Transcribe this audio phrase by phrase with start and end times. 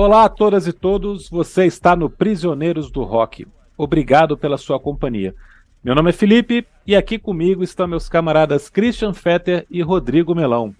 [0.00, 3.48] Olá a todas e todos, você está no Prisioneiros do Rock.
[3.76, 5.34] Obrigado pela sua companhia.
[5.82, 10.72] Meu nome é Felipe e aqui comigo estão meus camaradas Christian Fetter e Rodrigo Melão.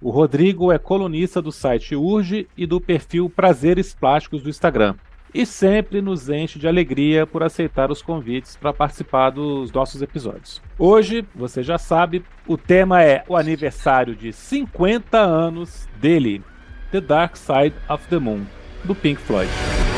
[0.00, 4.94] O Rodrigo é colunista do site Urge e do perfil Prazeres Plásticos do Instagram.
[5.34, 10.62] E sempre nos enche de alegria por aceitar os convites para participar dos nossos episódios.
[10.78, 16.42] Hoje, você já sabe, o tema é o aniversário de 50 anos dele,
[16.90, 18.46] The Dark Side of the Moon,
[18.84, 19.91] do Pink Floyd.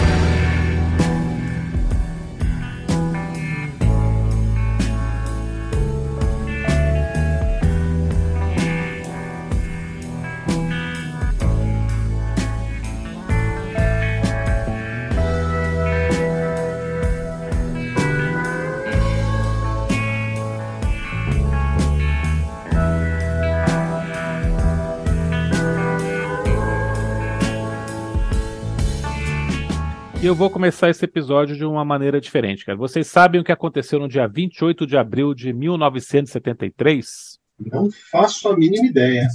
[30.35, 32.77] Eu vou começar esse episódio de uma maneira diferente, cara.
[32.77, 37.39] Vocês sabem o que aconteceu no dia 28 de abril de 1973?
[37.61, 39.29] Não faço a mínima ideia.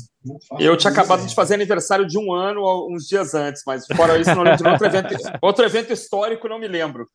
[0.59, 2.61] Eu tinha acabado de fazer aniversário de um ano
[2.91, 6.59] uns dias antes, mas fora isso, não lembro de outro evento, outro evento histórico, não
[6.59, 7.07] me lembro.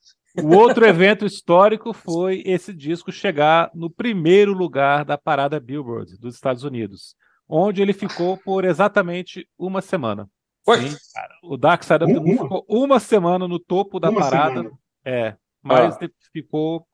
[0.42, 6.34] O outro evento histórico foi esse disco chegar no primeiro lugar da parada Billboard dos
[6.36, 7.14] Estados Unidos,
[7.46, 10.26] onde ele ficou por exatamente uma semana.
[10.64, 10.88] Foi?
[10.88, 11.34] Sim, cara.
[11.42, 14.62] O Dark Side of the Moon ficou uma semana no topo da uma parada.
[14.62, 14.78] Semana.
[15.04, 16.08] É, mas ah.
[16.32, 16.86] ficou.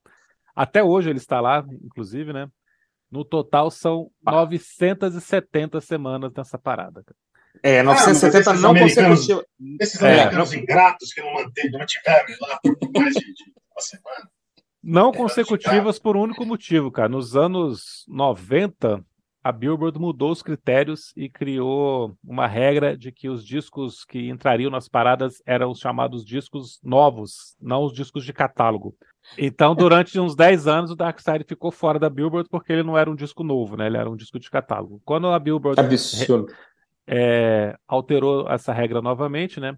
[0.55, 2.49] Até hoje ele está lá, inclusive, né?
[3.11, 4.33] No total são ah.
[4.33, 7.05] 970 semanas nessa parada.
[7.63, 9.45] É, 970 ah, não consecutivas.
[9.81, 14.31] Esses é, americanos ingratos que não, mantiveram lá por mais de, de uma semana.
[14.83, 17.09] Não consecutivas por um único motivo, cara.
[17.09, 19.05] Nos anos 90,
[19.43, 24.71] a Billboard mudou os critérios e criou uma regra de que os discos que entrariam
[24.71, 28.95] nas paradas eram os chamados discos novos, não os discos de catálogo.
[29.39, 32.99] Então, durante uns 10 anos, o Dark Side ficou fora da Billboard porque ele não
[32.99, 33.87] era um disco novo, né?
[33.87, 35.01] Ele era um disco de catálogo.
[35.05, 35.81] Quando a Billboard
[37.07, 39.77] é, alterou essa regra novamente, né?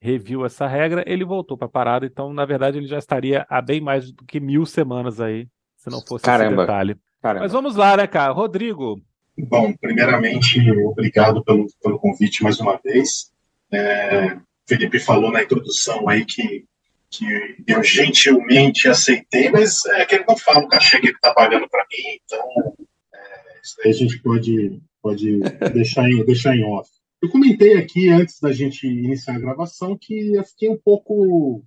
[0.00, 2.06] Reviu essa regra, ele voltou para a parada.
[2.06, 5.90] Então, na verdade, ele já estaria há bem mais do que mil semanas aí, se
[5.90, 6.62] não fosse Caramba.
[6.62, 6.96] esse detalhe.
[7.22, 7.44] Caramba.
[7.44, 8.32] Mas vamos lá, né, cara?
[8.32, 9.00] Rodrigo.
[9.38, 13.30] Bom, primeiramente, obrigado pelo, pelo convite mais uma vez.
[13.72, 16.64] É, Felipe falou na introdução aí que,
[17.08, 17.24] que
[17.66, 21.68] eu gentilmente aceitei, mas é que ele não fala o cachê que ele está pagando
[21.68, 22.74] para mim, então
[23.14, 25.38] é, isso aí a gente pode, pode
[25.72, 26.90] deixar, em, deixar em off.
[27.22, 31.64] Eu comentei aqui antes da gente iniciar a gravação que eu fiquei um pouco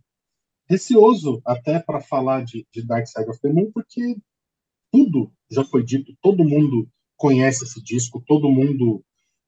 [0.69, 4.17] receoso até para falar de, de Dark Side of the Moon, porque
[4.91, 9.03] tudo já foi dito, todo mundo conhece esse disco, todo mundo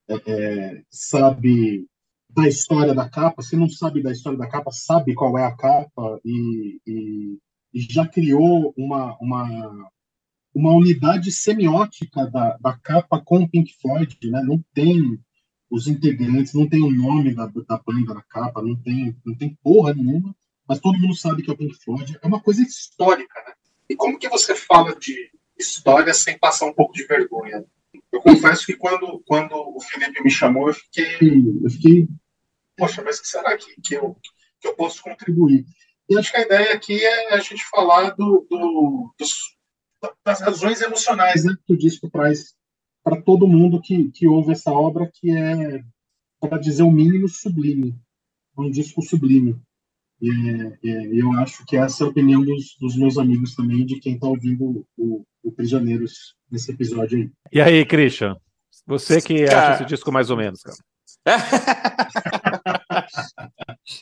[0.08, 1.85] é, é, sabe
[2.30, 3.41] da história da capa.
[3.41, 7.38] Se não sabe da história da capa, sabe qual é a capa e, e,
[7.74, 9.90] e já criou uma, uma,
[10.53, 14.18] uma unidade semiótica da, da capa com o Pink Floyd.
[14.29, 14.41] Né?
[14.44, 15.19] Não tem
[15.69, 19.58] os integrantes, não tem o nome da, da banda na capa, não tem, não tem
[19.62, 20.34] porra nenhuma,
[20.68, 22.18] mas todo mundo sabe que é o Pink Floyd.
[22.22, 23.53] É uma coisa histórica, né?
[23.90, 27.63] E como que você fala de história sem passar um pouco de vergonha?
[28.12, 32.07] Eu confesso que quando, quando o Felipe me chamou, eu fiquei, eu fiquei
[32.78, 34.16] poxa, mas que será que, que, eu,
[34.62, 35.66] que eu posso contribuir?
[36.07, 39.57] E acho que a ideia aqui é a gente falar do, do dos,
[40.23, 42.56] das razões emocionais né, que o disco traz
[43.03, 45.84] para todo mundo que, que ouve essa obra, que é,
[46.40, 47.96] para dizer o mínimo, sublime.
[48.57, 49.59] É um disco sublime.
[50.22, 50.29] E,
[50.84, 54.16] é, eu acho que essa é a opinião dos, dos meus amigos também, de quem
[54.16, 57.30] está ouvindo o, o, Prisioneiros nesse episódio aí.
[57.52, 58.35] E aí, Christian?
[58.85, 59.59] Você que cara...
[59.59, 60.78] acha esse disco mais ou menos, cara.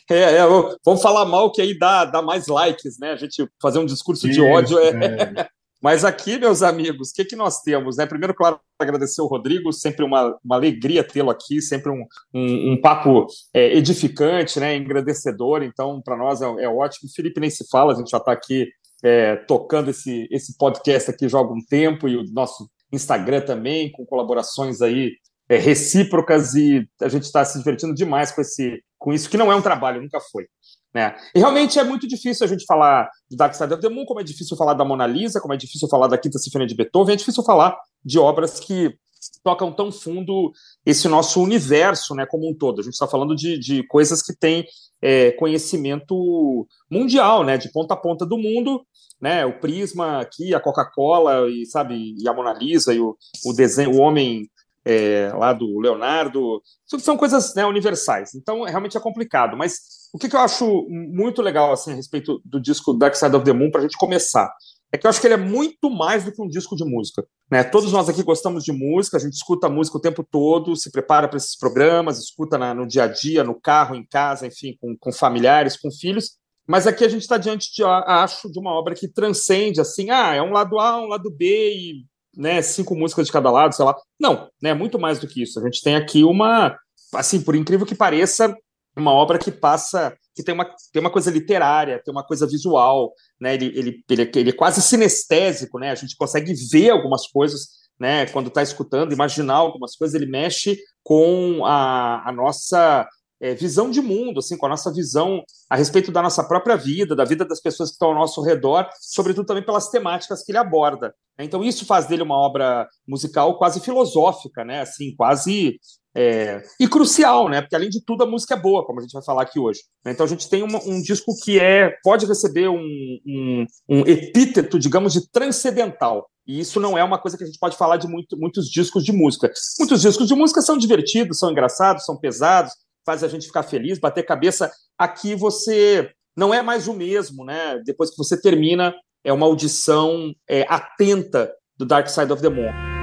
[0.10, 0.44] é, é,
[0.84, 3.12] vamos falar mal que aí dá, dá mais likes, né?
[3.12, 5.50] A gente fazer um discurso Isso, de ódio é, é.
[5.86, 7.98] Mas aqui, meus amigos, o que, que nós temos?
[7.98, 8.08] Né?
[8.08, 12.04] Primeiro, claro, agradecer o Rodrigo, sempre uma, uma alegria tê-lo aqui, sempre um,
[12.34, 14.76] um, um papo é, edificante, né?
[14.76, 17.08] engrandecedor, então para nós é, é, ótimo.
[17.08, 18.68] O Felipe nem se fala, a gente já está aqui
[19.06, 23.92] é, tocando esse, esse podcast aqui já há algum tempo, e o nosso Instagram também,
[23.92, 25.12] com colaborações aí
[25.48, 29.52] é, recíprocas, e a gente está se divertindo demais com, esse, com isso, que não
[29.52, 30.46] é um trabalho, nunca foi.
[30.92, 31.16] Né?
[31.36, 34.22] E realmente é muito difícil a gente falar de Dark Side of the Moon, como
[34.22, 37.14] é difícil falar da Mona Lisa, como é difícil falar da Quinta Sinfonia de Beethoven,
[37.14, 38.98] é difícil falar de obras que
[39.46, 40.52] tocam tão fundo
[40.84, 42.82] esse nosso universo né, como um todo.
[42.82, 44.66] A gente está falando de, de coisas que têm
[45.00, 48.84] é, conhecimento mundial, né, de ponta a ponta do mundo,
[49.22, 53.16] né, o Prisma aqui, a Coca-Cola e sabe e a Mona Lisa e o,
[53.46, 54.50] o desenho, o homem
[54.84, 56.60] é, lá do Leonardo.
[57.00, 58.34] São coisas né, universais.
[58.34, 59.56] Então, realmente é complicado.
[59.56, 63.36] Mas o que, que, eu acho muito legal assim, a respeito do disco Dark Side
[63.36, 64.52] of the Moon, para a gente começar,
[64.92, 67.26] é que eu acho que ele é muito mais do que um disco de música.
[67.52, 67.64] Né?
[67.64, 71.28] Todos nós aqui gostamos de música, a gente escuta música o tempo todo, se prepara
[71.28, 74.96] para esses programas, escuta na, no dia a dia, no carro, em casa, enfim, com,
[74.98, 76.38] com familiares, com filhos.
[76.68, 80.34] Mas aqui a gente está diante, de, acho, de uma obra que transcende, assim, ah,
[80.34, 82.06] é um lado A, um lado B e
[82.36, 83.96] né, cinco músicas de cada lado, sei lá.
[84.20, 85.60] Não, né, muito mais do que isso.
[85.60, 86.76] A gente tem aqui uma,
[87.14, 88.56] assim, por incrível que pareça,
[88.96, 93.14] uma obra que passa, que tem uma, tem uma coisa literária, tem uma coisa visual,
[93.40, 97.68] né, ele, ele, ele, ele é quase sinestésico, né, a gente consegue ver algumas coisas,
[98.00, 103.08] né, quando está escutando, imaginar algumas coisas, ele mexe com a, a nossa
[103.42, 107.16] é, visão de mundo, assim, com a nossa visão a respeito da nossa própria vida,
[107.16, 110.58] da vida das pessoas que estão ao nosso redor, sobretudo também pelas temáticas que ele
[110.58, 111.14] aborda.
[111.38, 114.82] Então isso faz dele uma obra musical quase filosófica, né?
[114.82, 115.78] Assim, quase
[116.16, 116.64] é...
[116.80, 117.62] e crucial, né?
[117.62, 119.82] Porque além de tudo a música é boa, como a gente vai falar aqui hoje.
[120.06, 124.80] Então a gente tem uma, um disco que é pode receber um, um, um epíteto,
[124.80, 126.30] digamos, de transcendental.
[126.48, 129.04] E isso não é uma coisa que a gente pode falar de muito, muitos discos
[129.04, 129.52] de música.
[129.80, 132.72] Muitos discos de música são divertidos, são engraçados, são pesados,
[133.06, 134.72] faz a gente ficar feliz, bater cabeça.
[134.98, 137.80] Aqui você não é mais o mesmo, né?
[137.86, 138.94] Depois que você termina,
[139.24, 142.95] é uma audição é, atenta do Dark Side of the Moon.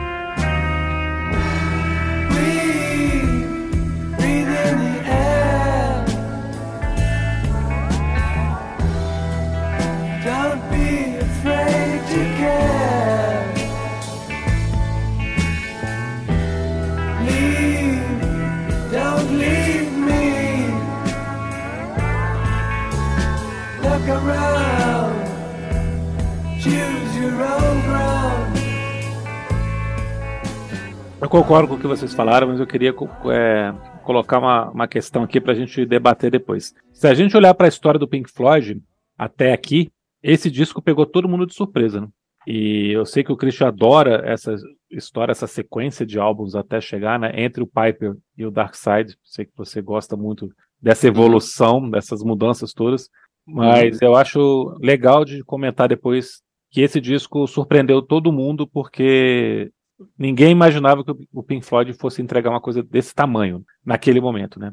[31.22, 33.72] Eu concordo com o que vocês falaram, mas eu queria é,
[34.02, 36.74] colocar uma, uma questão aqui para a gente debater depois.
[36.92, 38.82] Se a gente olhar para a história do Pink Floyd
[39.16, 39.88] até aqui,
[40.20, 42.08] esse disco pegou todo mundo de surpresa, né?
[42.44, 44.56] E eu sei que o Christian adora essa
[44.90, 47.30] história, essa sequência de álbuns até chegar, né?
[47.36, 49.16] Entre o Piper e o Dark Side.
[49.22, 50.48] Sei que você gosta muito
[50.80, 53.08] dessa evolução, dessas mudanças todas.
[53.46, 59.70] Mas eu acho legal de comentar depois que esse disco surpreendeu todo mundo, porque
[60.18, 64.72] ninguém imaginava que o Pink Floyd fosse entregar uma coisa desse tamanho naquele momento, né?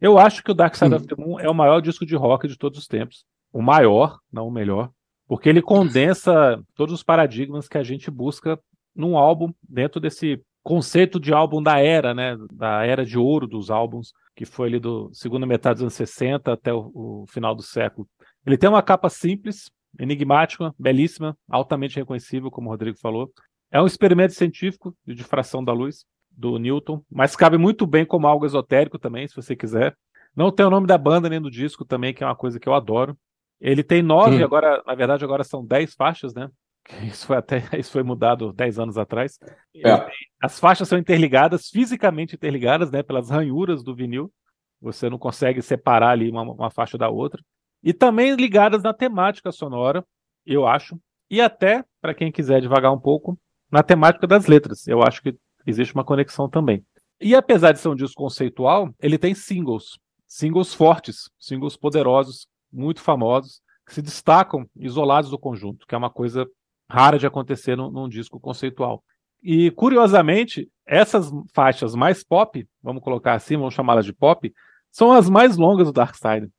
[0.00, 2.48] Eu acho que o Dark Side of the Moon é o maior disco de rock
[2.48, 3.24] de todos os tempos.
[3.52, 4.90] O maior, não o melhor,
[5.26, 8.58] porque ele condensa todos os paradigmas que a gente busca
[8.94, 12.36] num álbum dentro desse conceito de álbum da era, né?
[12.52, 16.52] Da era de ouro dos álbuns, que foi ali do segunda metade dos anos 60
[16.52, 18.08] até o, o final do século.
[18.46, 23.30] Ele tem uma capa simples, enigmática, belíssima, altamente reconhecível, como o Rodrigo falou.
[23.70, 28.26] É um experimento científico de difração da luz do Newton, mas cabe muito bem como
[28.26, 29.96] algo esotérico também, se você quiser.
[30.34, 32.68] Não tem o nome da banda nem do disco também, que é uma coisa que
[32.68, 33.16] eu adoro.
[33.60, 34.42] Ele tem nove, Sim.
[34.42, 36.48] agora, na verdade, agora são dez faixas, né?
[37.04, 39.38] Isso foi até isso foi mudado dez anos atrás.
[39.76, 40.10] É.
[40.42, 43.02] As faixas são interligadas, fisicamente interligadas, né?
[43.02, 44.32] Pelas ranhuras do vinil.
[44.80, 47.42] Você não consegue separar ali uma, uma faixa da outra.
[47.82, 50.04] E também ligadas na temática sonora,
[50.46, 50.98] eu acho.
[51.30, 53.38] E até, para quem quiser devagar um pouco,
[53.70, 54.86] na temática das letras.
[54.86, 55.36] Eu acho que
[55.66, 56.84] existe uma conexão também.
[57.20, 63.00] E apesar de ser um disco conceitual, ele tem singles, singles fortes, singles poderosos, muito
[63.00, 66.46] famosos, que se destacam isolados do conjunto, que é uma coisa
[66.88, 69.04] rara de acontecer num, num disco conceitual.
[69.42, 74.52] E curiosamente, essas faixas mais pop, vamos colocar assim, vamos chamá-las de pop,
[74.90, 76.50] são as mais longas do Dark Side.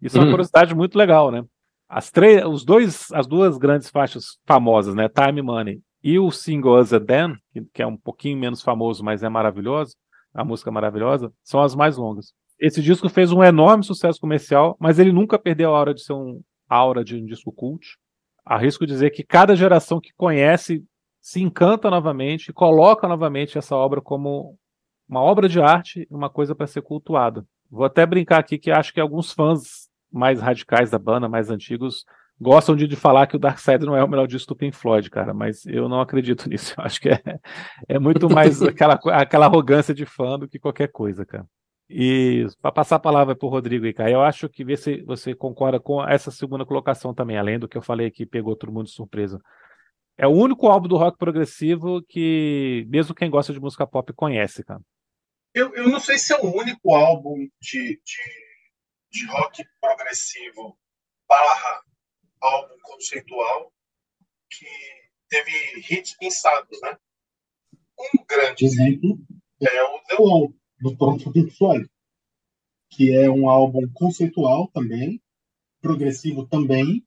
[0.00, 0.32] Isso é uma uhum.
[0.32, 1.44] curiosidade muito legal, né?
[1.88, 6.76] As três, os dois, as duas grandes faixas famosas, né, Time Money e o single
[6.76, 7.34] As a Dan,
[7.74, 9.96] que, é um pouquinho menos famoso, mas é maravilhoso,
[10.32, 12.32] a música é maravilhosa, são as mais longas.
[12.60, 16.12] Esse disco fez um enorme sucesso comercial, mas ele nunca perdeu a hora de ser
[16.12, 17.98] um aura de um disco cult.
[18.44, 20.84] Arrisco dizer que cada geração que conhece
[21.20, 24.56] se encanta novamente e coloca novamente essa obra como
[25.08, 27.44] uma obra de arte, uma coisa para ser cultuada.
[27.68, 32.04] Vou até brincar aqui que acho que alguns fãs mais radicais da banda, mais antigos,
[32.40, 34.76] gostam de, de falar que o Dark Side não é o melhor disco do Pink
[34.76, 36.74] Floyd, cara, mas eu não acredito nisso.
[36.76, 37.22] Eu acho que é,
[37.88, 41.46] é muito mais aquela, aquela arrogância de fã do que qualquer coisa, cara.
[41.88, 45.02] E para passar a palavra para o Rodrigo e cara, eu acho que ver se
[45.02, 48.72] você concorda com essa segunda colocação também, além do que eu falei que pegou todo
[48.72, 49.40] mundo de surpresa.
[50.18, 54.64] É o único álbum do rock progressivo que, mesmo quem gosta de música pop, conhece,
[54.64, 54.80] cara.
[55.54, 58.22] Eu, eu não sei se é o único álbum de, de,
[59.12, 60.76] de rock progressivo
[61.28, 61.82] barra
[62.40, 63.72] álbum conceitual
[64.50, 64.66] que
[65.28, 65.50] teve
[65.90, 66.98] hits pensados, né?
[67.98, 69.18] Um grande exemplo
[69.60, 71.88] é o The Wall, do próprio Pink Floyd,
[72.90, 75.20] que é um álbum conceitual também,
[75.80, 77.04] progressivo também,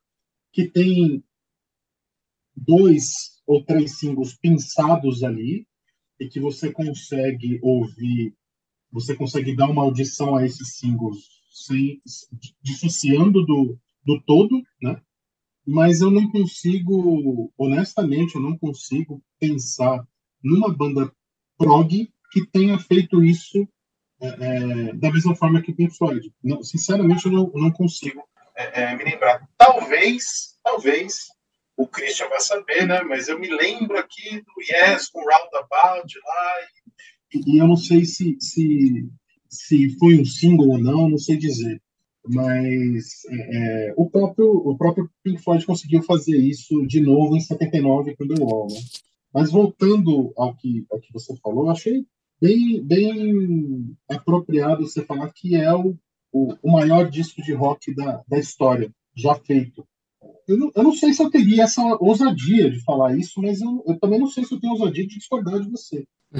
[0.51, 1.23] que tem
[2.55, 5.67] dois ou três singles pensados ali
[6.19, 8.35] e que você consegue ouvir,
[8.91, 11.17] você consegue dar uma audição a esses singles
[11.51, 12.01] sem,
[12.61, 15.01] dissociando do, do todo, né?
[15.65, 20.03] Mas eu não consigo, honestamente, eu não consigo pensar
[20.43, 21.11] numa banda
[21.57, 23.67] prog que tenha feito isso
[24.21, 26.33] é, é, da mesma forma que Pink Floyd.
[26.43, 28.21] Não, sinceramente, eu não, não consigo
[28.55, 29.47] é, é, me lembrar.
[29.57, 31.27] Talvez, talvez,
[31.77, 33.01] o Christian vai saber, né?
[33.03, 36.53] Mas eu me lembro aqui do Yes com Roundabout lá.
[37.33, 39.09] E, e eu não sei se, se,
[39.49, 41.81] se foi um single ou não, não sei dizer.
[42.27, 47.39] Mas é, é o, próprio, o próprio Pink Floyd conseguiu fazer isso de novo em
[47.39, 48.67] 79 com The Wall.
[48.67, 48.79] Né?
[49.33, 52.05] Mas voltando ao que, ao que você falou, achei
[52.41, 55.95] bem, bem apropriado você falar que é o,
[56.31, 59.85] o, o maior disco de rock da, da história já feito.
[60.49, 63.83] Eu não, eu não, sei se eu teria essa ousadia de falar isso, mas eu,
[63.85, 66.05] eu, também não sei se eu tenho ousadia de discordar de você.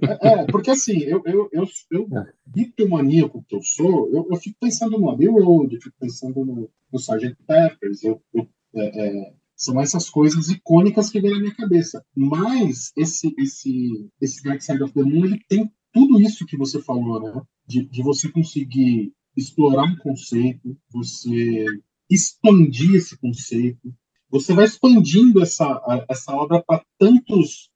[0.00, 2.08] É, é, é porque assim, eu, eu, eu, eu
[2.46, 6.70] bitomaníaco que eu sou, eu, eu fico pensando no Abbey Road, eu fico pensando no,
[6.92, 7.36] no Sgt.
[7.46, 12.04] Peppers, eu, eu é, é são essas coisas icônicas que vêm na minha cabeça.
[12.14, 16.80] Mas esse esse esse Dark Side of the Moon ele tem tudo isso que você
[16.80, 17.42] falou, né?
[17.66, 21.66] De, de você conseguir explorar um conceito, você
[22.10, 23.94] expandir esse conceito,
[24.30, 27.70] você vai expandindo essa essa obra para tantos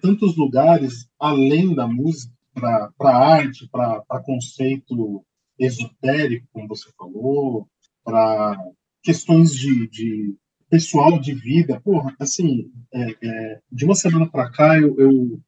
[0.00, 5.24] tantos lugares além da música, para arte, para conceito
[5.58, 7.66] esotérico, como você falou,
[8.04, 8.56] para
[9.02, 10.36] questões de, de
[10.68, 15.40] pessoal de vida, porra, assim, é, é, de uma semana para cá, eu, eu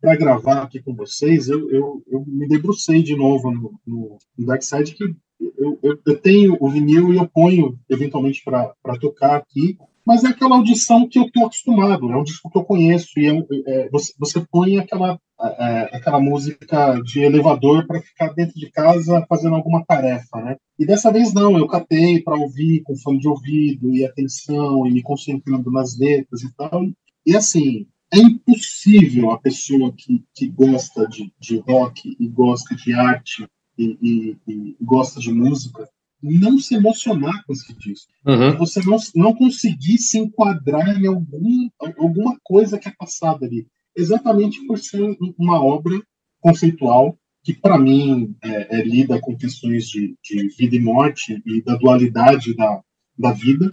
[0.00, 4.58] para gravar aqui com vocês, eu, eu, eu, me debrucei de novo no, no, no
[4.58, 10.24] que eu, eu, eu, tenho o vinil e eu ponho eventualmente para tocar aqui, mas
[10.24, 13.44] é aquela audição que eu estou acostumado, é um disco que eu conheço, e é,
[13.66, 19.24] é, você, você põe aquela, é, aquela música de elevador para ficar dentro de casa
[19.28, 20.56] fazendo alguma tarefa, né?
[20.78, 24.90] E dessa vez não, eu catei para ouvir com fone de ouvido e atenção e
[24.90, 26.86] me concentrando nas letras e tal.
[27.26, 32.92] E assim, é impossível a pessoa que, que gosta de, de rock e gosta de
[32.94, 33.46] arte
[33.80, 35.88] e, e, e gosta de música
[36.22, 38.12] não se emocionar com esse disco.
[38.26, 38.56] Uhum.
[38.58, 43.66] Você não, não conseguir se enquadrar em algum, alguma coisa que é passada ali.
[43.96, 46.00] Exatamente por ser uma obra
[46.40, 51.62] conceitual que, para mim, é, é, lida com questões de, de, vida e morte e
[51.62, 52.82] da dualidade da,
[53.18, 53.70] da vida.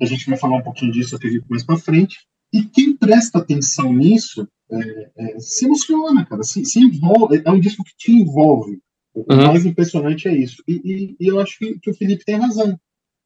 [0.00, 2.18] A gente vai falar um pouquinho disso, acredito, mais para frente.
[2.52, 6.42] E quem presta atenção nisso é, é, se emociona, cara.
[6.42, 8.80] Se, se envolve, é um disco que te envolve.
[9.14, 9.46] O uhum.
[9.46, 10.62] mais impressionante é isso.
[10.66, 12.78] E, e, e eu acho que, que, o Felipe tem razão.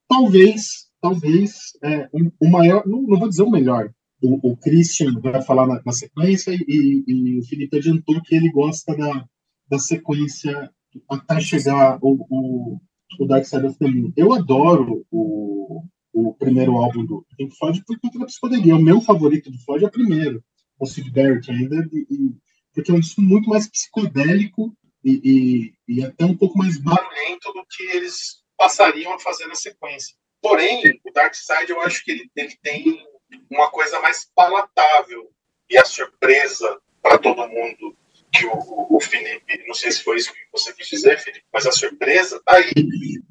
[0.07, 3.91] Talvez, talvez, é, um, o maior, não, não, vou dizer o melhor,
[4.23, 8.51] o, o Christian vai falar na, na sequência e, e, o Felipe adiantou que ele
[8.51, 9.25] gosta da,
[9.71, 10.71] da sequência
[11.09, 12.81] até chegar o, o,
[13.19, 14.13] o Dark Side of the Moon.
[14.17, 18.77] Eu adoro o, o primeiro álbum do Pink Floyd por conta da psicodelia.
[18.77, 20.43] O meu favorito do Floyd é o primeiro,
[20.79, 22.35] o Sid Barrett ainda, e,
[22.75, 27.53] porque é um disco muito mais psicodélico e, e, e até um pouco mais barulhento
[27.53, 30.17] do que eles passariam a fazer na sequência.
[30.41, 33.07] Porém, o Dark Side eu acho que ele, ele tem
[33.51, 35.31] uma coisa mais palatável
[35.71, 37.97] e a surpresa para todo mundo
[38.33, 41.67] que o, o, Felipe, não sei se foi isso que você quis dizer, Felipe, mas
[41.67, 42.73] a surpresa tá aí.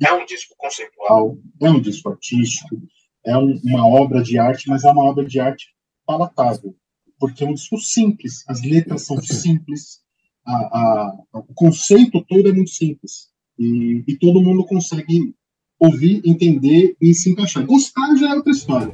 [0.03, 2.75] É um disco conceitual, é um disco artístico,
[3.25, 5.67] é um, uma obra de arte, mas é uma obra de arte
[6.05, 6.75] palatável,
[7.19, 10.01] porque é um disco simples, as letras são simples,
[10.47, 13.27] a, a, o conceito todo é muito simples.
[13.59, 15.33] E, e todo mundo consegue
[15.79, 17.65] ouvir, entender e se encaixar.
[17.65, 18.91] Gostar já é outra história.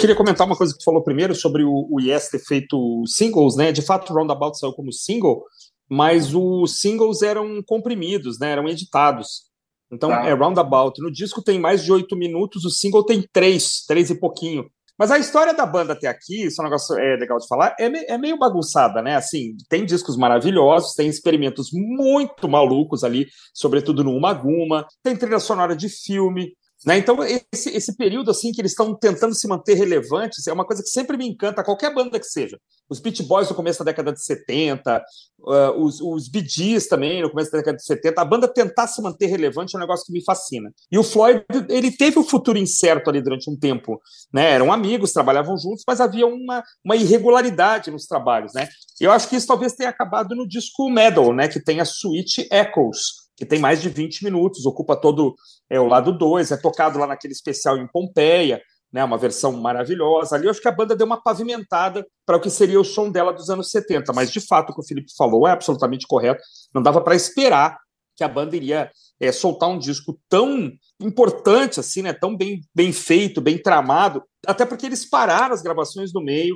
[0.00, 3.56] Queria comentar uma coisa que tu falou primeiro sobre o, o Yes ter feito singles,
[3.56, 3.70] né?
[3.70, 5.44] De fato, o Roundabout saiu como single,
[5.88, 8.52] mas os singles eram comprimidos, né?
[8.52, 9.50] Eram editados.
[9.92, 10.26] Então, tá.
[10.26, 11.00] é Roundabout.
[11.02, 14.70] No disco tem mais de oito minutos, o single tem três, três e pouquinho.
[14.98, 17.74] Mas a história da banda até aqui, isso é um negócio é legal de falar,
[17.78, 19.16] é, me, é meio bagunçada, né?
[19.16, 25.38] Assim, tem discos maravilhosos, tem experimentos muito malucos ali, sobretudo no Uma Guma, tem trilha
[25.38, 26.52] sonora de filme,
[26.84, 26.96] né?
[26.96, 27.18] Então,
[27.52, 30.88] esse, esse período assim que eles estão tentando se manter relevantes é uma coisa que
[30.88, 32.58] sempre me encanta, qualquer banda que seja.
[32.88, 35.02] Os Beach Boys no começo da década de 70,
[35.40, 38.86] uh, os, os Bee Gees também no começo da década de 70, a banda tentar
[38.86, 40.72] se manter relevante é um negócio que me fascina.
[40.90, 44.00] E o Floyd, ele teve um futuro incerto ali durante um tempo.
[44.32, 44.52] Né?
[44.52, 48.54] Eram amigos, trabalhavam juntos, mas havia uma, uma irregularidade nos trabalhos.
[48.54, 48.66] Né?
[48.98, 51.46] Eu acho que isso talvez tenha acabado no disco Medal, né?
[51.46, 55.34] que tem a suíte Echoes, que tem mais de 20 minutos, ocupa todo
[55.70, 58.60] é, o lado 2, é tocado lá naquele especial em Pompeia,
[58.92, 60.36] né, uma versão maravilhosa.
[60.36, 63.10] Ali eu acho que a banda deu uma pavimentada para o que seria o som
[63.10, 66.42] dela dos anos 70, mas de fato o que o Felipe falou é absolutamente correto.
[66.74, 67.78] Não dava para esperar
[68.14, 70.70] que a banda iria é, soltar um disco tão
[71.00, 76.12] importante assim, né, tão bem, bem feito, bem tramado, até porque eles pararam as gravações
[76.12, 76.54] no meio,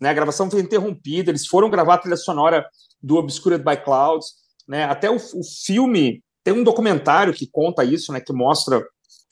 [0.00, 2.66] né, a gravação foi interrompida, eles foram gravar a trilha sonora
[3.00, 8.12] do Obscured by Clouds, né, até o, o filme tem um documentário que conta isso,
[8.12, 8.84] né, que mostra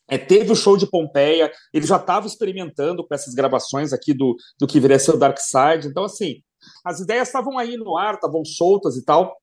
[0.08, 4.36] é, teve o show de Pompeia, ele já estava experimentando com essas gravações aqui do,
[4.60, 5.88] do que viria ser o Dark Side.
[5.88, 6.42] Então, assim,
[6.84, 9.34] as ideias estavam aí no ar, estavam soltas e tal,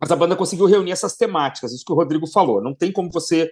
[0.00, 2.62] mas a banda conseguiu reunir essas temáticas, isso que o Rodrigo falou.
[2.62, 3.50] Não tem como você.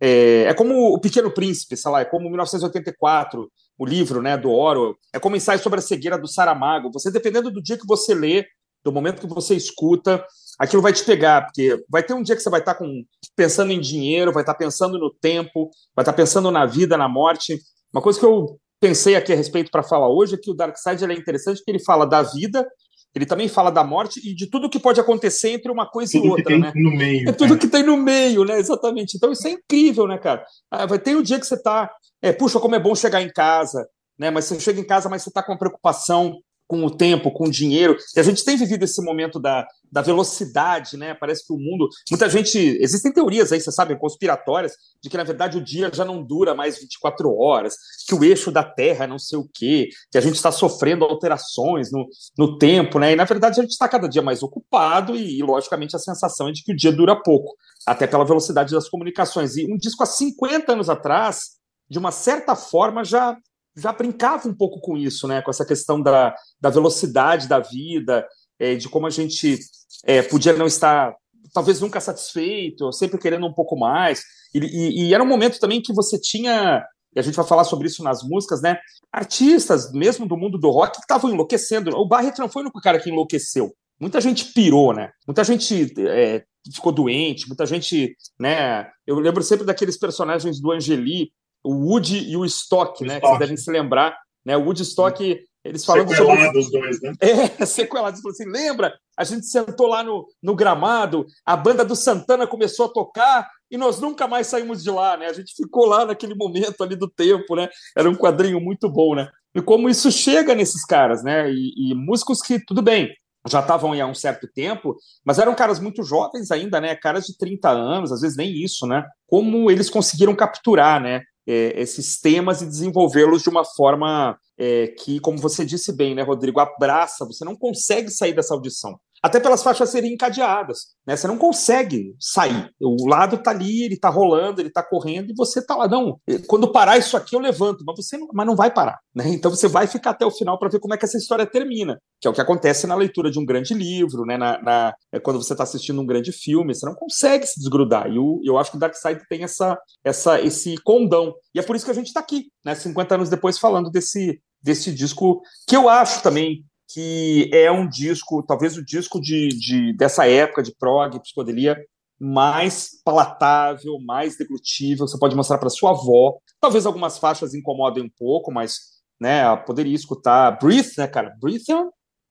[0.00, 4.50] É, é como O Pequeno Príncipe, sei lá, é como 1984, o livro né, do
[4.50, 6.92] Orwell, é como ensaio sobre a cegueira do Saramago.
[6.92, 8.44] Você, dependendo do dia que você lê,
[8.90, 10.24] do momento que você escuta,
[10.58, 13.04] aquilo vai te pegar, porque vai ter um dia que você vai estar com,
[13.36, 17.60] pensando em dinheiro, vai estar pensando no tempo, vai estar pensando na vida, na morte.
[17.92, 20.76] Uma coisa que eu pensei aqui a respeito para falar hoje é que o Dark
[20.76, 22.66] Side é interessante porque ele fala da vida,
[23.14, 26.26] ele também fala da morte e de tudo que pode acontecer entre uma coisa tudo
[26.26, 26.72] e outra, que tem né?
[26.74, 27.28] No meio.
[27.28, 27.58] É tudo é.
[27.58, 28.58] que tem no meio, né?
[28.58, 29.16] Exatamente.
[29.16, 30.44] Então isso é incrível, né, cara?
[30.70, 31.90] Ah, vai ter um dia que você tá,
[32.22, 34.30] é, puxa, como é bom chegar em casa, né?
[34.30, 37.44] Mas você chega em casa, mas você tá com uma preocupação com o tempo, com
[37.44, 37.96] o dinheiro.
[38.14, 41.14] E a gente tem vivido esse momento da, da velocidade, né?
[41.14, 41.88] Parece que o mundo.
[42.10, 42.58] Muita gente.
[42.80, 46.54] Existem teorias aí, você sabe, conspiratórias, de que na verdade o dia já não dura
[46.54, 47.74] mais 24 horas,
[48.06, 51.04] que o eixo da Terra é não sei o quê, que a gente está sofrendo
[51.04, 53.12] alterações no, no tempo, né?
[53.12, 56.48] E na verdade a gente está cada dia mais ocupado e, e, logicamente, a sensação
[56.48, 59.56] é de que o dia dura pouco, até pela velocidade das comunicações.
[59.56, 61.56] E um disco há 50 anos atrás,
[61.88, 63.34] de uma certa forma, já
[63.78, 65.40] já brincava um pouco com isso, né?
[65.40, 68.26] Com essa questão da, da velocidade da vida,
[68.58, 69.58] é, de como a gente
[70.04, 71.14] é, podia não estar,
[71.52, 74.22] talvez nunca satisfeito, sempre querendo um pouco mais.
[74.54, 77.64] E, e, e, era um momento também que você tinha, e a gente vai falar
[77.64, 78.78] sobre isso nas músicas, né?
[79.12, 81.96] Artistas, mesmo do mundo do rock, que estavam enlouquecendo.
[81.96, 83.72] O Barrett não foi o cara que enlouqueceu.
[84.00, 85.10] Muita gente pirou, né?
[85.26, 88.88] Muita gente é, ficou doente, muita gente, né?
[89.06, 91.32] Eu lembro sempre daqueles personagens do Angeli,
[91.64, 93.14] o Woody e o Stock, né?
[93.14, 93.20] Stock.
[93.20, 94.56] Que vocês devem se lembrar, né?
[94.56, 96.58] O Woody Stock, eles falando sequelados sobre...
[96.58, 97.12] os dois, né?
[97.20, 98.24] É, sequelados.
[98.24, 98.94] Assim, lembra?
[99.16, 103.76] A gente sentou lá no, no gramado, a banda do Santana começou a tocar e
[103.76, 105.26] nós nunca mais saímos de lá, né?
[105.26, 107.68] A gente ficou lá naquele momento ali do tempo, né?
[107.96, 109.28] Era um quadrinho muito bom, né?
[109.54, 111.50] E como isso chega nesses caras, né?
[111.50, 113.12] E, e músicos que, tudo bem,
[113.46, 116.94] já estavam aí há um certo tempo, mas eram caras muito jovens ainda, né?
[116.94, 119.04] Caras de 30 anos, às vezes nem isso, né?
[119.26, 121.22] Como eles conseguiram capturar, né?
[121.48, 126.22] É, esses temas e desenvolvê-los de uma forma é, que, como você disse bem, né,
[126.22, 130.94] Rodrigo, abraça, você não consegue sair dessa audição até pelas faixas serem encadeadas.
[131.06, 131.16] Né?
[131.16, 132.70] Você não consegue sair.
[132.80, 135.88] O lado está ali, ele está rolando, ele está correndo, e você está lá.
[135.88, 138.98] Não, quando parar isso aqui, eu levanto, mas você não, mas não vai parar.
[139.14, 139.28] Né?
[139.28, 142.00] Então você vai ficar até o final para ver como é que essa história termina,
[142.20, 144.36] que é o que acontece na leitura de um grande livro, né?
[144.36, 148.10] na, na é quando você está assistindo um grande filme, você não consegue se desgrudar.
[148.10, 151.34] E eu, eu acho que o Dark Side tem essa, essa, esse condão.
[151.54, 152.74] E é por isso que a gente está aqui, né?
[152.74, 158.42] 50 anos depois, falando desse, desse disco que eu acho também que é um disco,
[158.42, 161.76] talvez o disco de, de dessa época de prog, psicodelia,
[162.18, 166.38] mais palatável, mais deglutível, você pode mostrar para sua avó.
[166.60, 171.34] Talvez algumas faixas incomodem um pouco, mas né, poderia escutar Breathe, né, cara?
[171.40, 171.84] Breathe é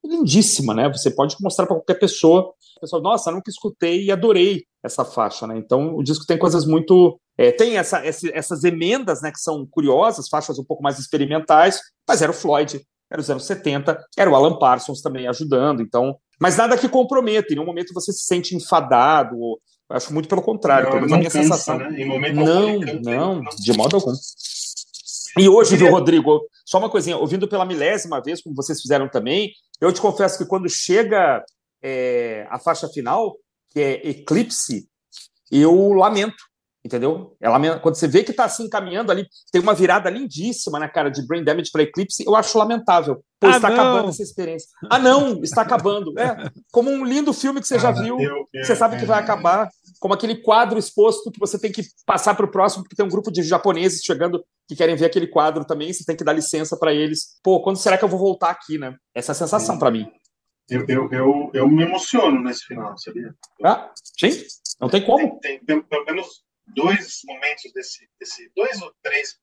[0.05, 0.89] lindíssima, né?
[0.89, 2.53] Você pode mostrar para qualquer pessoa.
[2.81, 5.57] Pessoal, nossa, nunca escutei e adorei essa faixa, né?
[5.57, 9.65] Então, o disco tem coisas muito é, tem essa, essa, essas emendas, né, que são
[9.69, 14.29] curiosas, faixas um pouco mais experimentais, mas era o Floyd, era os anos 70, era
[14.29, 16.17] o Alan Parsons também ajudando, então.
[16.39, 20.41] Mas nada que comprometa, em nenhum momento você se sente enfadado, ou, acho muito pelo
[20.41, 21.77] contrário, pelo menos a minha cansa, sensação.
[21.77, 22.05] Né?
[22.33, 24.13] não, não, de modo algum.
[25.37, 29.51] E hoje, viu, Rodrigo, só uma coisinha, ouvindo pela milésima vez, como vocês fizeram também,
[29.79, 31.43] eu te confesso que quando chega
[31.81, 33.35] é, a faixa final,
[33.69, 34.87] que é Eclipse,
[35.51, 36.43] eu lamento.
[36.87, 37.35] Entendeu?
[37.41, 41.09] Ela, quando você vê que está assim caminhando ali, tem uma virada lindíssima na cara
[41.09, 43.21] de Brain Damage para Eclipse, eu acho lamentável.
[43.41, 43.75] Pô, ah, está não.
[43.75, 44.69] acabando essa experiência.
[44.89, 46.17] Ah, não, está acabando.
[46.17, 48.17] É, como um lindo filme que você já viu,
[48.63, 49.69] você sabe que vai acabar,
[49.99, 53.09] como aquele quadro exposto que você tem que passar para o próximo, porque tem um
[53.09, 56.77] grupo de japoneses chegando que querem ver aquele quadro também, você tem que dar licença
[56.77, 57.37] para eles.
[57.43, 58.95] Pô, quando será que eu vou voltar aqui, né?
[59.13, 60.09] Essa é a sensação para mim.
[60.69, 63.33] Eu, eu, eu, eu, me emociono nesse final, sabia?
[63.61, 64.31] Ah, sim,
[64.79, 65.37] não tem como.
[65.39, 69.37] Tem, tem pelo menos dois momentos desse, desse dois ou três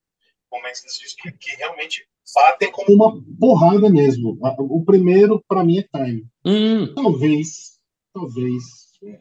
[0.51, 4.39] momentos desse disco que, que realmente batem como uma porrada mesmo.
[4.59, 6.27] O primeiro, para mim, é Time.
[6.45, 6.95] Hum.
[6.95, 7.79] Talvez,
[8.13, 8.65] talvez,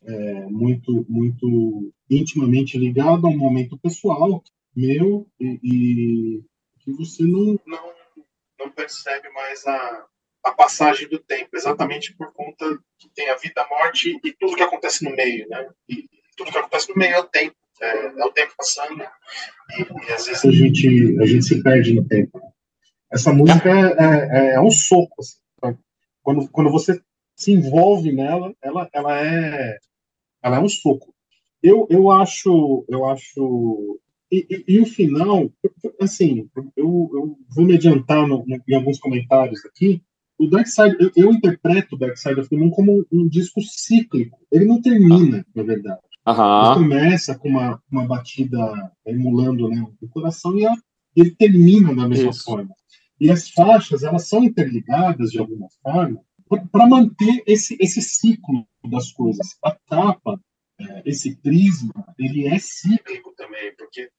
[0.06, 4.42] é, muito, muito intimamente ligado a um momento pessoal
[4.76, 6.44] meu e, e
[6.80, 7.94] que você não, não,
[8.60, 10.08] não percebe mais a,
[10.44, 12.66] a passagem do tempo, exatamente por conta
[12.98, 15.70] que tem a vida, a morte e tudo que acontece no meio, né?
[15.88, 19.82] E tudo que acontece no meio é o tempo, é, é o tempo passando e,
[19.82, 22.41] e, às vezes a gente a gente se perde no tempo.
[23.12, 25.38] Essa música é, é, é um soco, assim,
[26.22, 27.00] quando quando você
[27.36, 29.78] se envolve nela, ela ela é
[30.41, 31.13] ela é um soco.
[31.62, 34.00] Eu, eu acho eu acho
[34.32, 35.48] e, e, e, o final,
[36.02, 40.02] assim, eu, eu vou me adiantar no, no, em alguns comentários aqui,
[40.39, 43.62] o Dark Side, eu, eu interpreto o Dark Side of the Moon como um disco
[43.62, 44.39] cíclico.
[44.52, 46.02] Ele não termina, na verdade.
[46.27, 46.73] Uhum.
[46.75, 50.73] Começa com uma, uma batida emulando né, o coração e a,
[51.15, 52.43] ele termina da mesma Isso.
[52.43, 52.73] forma.
[53.19, 56.21] E as faixas, elas são interligadas de alguma forma
[56.71, 59.57] para manter esse, esse ciclo das coisas.
[59.63, 60.39] A capa,
[60.79, 64.09] é, esse prisma, ele é cíclico também, porque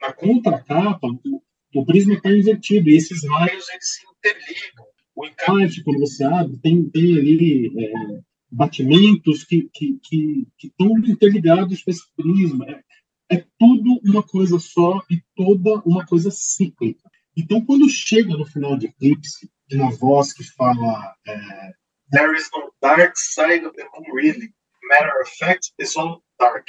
[0.00, 1.42] na contracapa, o,
[1.74, 4.86] o prisma está invertido e esses raios eles se interligam
[5.20, 8.20] o encarte, quando você abre, tem, tem ali é,
[8.50, 12.66] batimentos que, que, que, que estão interligados com esse prisma.
[12.68, 17.08] É, é tudo uma coisa só e toda uma coisa cíclica.
[17.36, 21.72] Então, quando chega no final de Eclipse, uma voz que fala é,
[22.10, 24.52] There is no dark side of the moon, really.
[24.88, 26.66] Matter of fact, it's all dark.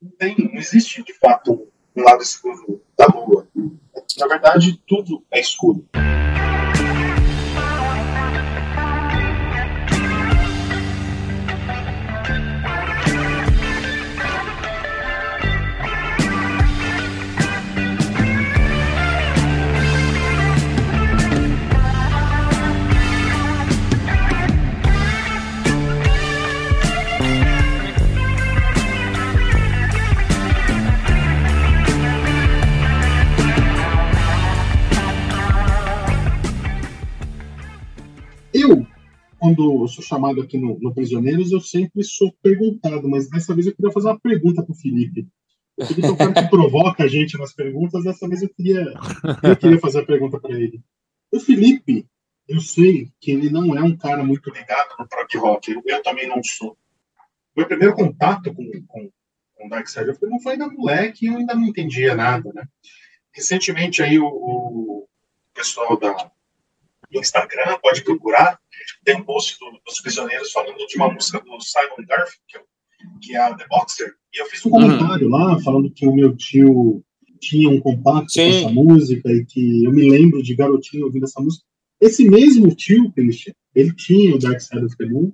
[0.00, 3.48] Não, tem, não existe, de fato, um lado escuro da lua.
[4.18, 5.84] Na verdade, tudo é escuro.
[39.54, 43.66] Quando eu sou chamado aqui no, no, Prisioneiros, eu sempre sou perguntado, mas dessa vez
[43.66, 45.28] eu queria fazer uma pergunta para o Felipe.
[45.76, 48.84] O Felipe é o cara que provoca a gente nas perguntas, dessa vez eu queria,
[49.42, 50.80] eu queria fazer a pergunta para ele.
[51.32, 52.06] O Felipe,
[52.48, 56.28] eu sei que ele não é um cara muito ligado no prog rock, eu, também
[56.28, 56.76] não sou.
[57.56, 59.10] Meu primeiro contato com, com,
[59.54, 62.66] com Dark Side of não foi ainda moleque eu ainda não entendia nada, né?
[63.32, 65.08] Recentemente aí o, o
[65.52, 66.30] pessoal da,
[67.14, 68.58] do Instagram, pode procurar,
[69.04, 72.66] tem um post do, dos prisioneiros falando de uma música do Simon Garfunkel,
[73.22, 75.32] que é a The Boxer, e eu fiz um comentário uhum.
[75.32, 77.02] lá falando que o meu tio
[77.40, 78.42] tinha um compacto Sim.
[78.42, 81.64] com essa música e que eu me lembro de garotinho ouvindo essa música.
[82.00, 85.32] Esse mesmo tio, Christian, ele tinha o Dark Side of the Moon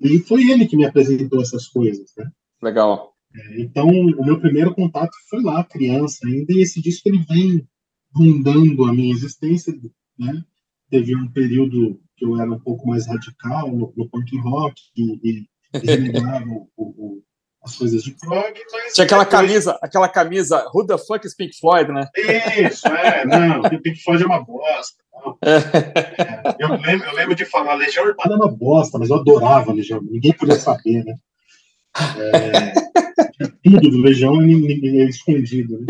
[0.00, 2.30] e foi ele que me apresentou essas coisas, né?
[2.62, 3.12] Legal.
[3.34, 7.66] É, então, o meu primeiro contato foi lá, criança ainda, e esse disco ele vem
[8.14, 9.74] rondando a minha existência,
[10.18, 10.44] né?
[10.90, 15.20] Teve um período que eu era um pouco mais radical no, no punk rock e,
[15.22, 15.48] e,
[15.78, 17.22] renegava o, o,
[17.62, 18.54] as coisas de prog.
[18.94, 19.40] Tinha aquela depois...
[19.40, 22.08] camisa, aquela camisa Who the fuck is Pink Floyd, né?
[22.16, 25.02] Isso, é, não, Pink Floyd é uma bosta.
[25.42, 29.72] É, eu, lembro, eu lembro de falar, Legião Urbana é uma bosta, mas eu adorava
[29.72, 31.14] Legião, ninguém podia saber, né?
[32.18, 32.72] É,
[33.62, 35.80] tudo do Legião é escondido.
[35.80, 35.86] Né?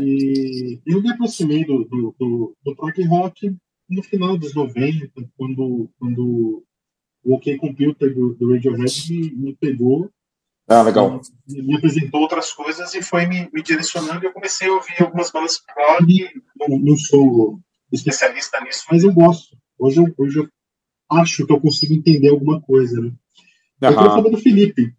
[0.00, 3.54] E eu me aproximei do, do, do, do prog rock
[3.88, 6.64] no final dos 90, quando, quando
[7.24, 10.10] o OK Computer do, do Radiohead me, me pegou.
[10.68, 11.20] Ah, legal.
[11.48, 14.24] Me, me, apresentou outras coisas e foi me, me direcionando.
[14.24, 16.30] Eu comecei a ouvir algumas bandas prog.
[16.56, 17.58] Não, não sou
[17.90, 19.56] especialista nisso, mas eu gosto.
[19.76, 20.48] Hoje eu, hoje eu
[21.10, 23.00] acho que eu consigo entender alguma coisa.
[23.00, 23.12] Né?
[23.82, 23.88] Uhum.
[23.88, 24.92] Eu queria falar do Felipe.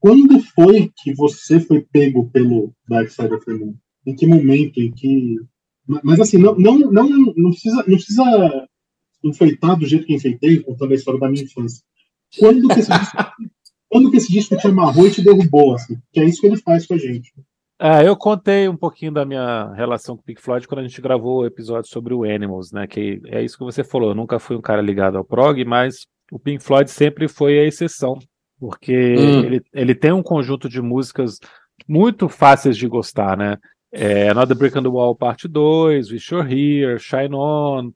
[0.00, 3.74] Quando foi que você foi pego pelo Dark Side of the Moon?
[4.06, 4.78] Em que momento?
[4.78, 5.36] Em que
[6.02, 8.68] mas assim, não, não, não, não, precisa, não precisa
[9.24, 11.82] enfeitar do jeito que enfeitei, contando a história da minha infância.
[12.38, 13.16] Quando que esse disco,
[13.88, 15.96] quando que esse disco te amarrou e te derrubou, assim?
[16.12, 17.32] Que é isso que ele faz com a gente.
[17.80, 21.00] É, eu contei um pouquinho da minha relação com o Pink Floyd quando a gente
[21.00, 22.86] gravou o episódio sobre o Animals, né?
[22.86, 24.10] Que é isso que você falou.
[24.10, 27.64] Eu nunca fui um cara ligado ao prog, mas o Pink Floyd sempre foi a
[27.64, 28.18] exceção,
[28.58, 29.44] porque hum.
[29.44, 31.38] ele, ele tem um conjunto de músicas
[31.86, 33.56] muito fáceis de gostar, né?
[33.90, 37.90] É, Another Brick on the Wall, parte 2, Wish You're Here, Shine On.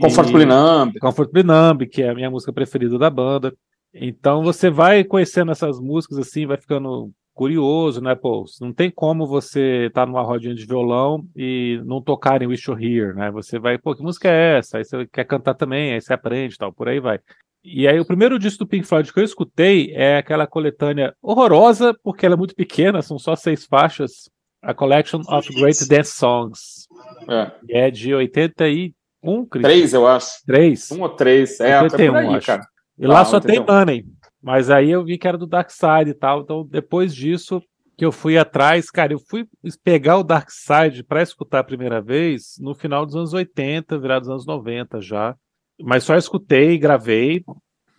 [0.00, 0.98] Comfortably Numb.
[0.98, 3.54] Comfortably Numb, que é a minha música preferida da banda.
[3.94, 8.44] Então você vai conhecendo essas músicas assim, vai ficando curioso, né, pô?
[8.60, 12.68] Não tem como você estar tá numa rodinha de violão e não tocar em Wish
[12.68, 13.30] You're Here, né?
[13.30, 14.78] Você vai, pô, que música é essa?
[14.78, 17.20] Aí você quer cantar também, aí você aprende tal, por aí vai.
[17.64, 21.94] E aí o primeiro disco do Pink Floyd que eu escutei é aquela coletânea horrorosa,
[22.02, 24.30] porque ela é muito pequena, são só seis faixas,
[24.62, 26.88] a Collection of Great Dance Songs.
[27.28, 28.92] É, é de 81,
[29.46, 29.62] Cris.
[29.62, 30.44] Três, eu acho.
[30.46, 30.90] Três?
[30.90, 32.46] Um ou três, é, 81, aí, acho.
[32.46, 32.66] Cara.
[32.98, 34.04] E lá ah, só tem Money.
[34.42, 36.42] Mas aí eu vi que era do Dark Side e tal.
[36.42, 37.62] Então, depois disso,
[37.96, 39.46] que eu fui atrás, cara, eu fui
[39.82, 44.20] pegar o Dark Side para escutar a primeira vez no final dos anos 80, virado
[44.22, 45.36] dos anos 90 já.
[45.80, 47.44] Mas só escutei, gravei.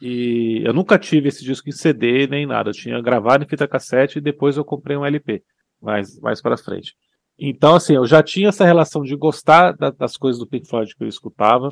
[0.01, 2.69] E eu nunca tive esse disco em CD nem nada.
[2.69, 5.43] Eu tinha gravado em fita cassete e depois eu comprei um LP,
[5.81, 6.95] mais, mais para frente.
[7.37, 10.95] Então, assim, eu já tinha essa relação de gostar da, das coisas do Pink Floyd
[10.95, 11.69] que eu escutava.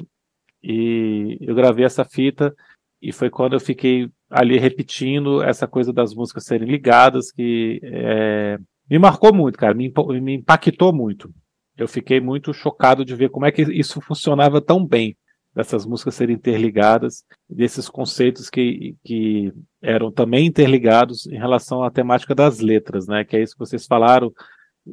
[0.64, 2.54] E eu gravei essa fita.
[3.02, 8.58] E foi quando eu fiquei ali repetindo essa coisa das músicas serem ligadas, que é,
[8.90, 9.92] me marcou muito, cara, me,
[10.22, 11.30] me impactou muito.
[11.78, 15.16] Eu fiquei muito chocado de ver como é que isso funcionava tão bem,
[15.58, 22.36] dessas músicas serem interligadas, desses conceitos que, que eram também interligados em relação à temática
[22.36, 23.26] das letras, né?
[23.26, 24.32] Que é isso que vocês falaram,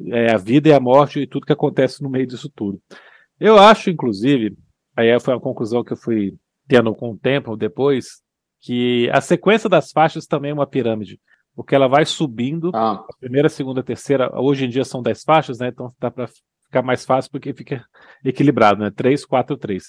[0.07, 2.81] é, a vida e a morte e tudo que acontece no meio disso tudo.
[3.39, 4.57] Eu acho, inclusive,
[4.97, 6.33] aí foi uma conclusão que eu fui
[6.67, 8.23] tendo com o tempo depois,
[8.59, 11.19] que a sequência das faixas também é uma pirâmide,
[11.55, 13.05] porque ela vai subindo, ah.
[13.07, 15.67] a primeira, segunda, terceira, hoje em dia são 10 faixas, né?
[15.67, 16.27] Então dá para
[16.63, 17.85] ficar mais fácil porque fica
[18.23, 18.89] equilibrado, né?
[18.89, 19.83] 3, 4, 3.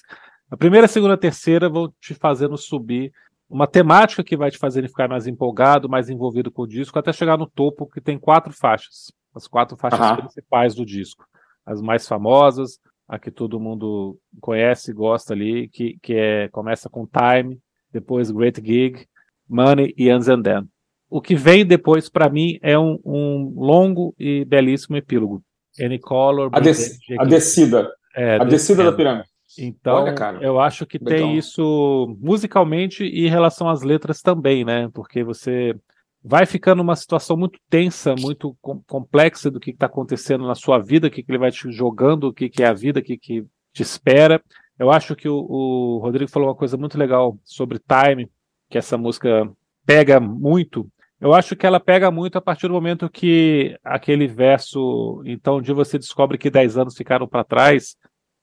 [0.49, 3.11] A primeira, segunda, terceira vão te fazendo subir
[3.49, 7.13] uma temática que vai te fazer ficar mais empolgado, mais envolvido com o disco, até
[7.13, 9.11] chegar no topo, que tem quatro faixas.
[9.33, 10.17] As quatro faixas uhum.
[10.17, 11.25] principais do disco.
[11.65, 16.89] As mais famosas, a que todo mundo conhece e gosta ali, que, que é, começa
[16.89, 17.59] com Time,
[17.91, 19.05] depois Great Gig,
[19.47, 20.67] Money e Ans and Then.
[21.09, 25.41] O que vem depois, para mim, é um, um, longo e belíssimo epílogo.
[25.79, 26.49] Any Color.
[26.51, 27.89] A, des a descida.
[28.13, 29.29] É, a descida da pirâmide.
[29.57, 31.29] Então, Olha, eu acho que Legal.
[31.29, 34.89] tem isso musicalmente e em relação às letras também, né?
[34.93, 35.75] Porque você
[36.23, 40.77] vai ficando uma situação muito tensa, muito com complexa do que está acontecendo na sua
[40.77, 43.03] vida, o que, que ele vai te jogando, o que, que é a vida, o
[43.03, 44.41] que, que te espera.
[44.77, 48.29] Eu acho que o, o, Rodrigo falou uma coisa muito legal sobre Time,
[48.69, 49.49] que essa música
[49.85, 50.87] pega muito.
[51.19, 55.73] Eu acho que ela pega muito a partir do momento que aquele verso, então, de
[55.73, 57.95] você descobre que 10 anos ficaram para trás,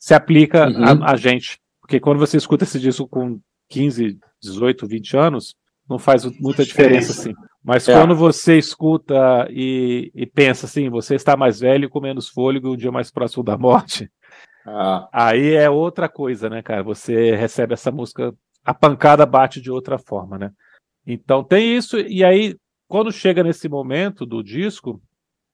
[0.05, 1.03] se aplica uhum.
[1.03, 1.59] a, a, gente.
[1.81, 3.41] Porque quando você escuta esse disco com
[3.71, 5.55] 15, 18, 20 anos,
[5.89, 7.33] não faz muita diferença assim.
[7.65, 7.95] Mas é.
[7.95, 12.77] quando você escuta e, e pensa assim, você está mais velho, com menos fôlego, um
[12.77, 14.11] dia mais próximo da morte,
[14.67, 15.09] ah.
[15.11, 16.83] Aí é outra coisa, né, cara?
[16.83, 20.51] Você recebe essa música, a pancada bate de outra forma, né?
[21.07, 22.57] Então tem isso, e aí,
[22.89, 25.01] quando chega nesse momento do disco,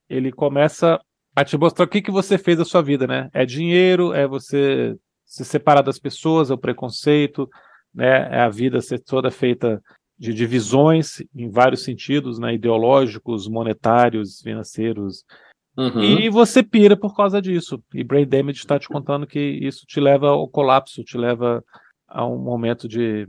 [0.09, 1.01] ele começa
[1.35, 3.31] a te mostrar o que, que você fez da sua vida, né?
[3.33, 7.49] É dinheiro, é você se separar das pessoas, é o preconceito,
[7.95, 8.29] né?
[8.37, 9.81] É a vida ser toda feita
[10.19, 12.55] de divisões em vários sentidos, né?
[12.55, 15.25] Ideológicos, monetários, financeiros,
[15.77, 16.03] Uhum.
[16.03, 17.83] E você pira por causa disso.
[17.95, 21.65] E Brain Damage está te contando que isso te leva ao colapso, te leva
[22.07, 23.27] a um momento de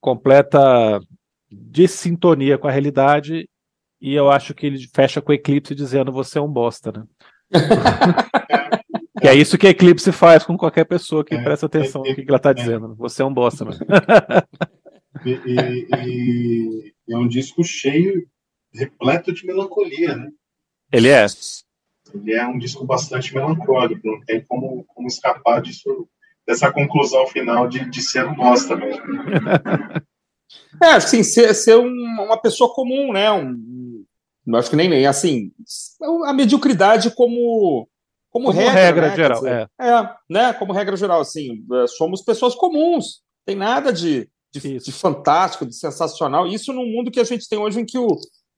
[0.00, 1.00] completa
[1.50, 3.48] desintonia com a realidade.
[4.00, 7.04] E eu acho que ele fecha com o Eclipse dizendo você é um bosta, né?
[9.20, 12.24] que é isso que Eclipse faz com qualquer pessoa que é, presta atenção no que
[12.26, 12.94] ela está dizendo.
[12.96, 13.72] Você é um bosta, né?
[15.24, 18.26] e, e, e, é um disco cheio,
[18.72, 20.28] repleto de melancolia, né?
[20.92, 21.26] Ele é.
[22.14, 26.08] Ele é um disco bastante melancólico, não tem como, como escapar disso,
[26.46, 29.02] dessa conclusão final de, de ser um bosta mesmo.
[30.82, 31.90] é, assim, ser, ser um,
[32.22, 33.30] uma pessoa comum, né?
[33.30, 33.54] Um,
[34.56, 35.52] acho que nem, nem assim,
[36.24, 37.88] a mediocridade como
[38.30, 39.16] como, como regra, regra né?
[39.16, 39.88] geral, dizer, é.
[39.88, 40.10] é.
[40.28, 40.52] né?
[40.52, 45.74] Como regra geral, assim, é, somos pessoas comuns, tem nada de, de, de, fantástico, de
[45.74, 46.46] sensacional.
[46.46, 48.06] Isso num mundo que a gente tem hoje em que o,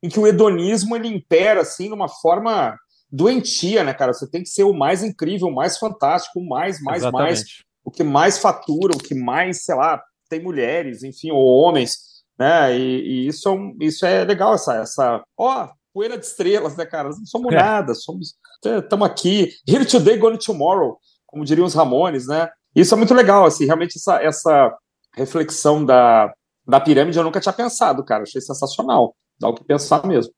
[0.03, 2.77] em que o hedonismo ele impera assim de uma forma
[3.11, 4.13] doentia, né, cara?
[4.13, 7.29] Você tem que ser o mais incrível, o mais fantástico, o mais, mais, Exatamente.
[7.29, 7.45] mais,
[7.85, 11.97] o que mais fatura, o que mais, sei lá, tem mulheres, enfim, ou homens,
[12.39, 12.77] né?
[12.77, 16.87] E, e isso, é um, isso é legal, essa, essa, ó, poeira de estrelas, né,
[16.87, 17.09] cara?
[17.09, 17.57] Não somos é.
[17.57, 18.35] nada, somos.
[18.65, 19.53] Estamos aqui.
[19.67, 22.49] Here today, gone tomorrow, como diriam os Ramones, né?
[22.75, 24.77] Isso é muito legal, assim, realmente essa, essa
[25.15, 26.33] reflexão da,
[26.67, 28.23] da pirâmide eu nunca tinha pensado, cara.
[28.23, 29.15] Achei sensacional.
[29.41, 30.33] Dá o que pensar mesmo.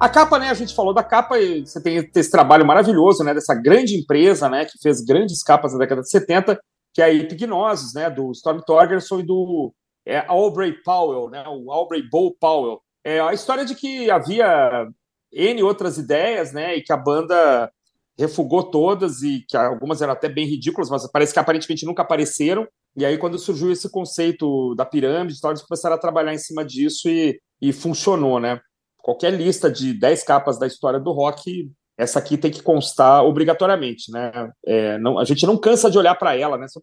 [0.00, 0.50] A capa, né?
[0.50, 3.34] A gente falou da capa você tem esse trabalho maravilhoso, né?
[3.34, 4.64] Dessa grande empresa, né?
[4.64, 6.58] Que fez grandes capas na década de 70,
[6.94, 8.08] que é a Epignosis, né?
[8.10, 9.72] Do Storm Torgerson e do
[10.06, 11.44] é, Aubrey Powell, né?
[11.48, 12.80] O Aubrey Bow Powell.
[13.04, 14.86] É a história de que havia
[15.32, 16.76] N outras ideias, né?
[16.76, 17.70] E que a banda
[18.18, 22.66] refugou todas e que algumas eram até bem ridículas, mas parece que aparentemente nunca apareceram.
[22.96, 27.08] E aí, quando surgiu esse conceito da pirâmide, eles começaram a trabalhar em cima disso
[27.08, 28.60] e, e funcionou, né?
[29.08, 34.12] Qualquer lista de 10 capas da história do rock, essa aqui tem que constar obrigatoriamente,
[34.12, 34.52] né?
[34.66, 36.68] É, não, a gente não cansa de olhar para ela, né?
[36.68, 36.78] Só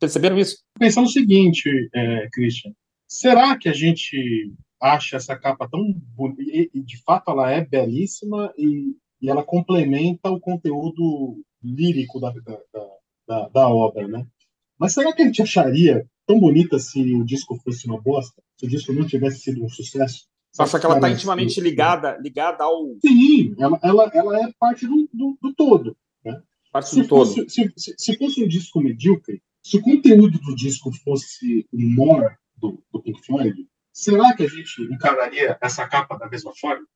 [0.00, 0.56] perceberam isso?
[0.78, 2.72] Pensando o seguinte, é, Christian,
[3.06, 7.62] será que a gente acha essa capa tão bonita, e, e de fato ela é
[7.62, 12.58] belíssima e, e, ela complementa o conteúdo lírico da, da,
[13.28, 14.26] da, da obra, né?
[14.78, 18.42] Mas será que a gente acharia tão bonita se o disco fosse uma bosta?
[18.56, 20.31] Se o disco não tivesse sido um sucesso?
[20.58, 22.96] Acha que ela está intimamente ligada, ligada ao.
[23.00, 25.96] Sim, ela, ela, ela é parte do, do, do todo.
[26.24, 26.42] Né?
[26.70, 27.50] Parte se do fosse, todo.
[27.50, 32.36] Se, se, se, fosse um disco medíocre, se o conteúdo do disco fosse o more
[32.56, 36.86] do, do Pink Floyd, será que a gente encararia essa capa da mesma forma?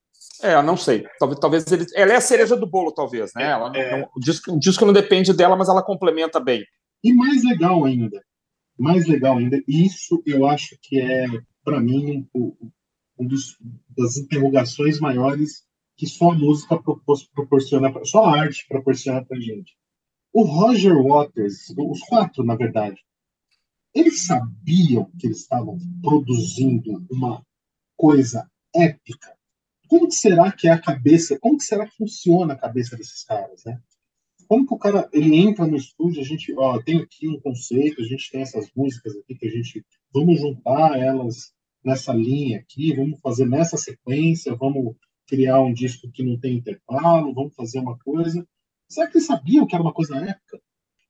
[0.41, 1.07] É, não sei.
[1.19, 3.49] Talvez, talvez ele, ela é a cereja do bolo, talvez, né?
[3.49, 4.01] Ela, é...
[4.01, 6.63] não, o, disco, o disco não depende dela, mas ela complementa bem.
[7.03, 8.21] E mais legal ainda,
[8.77, 11.25] mais legal ainda, isso eu acho que é,
[11.63, 12.55] para mim, o,
[13.19, 13.57] um dos,
[13.97, 16.79] das interrogações maiores que só a música
[17.33, 19.75] proporciona, só a arte proporciona para gente.
[20.31, 23.01] O Roger Waters, os quatro, na verdade,
[23.93, 27.43] eles sabiam que eles estavam produzindo uma
[27.95, 29.35] coisa épica.
[29.87, 31.39] Como que será que é a cabeça?
[31.39, 33.81] Como que será que funciona a cabeça desses caras, né?
[34.47, 36.21] Como que o cara ele entra no estúdio?
[36.21, 39.51] A gente, ó, tem aqui um conceito, a gente tem essas músicas aqui que a
[39.51, 44.95] gente vamos juntar elas nessa linha aqui, vamos fazer nessa sequência, vamos
[45.27, 48.45] criar um disco que não tem intervalo, vamos fazer uma coisa.
[48.87, 50.59] Será que eles sabiam que era uma coisa épica?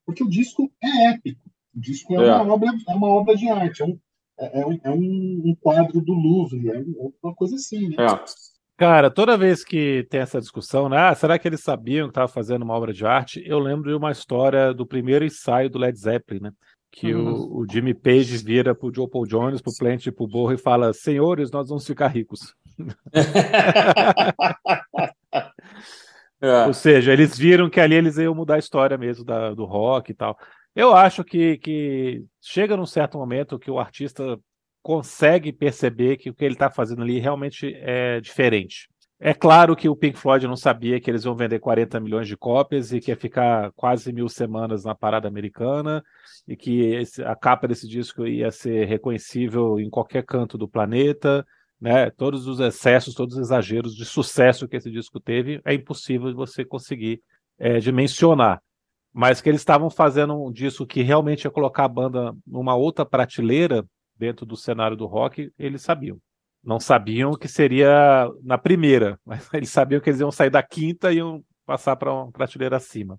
[0.05, 1.49] Porque o disco é épico.
[1.75, 2.35] O disco é, é.
[2.35, 3.99] Uma, obra, é uma obra de arte, é um,
[4.39, 6.83] é, é um, é um, quadro do Louvre, é, é
[7.21, 7.95] uma coisa assim, né?
[7.99, 8.57] É.
[8.77, 10.97] Cara, toda vez que tem essa discussão, né?
[10.97, 13.41] Ah, será que eles sabiam que estava fazendo uma obra de arte?
[13.43, 16.51] Eu lembro de uma história do primeiro ensaio do Led Zeppelin, né?
[16.97, 17.31] Que uhum.
[17.31, 20.57] o, o, Jimmy Page vira pro Joe Paul Jones, pro Plant e pro Borro e
[20.57, 22.55] fala: Senhores, nós vamos ficar ricos.
[26.41, 26.65] é.
[26.65, 30.11] Ou seja, eles viram que ali eles iam mudar a história mesmo da, do rock
[30.11, 30.35] e tal.
[30.75, 34.39] Eu acho que, que chega num certo momento que o artista
[34.81, 38.89] consegue perceber que o que ele está fazendo ali realmente é diferente.
[39.19, 42.37] É claro que o Pink Floyd não sabia que eles iam vender 40 milhões de
[42.37, 46.03] cópias e que ia ficar quase mil semanas na parada americana
[46.47, 51.43] e que esse, a capa desse disco ia ser reconhecível em qualquer canto do planeta,
[51.81, 52.11] né?
[52.11, 56.63] Todos os excessos, todos os exageros de sucesso que esse disco teve, é impossível você
[56.63, 57.19] conseguir
[57.57, 58.61] é, dimensionar.
[59.11, 63.03] Mas que eles estavam fazendo um disco que realmente ia colocar a banda numa outra
[63.03, 63.83] prateleira
[64.15, 66.19] dentro do cenário do rock, eles sabiam
[66.67, 71.13] não sabiam que seria na primeira, mas eles sabiam que eles iam sair da quinta
[71.13, 73.17] e iam passar para uma prateleira acima.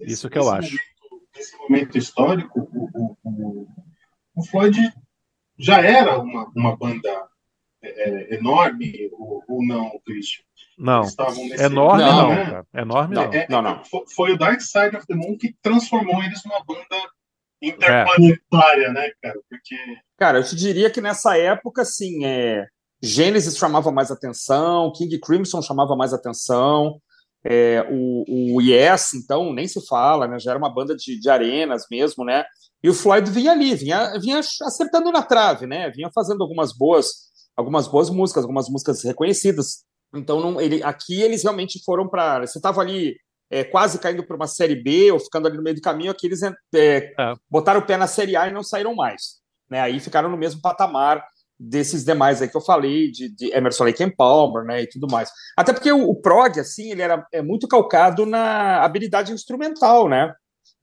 [0.00, 0.70] Esse, Isso que eu acho.
[0.70, 3.66] Momento, nesse momento histórico, o, o,
[4.36, 4.78] o, Floyd
[5.58, 7.10] já era uma, uma banda
[7.82, 10.44] é, é enorme ou, ou, não, Christian?
[10.78, 11.02] Não,
[11.58, 12.62] enorme não, não, né?
[12.74, 13.22] Enorme não.
[13.32, 13.82] É, não, não.
[14.14, 17.10] Foi o Dark Side of the Moon que transformou eles numa banda
[17.60, 18.92] interplanetária, é.
[18.92, 19.40] né, cara?
[19.48, 19.76] Porque...
[20.16, 22.66] Cara, eu te diria que nessa época, assim, é,
[23.02, 27.00] Gênesis chamava mais atenção, King Crimson chamava mais atenção,
[27.44, 30.38] é, o, o Yes, então, nem se fala, né?
[30.38, 32.44] Já era uma banda de, de arenas mesmo, né?
[32.82, 35.90] E o Floyd vinha ali, vinha, vinha acertando na trave, né?
[35.90, 39.84] Vinha fazendo algumas boas, algumas boas músicas, algumas músicas reconhecidas.
[40.14, 42.46] Então, não, ele, aqui eles realmente foram para.
[42.46, 43.16] Você estava ali
[43.50, 46.26] é, quase caindo para uma série B ou ficando ali no meio do caminho, aqui
[46.26, 47.12] eles é, é.
[47.48, 49.40] botaram o pé na série A e não saíram mais.
[49.70, 49.80] Né?
[49.80, 51.24] Aí ficaram no mesmo patamar
[51.58, 55.06] desses demais aí que eu falei, de, de Emerson Lake and Palmer, né, e tudo
[55.10, 55.30] mais.
[55.56, 60.32] Até porque o, o prog, assim, ele era é muito calcado na habilidade instrumental, né?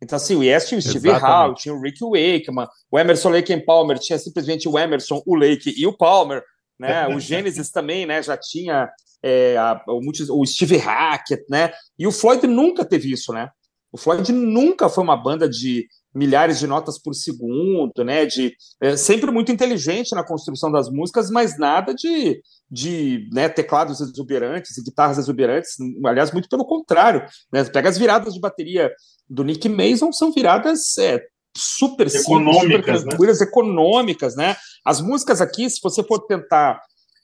[0.01, 3.53] Então, assim, o Yes tinha o Steve Howe, tinha o Rick Wakeman, o Emerson Lake
[3.53, 6.43] and Palmer tinha simplesmente o Emerson, o Lake e o Palmer,
[6.79, 7.07] né?
[7.07, 8.89] O Genesis também, né, já tinha
[9.23, 10.01] é, a, o,
[10.41, 11.71] o Steve Hackett, né?
[11.97, 13.49] E o Floyd nunca teve isso, né?
[13.93, 18.25] O Floyd nunca foi uma banda de milhares de notas por segundo, né?
[18.25, 24.01] De é, sempre muito inteligente na construção das músicas, mas nada de, de né, teclados
[24.01, 25.75] exuberantes e guitarras exuberantes.
[26.05, 27.23] Aliás, muito pelo contrário.
[27.51, 27.63] Né?
[27.65, 28.91] Pega as viradas de bateria
[29.29, 31.23] do Nick Mason, são viradas é,
[31.55, 33.43] super econômicas, simples, super né?
[33.43, 34.55] econômicas, né?
[34.83, 36.81] As músicas aqui, se você for tentar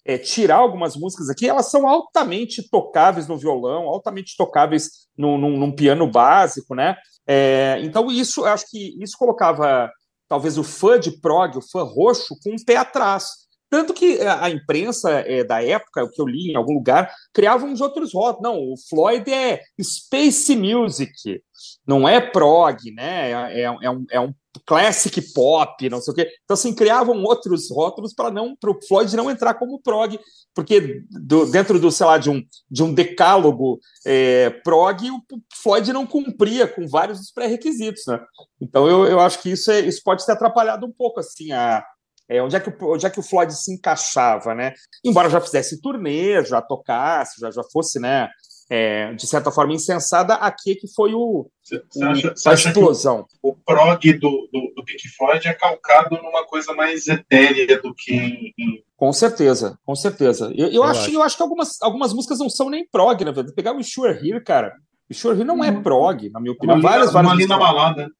[0.09, 5.55] é, tirar algumas músicas aqui, elas são altamente tocáveis no violão, altamente tocáveis no, num,
[5.55, 6.97] num piano básico, né?
[7.27, 9.87] É, então, isso, acho que isso colocava
[10.27, 13.47] talvez o fã de prog, o fã roxo, com um pé atrás.
[13.69, 17.67] Tanto que a imprensa é, da época, o que eu li em algum lugar, criava
[17.67, 18.41] uns outros rótulos.
[18.41, 21.43] Não, o Floyd é Space Music,
[21.85, 23.29] não é prog, né?
[23.29, 24.33] É, é, é, um, é um
[24.65, 26.29] classic pop, não sei o quê.
[26.43, 30.19] Então, assim, criavam outros rótulos para não para o Floyd não entrar como prog,
[30.53, 35.21] porque do, dentro do, sei lá, de um, de um decálogo é, prog, o
[35.61, 38.19] Floyd não cumpria com vários dos pré-requisitos, né?
[38.59, 41.83] Então, eu, eu acho que isso, é, isso pode ter atrapalhado um pouco, assim, a,
[42.29, 44.73] é, onde, é que, onde é que o Floyd se encaixava, né?
[45.03, 48.29] Embora já fizesse turnê, já tocasse, já, já fosse, né?
[48.71, 53.25] É, de certa forma insensada, aqui é que foi o, você, acha, você a explosão.
[53.41, 58.13] o prog do, do, do, Pink Floyd é calcado numa coisa mais etérea do que
[58.13, 58.83] em...
[58.95, 60.53] Com certeza, com certeza.
[60.55, 63.25] Eu, eu, eu acho, acho, eu acho que algumas, algumas músicas não são nem prog,
[63.25, 63.55] na verdade.
[63.55, 64.75] Pegar o Sure Here, cara.
[65.09, 65.81] O Sure Here não é uhum.
[65.81, 66.77] prog, na minha opinião.
[66.77, 68.11] Uma várias, linda, várias uma linda balada.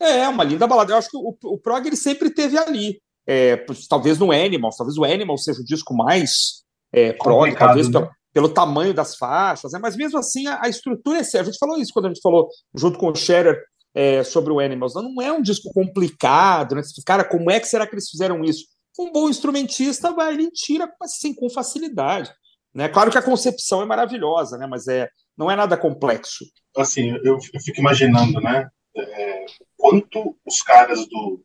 [0.00, 0.92] É, uma linda balada.
[0.92, 3.56] Eu acho que o, o prog ele sempre teve ali é,
[3.88, 8.08] talvez no Animals, talvez o Animals seja o disco mais é, prog, talvez né?
[8.32, 9.78] Pelo, tamanho das faixas, né?
[9.80, 11.42] mas mesmo assim a, a, estrutura é séria.
[11.42, 13.62] A gente falou isso quando a gente falou junto com o Scherer
[13.94, 14.94] é, sobre o Animals.
[14.94, 16.82] Não é um disco complicado, né?
[17.06, 18.64] Cara, como é que será que eles fizeram isso?
[18.98, 22.32] Um bom instrumentista vai ele tira assim, com facilidade.
[22.74, 22.88] Né?
[22.88, 24.66] Claro que a concepção é maravilhosa, né?
[24.66, 26.44] mas é, não é nada complexo.
[26.76, 28.68] Assim, eu, eu fico imaginando, né?
[28.96, 31.44] É, quanto os caras do,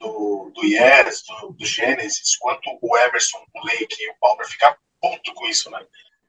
[0.00, 4.76] do, do Yes, do, do Genesis, quanto o Emerson, o Lake e o Palmer ficar
[5.00, 5.78] puto com isso, né?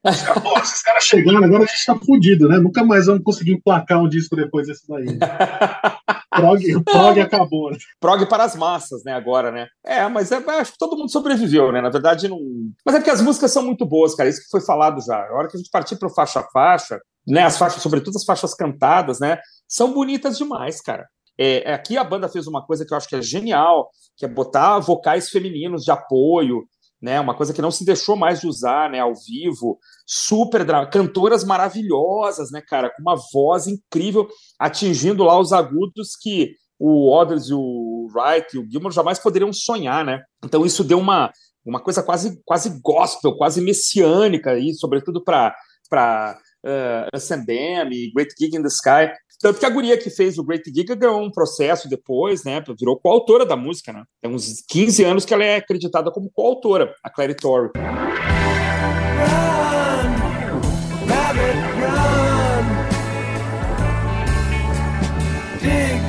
[0.03, 2.59] Pô, esses caras chegando, agora a gente tá fudido, né?
[2.59, 5.05] Nunca mais vamos conseguir emplacar um disco depois desse daí.
[5.05, 5.19] Né?
[6.29, 7.71] prog, o prog acabou.
[7.71, 7.77] Né?
[7.99, 9.67] Prog para as massas, né, agora, né?
[9.85, 11.81] É, mas é, acho que todo mundo sobreviveu, né?
[11.81, 12.39] Na verdade, não.
[12.85, 14.29] Mas é porque as músicas são muito boas, cara.
[14.29, 15.17] Isso que foi falado já.
[15.17, 17.43] A hora que a gente partir para faixa a faixa, né?
[17.43, 19.39] As faixas, sobretudo as faixas cantadas, né?
[19.67, 21.07] São bonitas demais, cara.
[21.39, 24.27] É, aqui a banda fez uma coisa que eu acho que é genial, que é
[24.27, 26.63] botar vocais femininos de apoio,
[27.01, 27.19] né?
[27.19, 28.99] Uma coisa que não se deixou mais de usar, né?
[28.99, 34.27] Ao vivo, super cantoras maravilhosas, né, cara, com uma voz incrível,
[34.59, 39.51] atingindo lá os agudos que o Others e o Wright e o Gilmore jamais poderiam
[39.51, 40.21] sonhar, né?
[40.43, 41.31] Então isso deu uma
[41.65, 45.53] uma coisa quase quase gospel, quase messiânica aí, sobretudo para
[45.89, 46.37] para
[46.67, 49.11] uh, Great Gig in the Sky.
[49.39, 52.63] Tanto que a guria que fez o Great Giga ganhou um processo depois, né?
[52.79, 54.03] Virou coautora da música, né?
[54.21, 57.71] Tem uns 15 anos que ela é acreditada como coautora, a Clary Torrey.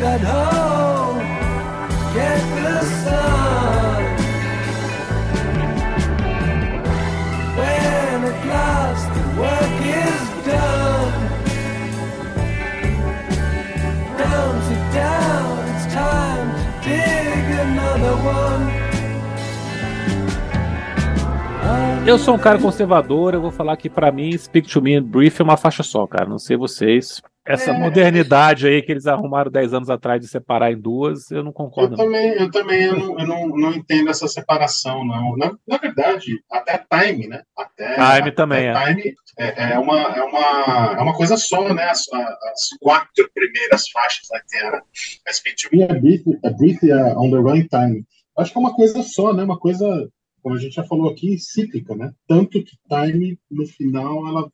[0.00, 0.57] that
[22.08, 25.02] Eu sou um cara conservador, eu vou falar que para mim Speak to Me and
[25.02, 26.24] Brief é uma faixa só, cara.
[26.24, 27.20] Não sei vocês.
[27.46, 27.78] Essa é.
[27.78, 31.92] modernidade aí que eles arrumaram 10 anos atrás de separar em duas, eu não concordo.
[31.92, 35.36] Eu também, eu também eu não, eu não, não entendo essa separação, não.
[35.36, 37.42] Na, na verdade, até Time, né?
[37.54, 38.86] Até, Time também é.
[38.86, 41.90] Time é, é, uma, é, uma, é uma coisa só, né?
[41.90, 44.82] As, as quatro primeiras faixas da Terra.
[45.28, 48.02] A Speak to Me, a Brief, a Brief e a On the Run Time.
[48.38, 49.42] Acho que é uma coisa só, né?
[49.42, 50.08] Uma coisa
[50.48, 52.10] como a gente já falou aqui, cíclica, né?
[52.26, 54.50] Tanto que Time, no final, ela,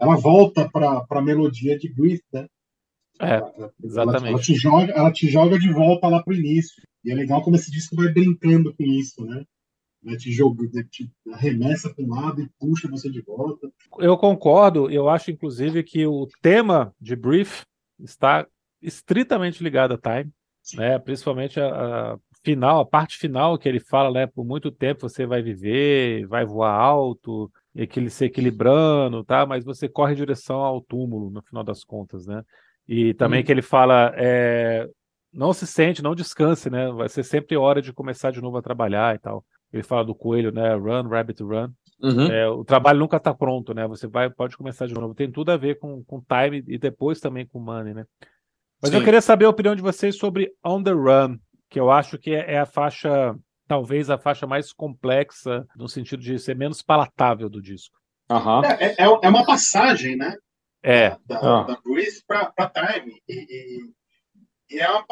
[0.00, 2.46] ela volta para a melodia de Breathe, né?
[3.20, 3.40] É,
[3.82, 4.24] exatamente.
[4.24, 6.82] Ela, ela, te joga, ela te joga de volta lá para o início.
[7.04, 9.44] E é legal como esse disco vai brincando com isso, né?
[10.02, 13.70] Né, te joga, te arremessa para um lado e puxa você de volta.
[13.98, 17.62] Eu concordo, eu acho inclusive que o tema de Brief
[17.98, 18.46] está
[18.82, 20.32] estritamente ligado a Time,
[20.74, 20.98] né?
[20.98, 24.26] principalmente a, a final, a parte final que ele fala, né?
[24.28, 29.44] Por muito tempo você vai viver, vai voar alto, ele se equilibrando, tá?
[29.44, 32.44] Mas você corre em direção ao túmulo, no final das contas, né?
[32.86, 33.44] E também hum.
[33.44, 34.88] que ele fala, é,
[35.32, 36.88] não se sente, não descanse, né?
[36.92, 39.44] Vai ser sempre hora de começar de novo a trabalhar e tal.
[39.72, 40.72] Ele fala do coelho, né?
[40.76, 41.68] Run, rabbit, run.
[42.00, 42.26] Uhum.
[42.30, 43.88] É, o trabalho nunca está pronto, né?
[43.88, 45.14] Você vai, pode começar de novo.
[45.14, 48.04] Tem tudo a ver com, com time e depois também com money, né?
[48.80, 48.98] Mas Sim.
[48.98, 51.38] eu queria saber a opinião de vocês sobre On the Run,
[51.68, 53.34] que eu acho que é, é a faixa,
[53.66, 57.96] talvez a faixa mais complexa, no sentido de ser menos palatável do disco.
[58.30, 58.64] Uhum.
[58.64, 60.34] É, é, é, uma passagem, né?
[60.82, 61.10] É.
[61.26, 63.12] Da, da, da Breeze para Time.
[63.28, 65.04] E, e, e é uma,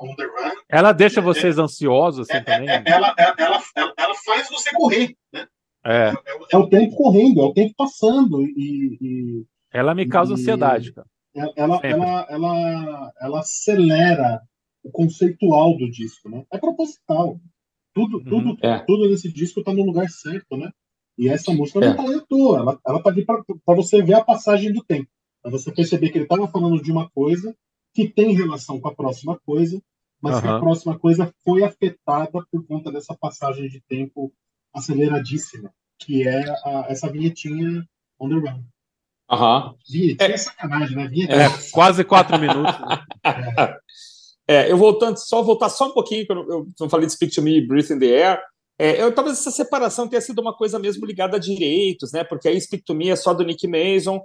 [0.00, 0.54] on the run.
[0.68, 2.68] Ela deixa é, vocês ansiosos assim, é, também?
[2.68, 3.62] Ela, ela, ela,
[3.96, 5.46] ela, faz você correr, né?
[5.84, 6.12] É.
[6.52, 8.42] É, o tempo correndo, é o tempo passando.
[8.42, 11.06] E, e ela me causa e, ansiedade, cara.
[11.34, 14.40] Ela, ela, ela, ela, acelera
[14.82, 16.44] o conceitual do disco, né?
[16.52, 17.40] É proposital.
[17.94, 18.78] Tudo, uhum, tudo, é.
[18.80, 20.70] tudo nesse disco está no lugar certo, né?
[21.18, 21.94] E essa música é.
[21.94, 22.58] não está à toa.
[22.58, 25.08] Ela, ela tá ali para você ver a passagem do tempo.
[25.42, 27.54] Para você perceber que ele estava falando de uma coisa
[27.94, 29.80] que tem relação com a próxima coisa,
[30.20, 30.40] mas uhum.
[30.40, 34.32] que a próxima coisa foi afetada por conta dessa passagem de tempo
[34.72, 37.86] aceleradíssima, que é a, essa vinhetinha
[38.18, 38.62] on the run.
[39.30, 39.74] Aham.
[39.88, 41.08] Vinhetinha é, é sacanagem, né?
[41.08, 41.42] Vinhetinha.
[41.42, 42.78] É, quase quatro minutos.
[42.80, 43.04] Né?
[43.24, 43.78] É.
[44.48, 47.42] eu voltando, só voltar só um pouquinho, que eu, eu, eu falei de Speak to
[47.42, 48.40] Me, Breathe in the Air.
[48.78, 52.24] É, eu, talvez essa separação tenha sido uma coisa mesmo ligada a direitos, né?
[52.24, 54.20] Porque aí Speak to Me é só do Nick Mason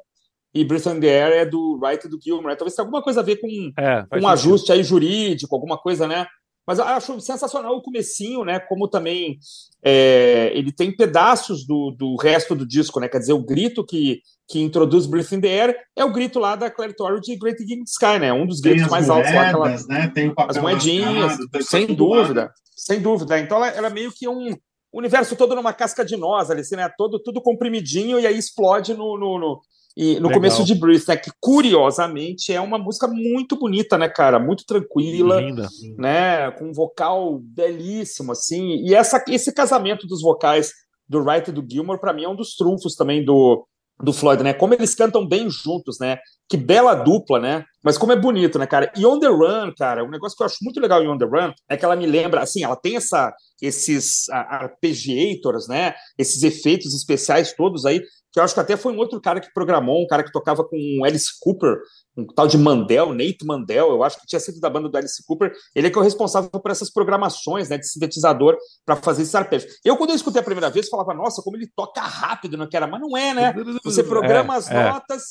[0.53, 2.55] e Breathe in the Air é do Wright e do Gilmore.
[2.55, 3.47] Talvez tenha alguma coisa a ver com,
[3.77, 6.25] é, com um ajuste aí jurídico, alguma coisa, né?
[6.67, 8.59] Mas acho sensacional o comecinho, né?
[8.59, 9.39] Como também
[9.81, 13.07] é, ele tem pedaços do, do resto do disco, né?
[13.07, 16.57] Quer dizer, o grito que, que introduz Breath in the Air é o grito lá
[16.57, 18.33] da Claire Torrey de Great Gig Sky, né?
[18.33, 19.69] Um dos gritos mais moedas, altos lá.
[19.69, 20.11] Aquela, né?
[20.13, 22.51] Tem o as moedinhas, sem dúvida.
[22.75, 23.39] Sem dúvida.
[23.39, 24.53] Então ela, ela é meio que um
[24.91, 26.89] universo todo numa casca de nós ali, assim, né?
[26.97, 29.61] Todo, tudo comprimidinho e aí explode no, no, no,
[29.99, 30.33] e no Legal.
[30.33, 31.17] começo de Breathe, né?
[31.17, 34.37] Que curiosamente é uma música muito bonita, né, cara?
[34.37, 35.67] Muito tranquila, Linda.
[35.97, 36.51] né?
[36.51, 38.75] Com um vocal belíssimo, assim.
[38.85, 40.71] E essa, esse casamento dos vocais
[41.09, 43.65] do Wright e do Gilmore, para mim, é um dos trunfos também do,
[44.03, 44.53] do Floyd, né?
[44.53, 46.19] Como eles cantam bem juntos, né?
[46.47, 47.65] Que bela dupla, né?
[47.83, 48.91] Mas como é bonito, né, cara?
[48.95, 51.25] E On The Run, cara, um negócio que eu acho muito legal em On The
[51.25, 55.95] Run é que ela me lembra, assim, ela tem essa, esses arpeggiators, né?
[56.19, 57.99] Esses efeitos especiais todos aí
[58.37, 60.63] que eu acho que até foi um outro cara que programou, um cara que tocava
[60.63, 61.79] com Alice Cooper,
[62.15, 65.23] um tal de Mandel, Nate Mandel, eu acho que tinha sido da banda do Alice
[65.25, 69.23] Cooper, ele é que é o responsável por essas programações né, de sintetizador para fazer
[69.23, 69.79] esses arpejos.
[69.83, 72.87] Eu, quando eu escutei a primeira vez, falava, nossa, como ele toca rápido, não quero,
[72.87, 73.55] mas não é, né?
[73.83, 74.91] Você programa é, as é.
[74.91, 75.23] notas,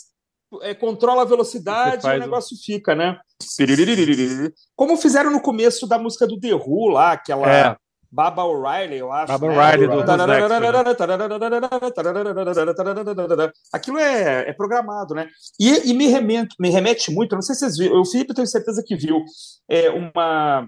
[0.62, 2.60] é, controla a velocidade e o negócio um...
[2.60, 3.16] fica, né?
[4.74, 7.78] Como fizeram no começo da música do The Who lá, aquela.
[8.16, 9.26] Baba O'Reilly, eu acho.
[9.26, 9.54] Baba né?
[9.54, 10.10] O'Reilly do, do
[13.70, 15.28] Aquilo é, é programado, né?
[15.60, 18.46] E, e me, remete, me remete muito, não sei se vocês viram, o Felipe tenho
[18.46, 19.22] certeza que viu,
[19.68, 20.66] é uma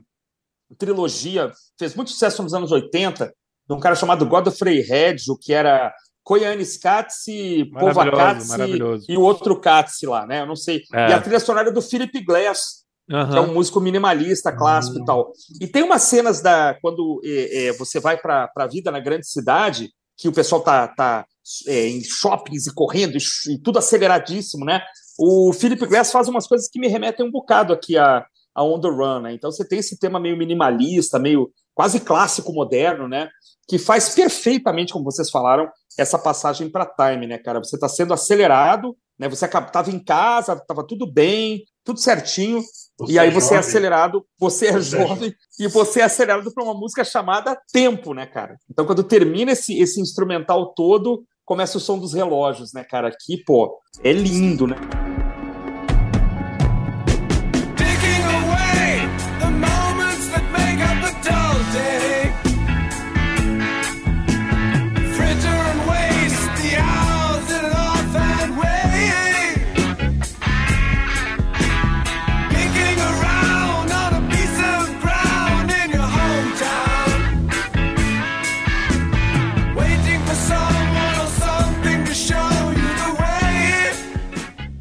[0.76, 3.32] trilogia, fez muito sucesso nos anos 80,
[3.66, 5.90] de um cara chamado Godfrey Reggio, que era
[6.22, 8.78] Koyanis Katsi, Povakatsi
[9.09, 10.42] e o outro Katsi lá, né?
[10.42, 10.82] Eu não sei.
[10.92, 11.09] É.
[11.09, 13.30] E a trilha sonora é do Philip Glass, Uhum.
[13.30, 15.02] que é um músico minimalista, clássico uhum.
[15.02, 15.32] e tal.
[15.61, 19.26] E tem umas cenas da quando é, é, você vai para a vida na grande
[19.26, 21.24] cidade, que o pessoal tá, tá
[21.66, 24.82] é, em shoppings e correndo e, e, tudo aceleradíssimo, né?
[25.18, 28.80] O Philip Glass faz umas coisas que me remetem um bocado aqui a, a On
[28.80, 29.32] The Run, né?
[29.32, 33.28] Então você tem esse tema meio minimalista, meio quase clássico moderno, né?
[33.68, 37.61] Que faz perfeitamente, como vocês falaram, essa passagem para time, né, cara?
[37.61, 39.29] Você está sendo acelerado, né?
[39.29, 42.62] Você estava em casa, estava tudo bem, tudo certinho,
[42.99, 46.05] você e aí é você é acelerado, você é você jovem é e você é
[46.05, 48.57] acelerado para uma música chamada Tempo, né, cara?
[48.71, 53.09] Então quando termina esse, esse instrumental todo, começa o som dos relógios, né, cara?
[53.09, 54.77] Aqui, pô, é lindo, né?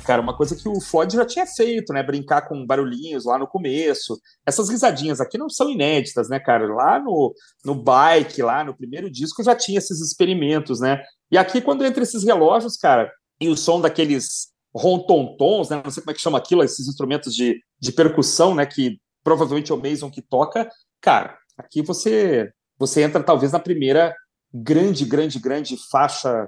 [0.07, 2.01] Cara, uma coisa que o Floyd já tinha feito, né?
[2.01, 4.19] Brincar com barulhinhos lá no começo.
[4.45, 6.65] Essas risadinhas aqui não são inéditas, né, cara?
[6.73, 7.33] Lá no,
[7.63, 11.03] no Bike, lá no primeiro disco, já tinha esses experimentos, né?
[11.29, 15.81] E aqui, quando entra esses relógios, cara, e o som daqueles rontontons, né?
[15.83, 18.65] Não sei como é que chama aquilo, esses instrumentos de, de percussão, né?
[18.65, 20.69] Que provavelmente é o Mason que toca,
[21.01, 24.15] cara, Aqui você você entra talvez na primeira
[24.53, 26.47] grande, grande, grande faixa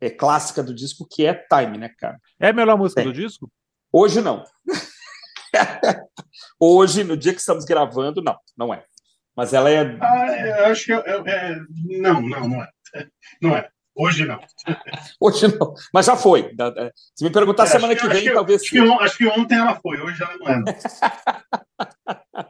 [0.00, 2.18] é, clássica do disco, que é Time, né, cara?
[2.38, 3.50] É a melhor música do disco?
[3.92, 4.44] Hoje não.
[6.60, 8.84] Hoje, no dia que estamos gravando, não, não é.
[9.34, 9.98] Mas ela é.
[10.00, 11.56] Ah, eu acho que é, é,
[12.00, 12.68] não, não, não é.
[13.40, 13.68] Não é.
[13.94, 14.38] Hoje não.
[15.18, 15.74] Hoje não.
[15.92, 16.54] Mas já foi.
[17.14, 18.62] Se me perguntar é, semana que, que vem, que, talvez.
[18.62, 20.62] Acho que, acho que, ontem ela foi, hoje ela não é.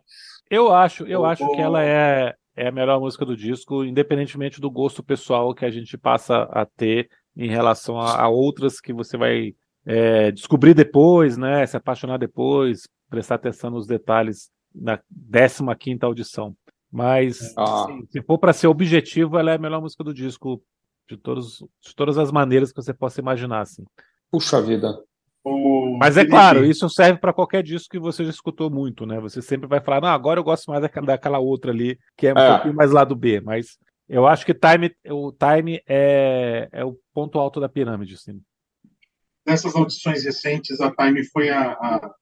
[0.51, 4.71] eu acho, eu acho que ela é, é a melhor música do disco, independentemente do
[4.71, 9.17] gosto pessoal que a gente passa a ter em relação a, a outras que você
[9.17, 11.67] vai é, descobrir depois, né?
[11.67, 16.55] Se apaixonar depois, prestar atenção nos detalhes na 15 quinta audição.
[16.91, 17.85] Mas ah.
[17.85, 20.63] assim, se for para ser objetivo, ela é a melhor música do disco
[21.09, 23.61] de, todos, de todas as maneiras que você possa imaginar.
[23.61, 23.85] Assim.
[24.31, 24.99] Puxa vida.
[25.99, 29.21] Mas é claro, isso serve para qualquer disco que você já escutou muito, né?
[29.21, 32.39] Você sempre vai falar, não, agora eu gosto mais daquela outra ali, que é um
[32.39, 32.53] é.
[32.55, 33.79] pouquinho mais lado B, mas
[34.09, 38.41] eu acho que time, o Time é, é o ponto alto da pirâmide, assim.
[39.47, 42.15] Nessas audições recentes, a Time foi a, a,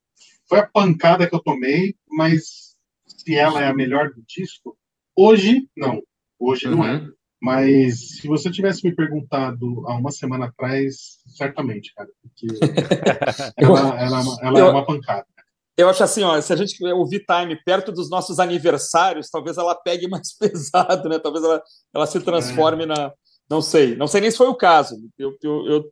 [0.49, 2.77] foi a pancada que eu tomei, mas
[3.07, 4.77] se ela é a melhor do disco,
[5.17, 6.03] hoje não.
[6.39, 6.77] Hoje uhum.
[6.77, 6.97] não é.
[6.97, 7.13] Uhum.
[7.41, 12.47] Mas se você tivesse me perguntado há uma semana atrás, certamente, cara, porque
[13.59, 15.27] ela, ela, ela eu, é uma pancada.
[15.77, 19.75] Eu acho assim, ó, se a gente ouvir Time perto dos nossos aniversários, talvez ela
[19.75, 21.19] pegue mais pesado, né?
[21.19, 21.63] Talvez ela,
[21.95, 22.87] ela se transforme é.
[22.87, 23.13] na.
[23.49, 24.97] Não sei, não sei nem se foi o caso.
[25.19, 25.85] Eu, eu, eu,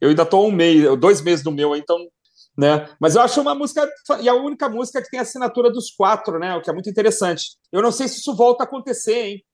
[0.00, 1.96] eu ainda estou um mês, dois meses no meu, então
[2.56, 2.88] né?
[2.98, 3.86] Mas eu acho uma música
[4.20, 6.56] e a única música que tem a assinatura dos quatro, né?
[6.56, 7.50] O que é muito interessante.
[7.70, 9.44] Eu não sei se isso volta a acontecer, hein?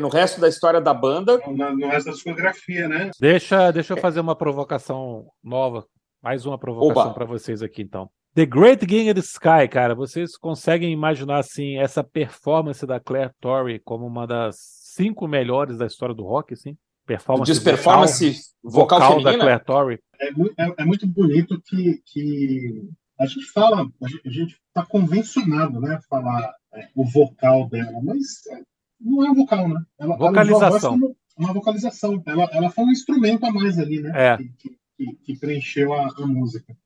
[0.00, 1.38] no resto da história da banda.
[1.46, 3.10] No, no resto da discografia, né?
[3.20, 5.86] Deixa, deixa eu fazer uma provocação nova.
[6.20, 8.10] Mais uma provocação para vocês aqui, então.
[8.34, 13.32] The Great Game of the Sky, cara, vocês conseguem imaginar assim essa performance da Claire
[13.40, 16.76] Torrey como uma das cinco melhores da história do rock, assim?
[17.06, 19.98] Performance, Diz performance vocal, vocal, da Claire Torrey.
[20.20, 25.80] É, muito, é, é muito bonito que, que a gente fala, a gente está convencionado,
[25.80, 28.62] né, falar é, o vocal dela, mas é,
[29.00, 29.82] não é um vocal, né?
[29.98, 30.94] Ela, vocalização.
[30.94, 32.22] Ela uma vocalização.
[32.26, 34.12] Ela, ela foi um instrumento a mais ali, né?
[34.14, 34.36] É.
[34.36, 36.76] Que, que, que preencheu a, a, música.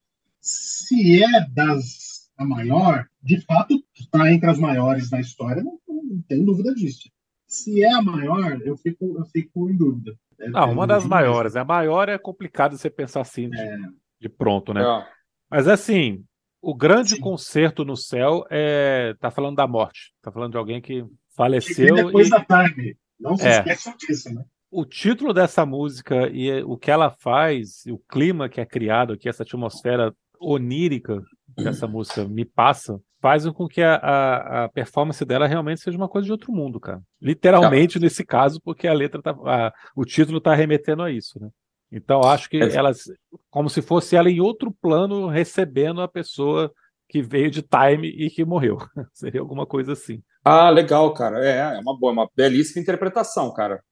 [0.45, 6.23] Se é das a maior, de fato está entre as maiores da história, não, não
[6.29, 7.09] tem dúvida disso.
[7.47, 10.15] Se é a maior, eu fico, eu fico em dúvida.
[10.39, 11.57] É, não, uma das maiores.
[11.57, 13.77] A maior é complicado você pensar assim de, é.
[14.21, 14.83] de pronto, né?
[14.83, 15.07] É.
[15.51, 16.23] Mas assim,
[16.61, 17.21] o grande Sim.
[17.21, 21.95] concerto no céu é tá falando da morte, tá falando de alguém que faleceu.
[21.95, 22.31] depois e...
[22.31, 22.99] da tarde.
[23.19, 23.61] Não se é.
[23.61, 24.45] esqueçam disso, né?
[24.71, 29.29] O título dessa música e o que ela faz, o clima que é criado aqui,
[29.29, 30.13] essa atmosfera
[30.45, 31.21] onírica
[31.57, 35.97] que essa música me passa, faz com que a, a, a, performance dela realmente seja
[35.97, 37.01] uma coisa de outro mundo, cara.
[37.21, 41.49] Literalmente nesse caso, porque a letra tá, a, o título está remetendo a isso, né?
[41.91, 42.75] Então acho que é.
[42.75, 43.05] elas,
[43.51, 46.73] como se fosse ela em outro plano recebendo a pessoa
[47.09, 48.79] que veio de Time e que morreu.
[49.15, 50.21] Seria alguma coisa assim.
[50.45, 51.45] Ah, legal, cara.
[51.45, 53.83] É, é uma boa, uma belíssima interpretação, cara.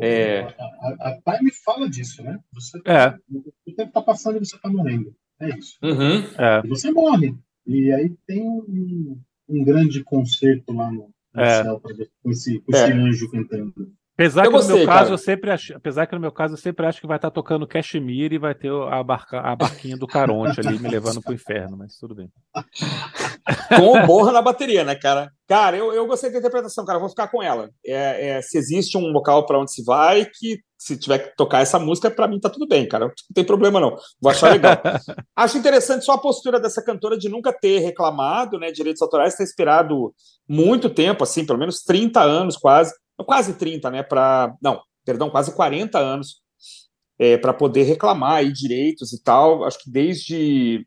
[0.00, 0.40] É, é...
[0.40, 2.38] A, a, a, Time fala disso, né?
[2.52, 3.14] Você, é.
[3.66, 5.14] O tempo tá passando e você tá morrendo.
[5.44, 5.78] É isso.
[5.82, 6.18] Uhum.
[6.38, 6.62] É.
[6.64, 7.34] E você morre.
[7.66, 11.62] E aí tem um, um grande concerto lá no, no é.
[11.62, 12.92] céu pra, com, esse, com esse é.
[12.92, 13.92] anjo cantando.
[14.14, 16.58] Apesar eu que no meu caso, eu sempre acho, apesar que no meu caso eu
[16.58, 20.06] sempre acho que vai estar tocando Cashmere e vai ter a, barca, a barquinha do
[20.06, 22.30] Caronte ali me levando pro inferno, mas tudo bem.
[23.76, 25.32] Com o borra na bateria, né, cara?
[25.48, 27.68] Cara, eu, eu gostei da interpretação, cara, vou ficar com ela.
[27.84, 31.60] É, é se existe um local para onde se vai, que se tiver que tocar
[31.60, 33.06] essa música, para mim tá tudo bem, cara.
[33.06, 33.96] Não tem problema, não.
[34.20, 34.76] Vou achar legal.
[35.34, 38.70] Acho interessante só a postura dessa cantora de nunca ter reclamado, né?
[38.70, 40.14] Direitos autorais, ter esperado
[40.48, 42.94] muito tempo, assim, pelo menos 30 anos quase
[43.24, 44.02] quase 30, né?
[44.02, 46.42] Para não, perdão, quase 40 anos
[47.18, 49.64] é, para poder reclamar aí direitos e tal.
[49.64, 50.86] Acho que desde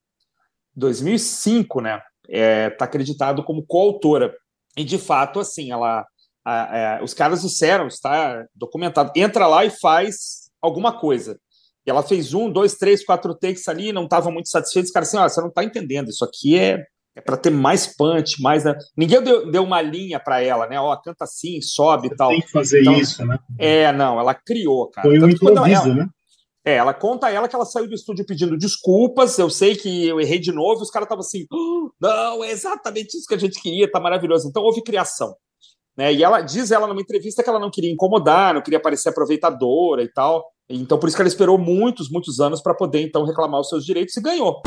[0.75, 2.01] 2005, né?
[2.27, 4.35] Está é, tá acreditado como coautora.
[4.75, 6.05] E de fato, assim, ela,
[6.45, 11.39] a, a, os caras disseram, está documentado, entra lá e faz alguma coisa.
[11.85, 14.87] E ela fez um, dois, três, quatro takes ali, não estava muito satisfeito.
[14.87, 16.85] Os caras assim, você não está entendendo, isso aqui é
[17.17, 18.63] é para ter mais punch, mais.
[18.63, 18.75] Né?
[18.95, 20.79] Ninguém deu, deu uma linha para ela, né?
[20.79, 22.29] Ó, canta assim, sobe e tal.
[22.29, 23.39] Tem que fazer então, isso, né?
[23.57, 25.07] É, não, ela criou, cara.
[25.07, 26.07] Foi um improviso, né?
[26.63, 29.39] É, ela conta ela que ela saiu do estúdio pedindo desculpas.
[29.39, 30.81] Eu sei que eu errei de novo.
[30.81, 34.47] Os caras estavam assim, oh, não, é exatamente isso que a gente queria, tá maravilhoso.
[34.47, 35.33] Então houve criação.
[35.97, 36.13] Né?
[36.13, 40.03] E ela diz ela numa entrevista que ela não queria incomodar, não queria parecer aproveitadora
[40.03, 40.45] e tal.
[40.69, 43.83] Então por isso que ela esperou muitos, muitos anos para poder então reclamar os seus
[43.83, 44.61] direitos e ganhou.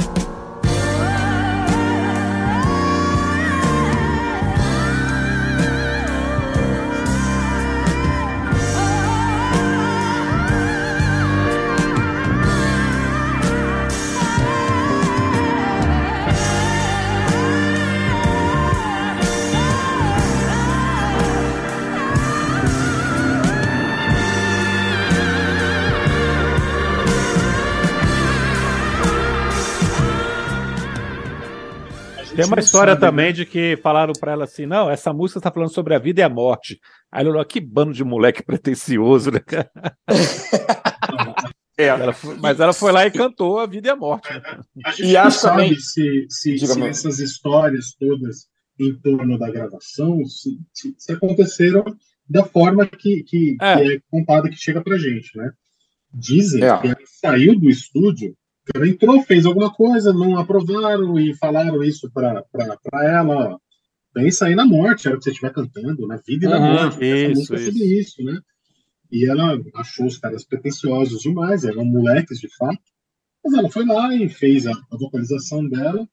[32.41, 35.51] Tem uma história sabe, também de que falaram para ela assim: não, essa música está
[35.51, 36.81] falando sobre a vida e a morte.
[37.13, 39.71] Aí ela falou: que bando de moleque pretencioso, né, cara?
[41.81, 41.87] É.
[41.87, 44.31] Ela foi, mas ela foi lá e cantou a vida e a morte.
[44.31, 44.43] Né?
[44.85, 45.75] A gente e não sabe também...
[45.77, 50.59] se, se, se essas histórias todas em torno da gravação se,
[50.99, 51.83] se aconteceram
[52.29, 53.77] da forma que, que, é.
[53.77, 55.51] que é contada, que chega pra gente, né?
[56.13, 56.79] Dizem é.
[56.79, 58.37] que ela saiu do estúdio,
[58.85, 62.45] entrou, fez alguma coisa, não aprovaram e falaram isso para
[63.03, 63.59] ela.
[64.13, 66.73] Pensa aí na morte, era o que você estiver cantando, na vida e na uhum,
[66.73, 67.05] morte.
[67.05, 67.85] Isso, música isso.
[67.85, 68.41] isso, né?
[69.11, 72.81] E ela achou os caras pretensiosos demais, eram moleques de fato.
[73.45, 76.09] Mas ela foi lá e fez a, a vocalização dela.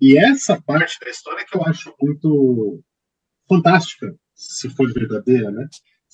[0.00, 2.80] E essa parte da história que eu acho muito
[3.48, 5.68] fantástica, se for verdadeira, né?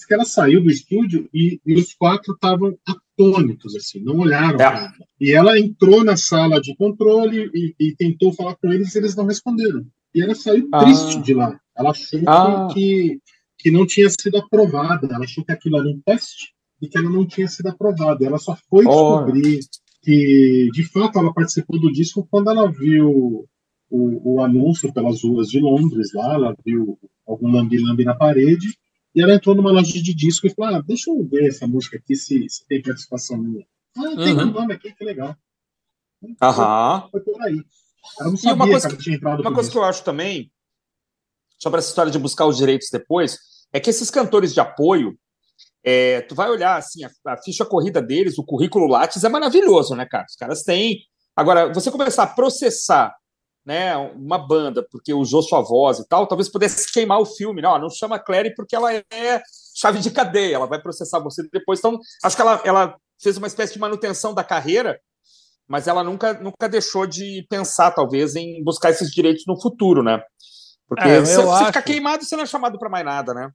[0.06, 2.78] Que ela saiu do estúdio e, e os quatro estavam
[3.18, 4.60] atônitos, assim, não olharam.
[4.60, 4.92] É.
[5.20, 9.16] E ela entrou na sala de controle e, e, tentou falar com eles e eles
[9.16, 9.84] não responderam.
[10.14, 10.84] E ela saiu ah.
[10.84, 11.58] triste de lá.
[11.76, 12.68] Ela achou ah.
[12.72, 13.18] que,
[13.58, 15.06] que não tinha sido aprovada.
[15.06, 18.24] Ela achou que aquilo era um teste e que ela não tinha sido aprovada.
[18.24, 19.24] Ela só foi oh.
[19.24, 19.60] descobrir
[20.02, 23.46] que, de fato, ela participou do disco quando ela viu
[23.90, 28.68] o, o anúncio pelas ruas de Londres lá, ela viu algum lambi-lambi na parede
[29.14, 31.96] e ela entrou numa loja de disco e falou: ah, deixa eu ver essa música
[31.96, 33.66] aqui, se, se tem participação minha.
[33.96, 34.42] Ah, tem uhum.
[34.42, 35.36] um nome aqui, que legal.
[36.40, 37.08] Aham.
[37.10, 37.62] Foi, foi por aí.
[38.20, 40.50] Ela não sabia e uma coisa, que, uma coisa que eu acho também,
[41.58, 43.38] sobre essa história de buscar os direitos depois,
[43.72, 45.18] é que esses cantores de apoio,
[45.84, 49.94] é, tu vai olhar assim, a, a, ficha corrida deles, o currículo Lattes é maravilhoso,
[49.94, 50.26] né, cara?
[50.28, 51.00] Os caras têm.
[51.36, 53.14] Agora, você começar a processar
[53.64, 57.60] né, uma banda porque usou sua voz e tal, talvez pudesse queimar o filme.
[57.60, 59.42] Não, não chama Clary porque ela é
[59.76, 61.78] chave de cadeia, ela vai processar você depois.
[61.78, 64.98] Então, acho que ela, ela fez uma espécie de manutenção da carreira,
[65.66, 70.20] mas ela nunca, nunca deixou de pensar, talvez, em buscar esses direitos no futuro, né?
[70.88, 73.50] Porque é, se você ficar queimado, você não é chamado para mais nada, né?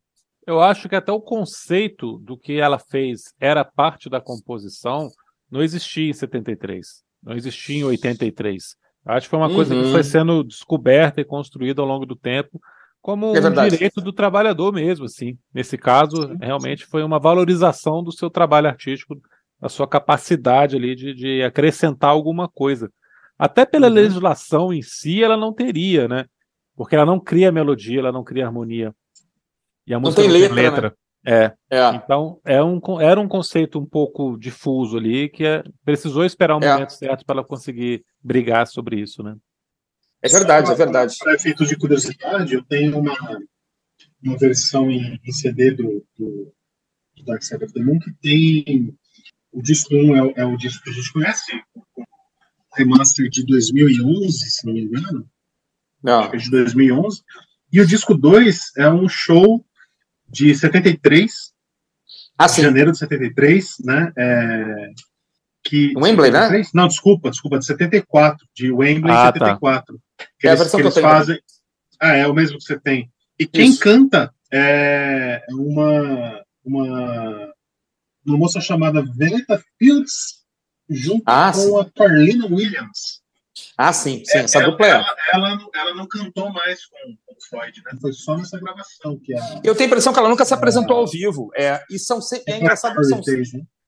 [0.45, 5.09] Eu acho que até o conceito do que ela fez era parte da composição,
[5.49, 6.85] não existia em 73,
[7.23, 8.75] não existia em 83.
[9.05, 9.55] Acho que foi uma uhum.
[9.55, 10.03] coisa que foi uhum.
[10.03, 12.59] sendo descoberta e construída ao longo do tempo
[13.03, 15.37] como é um direito do trabalhador mesmo, assim.
[15.53, 19.21] Nesse caso, realmente foi uma valorização do seu trabalho artístico,
[19.59, 22.89] da sua capacidade ali de, de acrescentar alguma coisa.
[23.37, 23.93] Até pela uhum.
[23.93, 26.25] legislação em si, ela não teria, né?
[26.77, 28.95] Porque ela não cria melodia, ela não cria harmonia.
[29.85, 30.89] E a música não tem, não letra, tem letra.
[30.89, 30.95] Né?
[31.25, 31.53] É.
[31.69, 31.95] é.
[31.95, 36.63] Então, é um, era um conceito um pouco difuso ali, que é, precisou esperar um
[36.63, 36.73] é.
[36.73, 39.35] momento certo para ela conseguir brigar sobre isso, né?
[40.21, 41.15] É verdade, é verdade.
[41.19, 43.13] Para efeito de curiosidade, eu tenho uma,
[44.21, 46.53] uma versão em, em CD do, do,
[47.15, 48.97] do, Dark Side of the Moon que tem.
[49.51, 52.03] O disco 1 é, é o disco que a gente conhece, o
[52.73, 55.29] remaster de 2011, se não me engano.
[56.01, 56.23] Não.
[56.23, 57.21] É de 2011.
[57.71, 59.63] E o disco 2 é um show
[60.33, 61.31] de 73,
[62.37, 64.11] ah, de janeiro de 73, né?
[64.17, 64.89] É,
[65.63, 66.65] que, Wembley, 73?
[66.65, 66.71] né?
[66.73, 69.95] Não, desculpa, desculpa, de 74, de Wembley ah, 74.
[69.95, 70.25] Tá.
[70.39, 71.39] Que é eles, a versão que, eles fazem.
[72.01, 73.09] Ah, é o mesmo que você tem.
[73.39, 73.79] E quem Isso.
[73.79, 77.53] canta é uma, uma,
[78.25, 80.43] uma moça chamada Veneta Fields,
[80.89, 81.79] junto ah, com sim.
[81.79, 83.22] a Carlina Williams.
[83.77, 84.89] Ah, sim, sim, essa é, dupla é.
[84.89, 87.91] Ela, ela, ela, não cantou mais com, com o Floyd, né?
[88.01, 89.61] Foi só nessa gravação que a.
[89.63, 91.49] Eu tenho a impressão que ela nunca se apresentou ao vivo.
[91.55, 92.51] É, e são sempre.
[92.51, 93.21] É engraçado que são,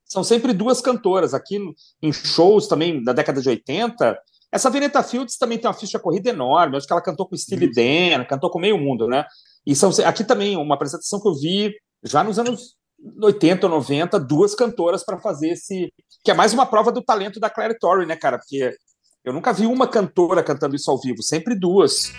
[0.06, 1.34] são sempre duas cantoras.
[1.34, 1.60] Aqui
[2.02, 4.20] em shows também da década de 80.
[4.52, 6.78] Essa Veneta Fields também tem uma ficha corrida enorme.
[6.78, 9.26] Acho que ela cantou com Steely Dan, cantou com meio mundo, né?
[9.66, 12.76] E são aqui também uma apresentação que eu vi já nos anos
[13.22, 15.92] 80 ou 90, duas cantoras para fazer esse.
[16.24, 18.38] Que é mais uma prova do talento da Claire Torrey, né, cara?
[18.38, 18.76] Porque
[19.26, 22.14] eu nunca vi uma cantora cantando isso ao vivo, sempre duas.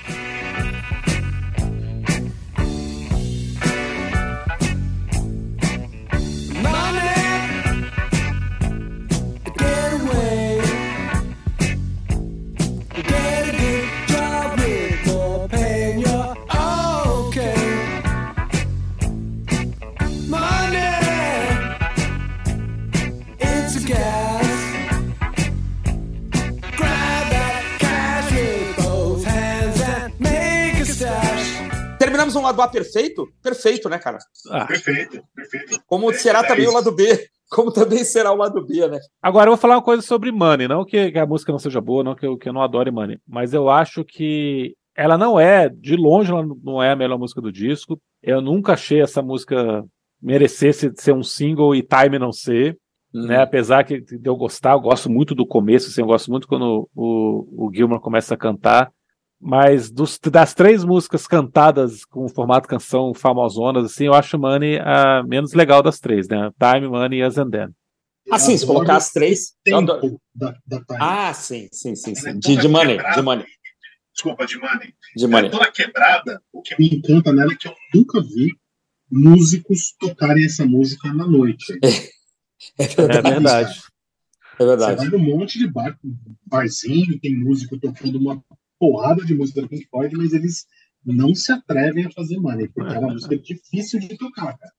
[32.27, 33.29] Terminamos um lado A perfeito?
[33.43, 34.19] Perfeito, né, cara?
[34.51, 34.67] Ah.
[34.67, 35.81] Perfeito, perfeito.
[35.87, 37.29] Como será é, também o lado B.
[37.49, 38.99] Como também será o lado B, né?
[39.23, 40.67] Agora eu vou falar uma coisa sobre Money.
[40.67, 43.19] Não que, a música não seja boa, não que eu, que eu não adore Money.
[43.27, 47.41] Mas eu acho que ela não é, de longe, ela não é a melhor música
[47.41, 48.01] do disco.
[48.21, 49.85] Eu nunca achei essa música
[50.21, 52.77] merecesse ser um single e Time não ser.
[53.15, 53.29] Uhum.
[53.29, 56.47] Né, apesar que de eu gostar, eu gosto muito do começo, assim, eu gosto muito
[56.49, 58.91] quando o, o Gilmore começa a cantar.
[59.41, 65.23] Mas dos, das três músicas cantadas com formato canção famosonas, assim, eu acho Money a
[65.23, 66.51] menos legal das três, né?
[66.59, 67.69] Time, Money e Us and Then.
[68.31, 69.55] Ah, sim, se colocar as três.
[69.63, 70.99] Tempo da, da time.
[70.99, 72.31] Ah, sim, sim, sim, sim.
[72.31, 73.47] É de, de money, de money.
[74.13, 74.95] Desculpa, de money.
[75.15, 75.49] De money.
[75.49, 78.53] É toda quebrada, o que me encanta nela é que eu nunca vi
[79.11, 81.79] músicos tocarem essa música na noite.
[82.79, 83.19] É, é verdade.
[83.19, 83.83] É verdade.
[84.59, 85.01] É verdade.
[85.01, 85.97] Você vai num monte de bar,
[86.45, 88.43] barzinho, tem músico tocando uma
[88.79, 90.67] porrada de música do Pink Floyd, mas eles
[91.05, 94.73] não se atrevem a fazer money, porque é uma música difícil de tocar, cara.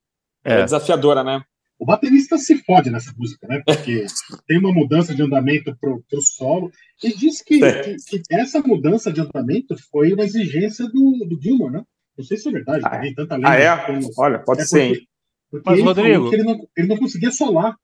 [0.43, 1.41] É, é desafiadora, né?
[1.79, 3.61] O baterista se fode nessa música, né?
[3.65, 4.05] Porque
[4.47, 6.71] tem uma mudança de andamento pro, pro solo.
[7.03, 11.73] E diz que, que, que, essa mudança de andamento foi uma exigência do, do Gilmore,
[11.73, 11.83] né?
[12.17, 13.49] Não sei se é verdade, ah, tem tanta lenda.
[13.49, 13.77] Ah, é?
[13.85, 14.09] Como...
[14.17, 14.87] Olha, pode é ser.
[14.89, 15.07] Porque,
[15.51, 16.33] porque Mas, ele Rodrigo...
[16.33, 17.75] ele não, ele não conseguia solar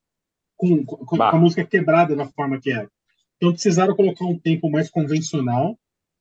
[0.58, 2.90] com, com, com, a música quebrada na forma que era.
[3.38, 5.78] Então precisaram colocar um tempo mais convencional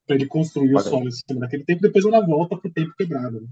[0.07, 2.93] para ele construir Olha o solo em cima daquele tempo, depois ela volta pro tempo
[2.97, 3.41] quebrado.
[3.41, 3.47] Né?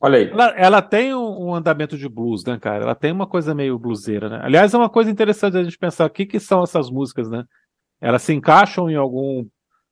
[0.00, 0.28] Olha aí.
[0.28, 2.84] Ela, ela tem um, um, andamento de blues, né, cara?
[2.84, 4.40] Ela tem uma coisa meio bluseira, né?
[4.42, 7.44] Aliás, é uma coisa interessante a gente pensar o que, que são essas músicas, né?
[8.00, 9.46] Elas se encaixam em algum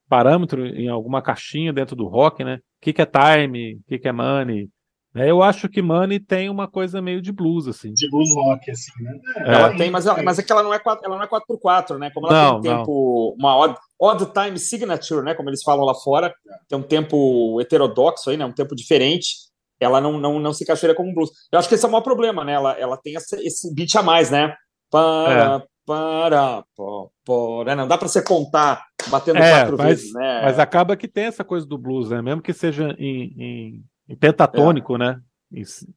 [0.08, 2.56] parâmetro, em alguma caixinha dentro do rock, né?
[2.56, 4.68] O que, que é time, o que, que é money.
[5.14, 7.92] É, eu acho que Money tem uma coisa meio de blues, assim.
[7.92, 9.12] De blues rock, assim, né?
[9.44, 11.28] É, ela tem, mas, ela, mas é que ela não é, 4, ela não é
[11.28, 12.10] 4x4, né?
[12.14, 15.34] Como ela não, tem um tempo, uma odd, odd time signature, né?
[15.34, 16.34] Como eles falam lá fora,
[16.68, 18.44] tem um tempo heterodoxo aí, né?
[18.46, 19.52] Um tempo diferente
[19.84, 21.30] ela não, não, não se encaixaria como um blues.
[21.50, 22.52] Eu acho que esse é o maior problema, né?
[22.52, 24.54] Ela, ela tem esse, esse beat a mais, né?
[24.90, 25.66] Para, é.
[25.84, 27.74] para, pó, pó, né?
[27.74, 30.42] Não dá para você contar batendo é, quatro mas, vezes, né?
[30.44, 32.22] Mas acaba que tem essa coisa do blues, né?
[32.22, 34.98] Mesmo que seja em, em, em pentatônico, é.
[34.98, 35.20] né?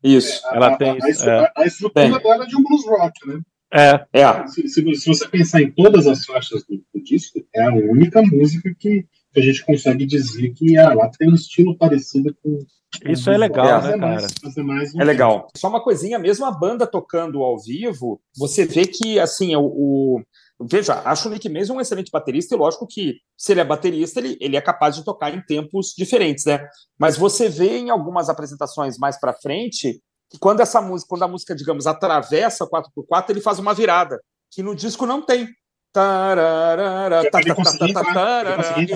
[0.03, 0.41] Isso.
[0.51, 0.91] Ela a, tem.
[0.91, 3.39] A, a, a estrutura dela é de um blues rock, né?
[3.73, 4.05] É.
[4.13, 4.47] é.
[4.47, 8.21] Se, se, se, você pensar em todas as faixas do, do disco, é a única
[8.21, 12.59] música que, que, a gente consegue dizer que ah, ela tem um estilo parecido com,
[13.05, 14.27] isso é legal, né, cara?
[14.97, 15.47] é legal.
[15.55, 20.21] Só uma coisinha, mesmo a banda tocando ao vivo, você vê que, assim, o, o...
[20.59, 24.19] Veja, acho o Nick Mason um excelente baterista, e lógico que se ele é baterista,
[24.19, 26.65] ele, ele é capaz de tocar em tempos diferentes, né?
[26.97, 31.27] Mas você vê em algumas apresentações mais para frente que quando essa música, quando a
[31.27, 35.47] música, digamos, atravessa 4x4, ele faz uma virada, que no disco não tem.
[35.91, 37.23] Tararara,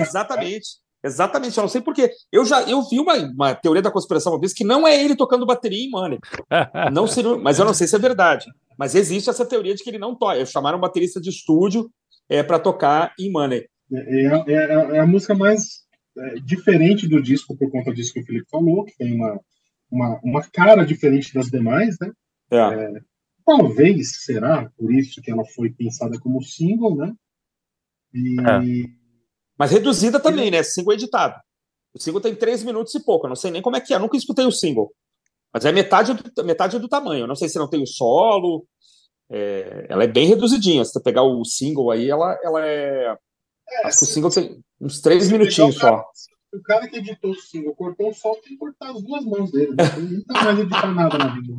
[0.02, 0.68] exatamente.
[1.04, 2.12] Exatamente, eu não sei porquê.
[2.32, 5.16] Eu já eu vi uma, uma teoria da conspiração uma vez que não é ele
[5.16, 6.20] tocando bateria em Money.
[6.92, 8.46] Não seria, mas eu não sei se é verdade.
[8.78, 10.46] Mas existe essa teoria de que ele não toca.
[10.46, 11.90] Chamaram um baterista de estúdio
[12.28, 13.66] é, para tocar em Money.
[13.92, 15.86] É, é, é, é, a música mais
[16.18, 19.40] é, diferente do disco, por conta disso que o Felipe falou, que tem uma,
[19.90, 22.12] uma, uma cara diferente das demais, né?
[22.52, 22.58] É.
[22.58, 23.02] é.
[23.46, 27.14] talvez, será, por isso que ela foi pensada como single, né?
[28.14, 28.99] E
[29.60, 30.64] mas reduzida também, né?
[30.64, 31.36] Single editado.
[31.94, 33.26] O single tem três minutos e pouco.
[33.26, 33.98] Eu não sei nem como é que é.
[33.98, 34.94] Eu nunca escutei o single.
[35.54, 37.24] Mas é metade do, metade do tamanho.
[37.24, 38.66] Eu não sei se não tem o solo.
[39.30, 40.86] É, ela é bem reduzidinha.
[40.86, 43.18] Se você pegar o single aí, ela, ela é.
[43.70, 46.58] é acho que o single tem uns três minutinhos o cara, só.
[46.58, 49.52] O cara que editou o single cortou o solo, tem que cortar as duas mãos
[49.52, 49.76] dele.
[49.76, 49.84] Né?
[49.98, 51.54] Ele não tá mais editar nada na vida.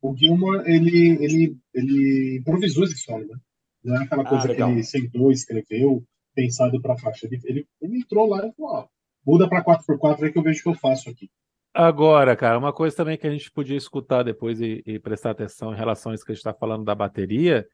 [0.00, 3.36] O Gilmore, ele, ele, ele improvisou esse solo, né?
[3.84, 6.02] Não é aquela ah, coisa ah, que ele sentou, escreveu
[6.34, 7.26] pensado para faixa.
[7.26, 8.86] Ele, ele, ele, entrou lá e falou: ó,
[9.24, 11.30] muda para 4x4 aí que eu vejo o que eu faço aqui.
[11.74, 15.72] Agora, cara, uma coisa também que a gente podia escutar depois e, e prestar atenção
[15.72, 17.66] em relação a isso que a gente está falando da bateria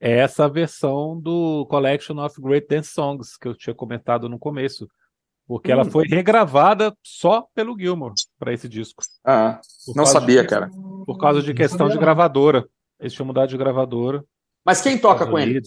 [0.00, 4.88] é essa versão do Collection of Great Dance Songs que eu tinha comentado no começo.
[5.46, 5.72] Porque hum.
[5.72, 9.02] ela foi regravada só pelo Gilmore para esse disco.
[9.24, 9.60] Ah,
[9.96, 10.70] não sabia, de, cara.
[11.06, 12.68] Por causa de questão de gravadora.
[13.00, 14.22] Eles tinham mudado de gravadora.
[14.64, 15.60] Mas quem toca com ele?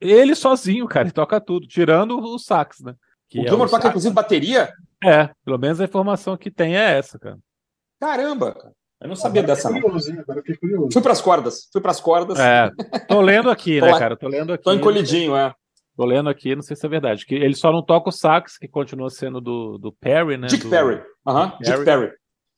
[0.00, 2.94] Ele sozinho, cara, ele toca tudo, tirando o sax, né?
[3.28, 3.88] Que o Gilmore é toca, sax.
[3.88, 4.72] inclusive, bateria?
[5.04, 7.38] É, pelo menos a informação que tem é essa, cara.
[8.00, 8.54] Caramba,
[9.00, 10.20] Eu não sabia agora dessa, curioso, não.
[10.20, 10.88] Agora curioso.
[10.92, 12.38] Fui pras cordas, fui pras cordas.
[12.38, 12.70] É,
[13.08, 14.16] tô lendo aqui, né, cara?
[14.16, 14.64] Tô lendo aqui.
[14.64, 15.52] Tô encolhidinho, é.
[15.96, 17.26] Tô lendo aqui, não sei se é verdade.
[17.26, 20.46] Que ele só não toca o sax, que continua sendo do, do Perry, né?
[20.46, 20.70] Dick do...
[20.70, 21.02] Perry.
[21.26, 21.58] Aham, uh -huh.
[21.60, 22.12] Dick Perry.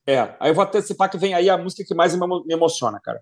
[0.06, 3.20] É, aí eu vou antecipar que vem aí a música que mais me emociona, cara.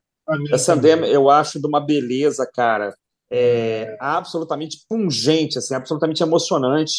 [0.52, 2.92] Essa Andem, eu acho de uma beleza, cara
[3.30, 6.92] é, absolutamente pungente, assim, absolutamente emocionante.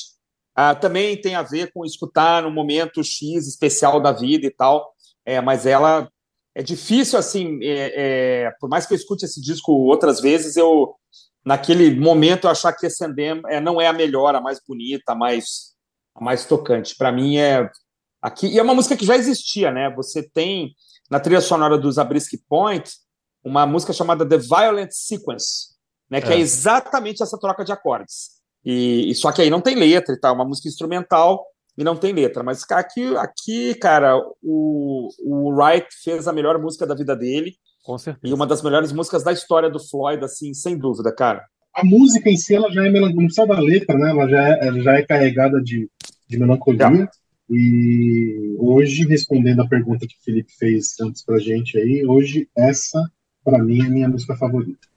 [0.56, 4.94] Ah, também tem a ver com escutar no momento X especial da vida e tal,
[5.26, 6.10] é, mas ela
[6.56, 7.94] é difícil, assim, é,
[8.46, 10.96] é, por mais que eu escute esse disco outras vezes, eu,
[11.46, 15.16] naquele momento, eu achar que Ascendem é, não é a melhor, a mais bonita, a
[15.16, 15.74] mais,
[16.16, 16.96] a mais tocante.
[16.98, 17.70] Para mim, é
[18.22, 18.48] aqui.
[18.48, 19.90] E é uma música que já existia, né?
[19.96, 20.76] Você tem
[21.10, 22.92] na trilha sonora dos Zabriskie Point
[23.44, 25.76] uma música chamada The Violent Sequence,
[26.10, 26.22] né?
[26.22, 26.36] Que é.
[26.36, 28.40] é exatamente essa troca de acordes.
[28.66, 31.46] E, e, só que aí não tem letra e tal, uma música instrumental,
[31.78, 32.44] e não tem letra.
[32.44, 37.54] Mas aqui, aqui cara, o, o Wright fez a melhor música da vida dele.
[37.86, 38.32] Com certeza.
[38.32, 41.42] E uma das melhores músicas da história do Floyd, assim, sem dúvida, cara.
[41.74, 44.10] A música em si, ela já é melancólica, não precisa da letra, né?
[44.12, 45.90] Ela já é, ela já é carregada de,
[46.28, 46.86] de melancolia.
[46.86, 47.08] É.
[47.50, 53.02] E hoje, respondendo a pergunta que o Felipe fez antes pra gente aí, hoje essa,
[53.44, 54.88] para mim, é a minha música favorita.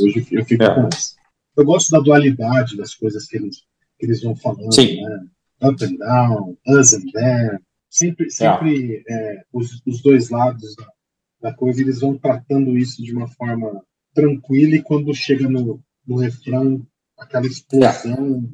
[0.00, 0.74] Hoje eu fico é.
[0.74, 1.14] com essa.
[1.56, 3.58] Eu gosto da dualidade das coisas que eles,
[3.98, 5.02] que eles vão falando, Sim.
[5.02, 5.26] né?
[5.62, 7.58] Up and down, us and them.
[7.88, 9.34] Sempre, sempre é.
[9.34, 13.84] É, os, os dois lados da, da coisa, eles vão tratando isso de uma forma
[14.14, 16.86] tranquila e quando chega no, no refrão,
[17.18, 18.48] aquela explosão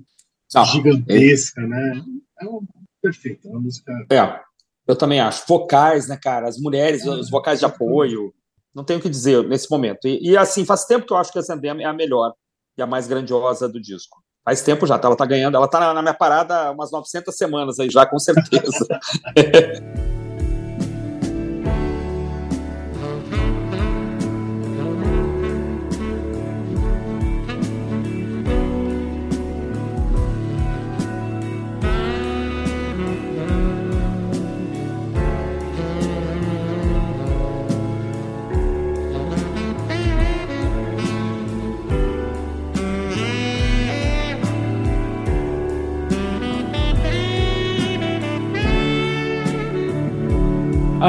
[0.55, 0.65] é.
[0.65, 2.03] gigantesca, né?
[2.41, 2.67] É um,
[3.01, 3.93] perfeito, é uma música.
[4.11, 4.41] É,
[4.87, 5.45] eu também acho.
[5.47, 6.49] Vocais, né, cara?
[6.49, 8.35] As mulheres, é, os vocais de apoio.
[8.75, 10.07] Não tenho o que dizer nesse momento.
[10.07, 12.33] E, e, assim, faz tempo que eu acho que a Zendem é a melhor
[12.77, 14.23] e a mais grandiosa do disco.
[14.45, 15.09] Faz tempo já, tá?
[15.09, 18.19] ela tá ganhando, ela tá na, na minha parada umas 900 semanas aí já, com
[18.19, 18.87] certeza.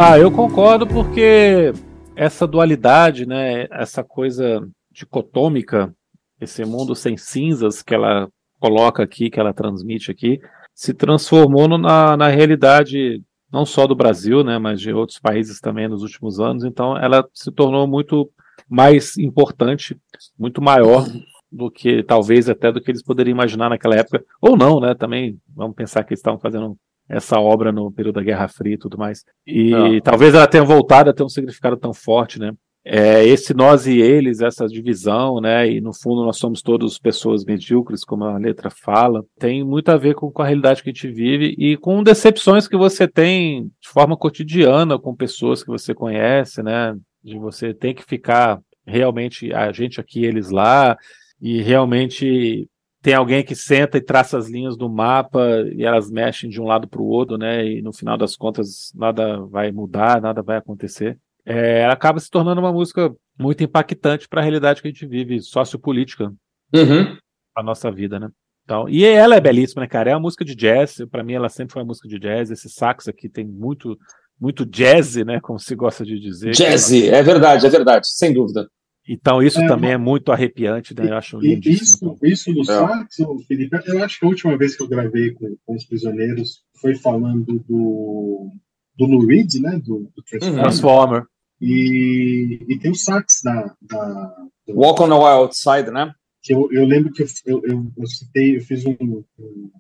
[0.02, 1.74] Ah, eu concordo porque
[2.16, 5.94] essa dualidade, né, essa coisa dicotômica,
[6.40, 8.30] esse mundo sem cinzas que ela
[8.62, 10.40] coloca aqui, que ela transmite aqui,
[10.74, 13.22] se transformou no, na, na realidade
[13.52, 16.64] não só do Brasil, né, mas de outros países também nos últimos anos.
[16.64, 18.32] Então, ela se tornou muito
[18.70, 19.98] mais importante,
[20.40, 21.06] muito maior
[21.52, 24.96] do que talvez até do que eles poderiam imaginar naquela época, ou não, né?
[24.96, 26.78] Também vamos pensar que eles estavam fazendo
[27.10, 29.24] essa obra no período da Guerra Fria e tudo mais.
[29.46, 30.00] E Não.
[30.02, 32.54] talvez ela tenha voltado a ter um significado tão forte, né?
[32.86, 35.70] É, esse nós e eles, essa divisão, né?
[35.70, 39.98] E no fundo nós somos todos pessoas medíocres, como a letra fala, tem muito a
[39.98, 43.66] ver com, com a realidade que a gente vive e com decepções que você tem
[43.82, 46.96] de forma cotidiana com pessoas que você conhece, né?
[47.24, 50.98] De você ter que ficar realmente a gente aqui, eles lá,
[51.42, 52.68] e realmente
[53.02, 55.42] tem alguém que senta e traça as linhas do mapa
[55.74, 57.66] e elas mexem de um lado para o outro, né?
[57.66, 61.18] E no final das contas nada vai mudar, nada vai acontecer.
[61.46, 65.08] É, ela acaba se tornando uma música muito impactante para a realidade que a gente
[65.08, 66.34] vive, sociopolítica,
[66.76, 67.18] uhum.
[67.56, 68.30] a nossa vida, né?
[68.66, 70.12] Então, e ela é belíssima, né, cara?
[70.12, 70.98] É uma música de jazz.
[71.10, 72.52] Para mim, ela sempre foi uma música de jazz.
[72.52, 73.98] Esse sax aqui tem muito,
[74.40, 75.40] muito jazz, né?
[75.40, 76.52] Como se gosta de dizer.
[76.52, 78.70] Jazz, é verdade, é verdade, sem dúvida.
[79.12, 81.10] Então, isso é, também é muito arrepiante, né?
[81.10, 82.16] Eu acho lindíssimo.
[82.22, 82.66] Isso, isso do é.
[82.66, 83.16] sax,
[83.48, 86.94] Felipe, eu acho que a última vez que eu gravei com, com os prisioneiros foi
[86.94, 88.52] falando do,
[88.96, 89.82] do Lou Reed, né?
[89.84, 90.62] Do, do Transformer.
[90.62, 91.24] Transformer.
[91.60, 93.76] E, e tem o sax da.
[93.82, 94.36] da
[94.68, 96.14] do, Walk on the Wild Side, né?
[96.44, 99.72] Que eu, eu lembro que eu, eu, eu, eu citei, eu fiz um, um, um.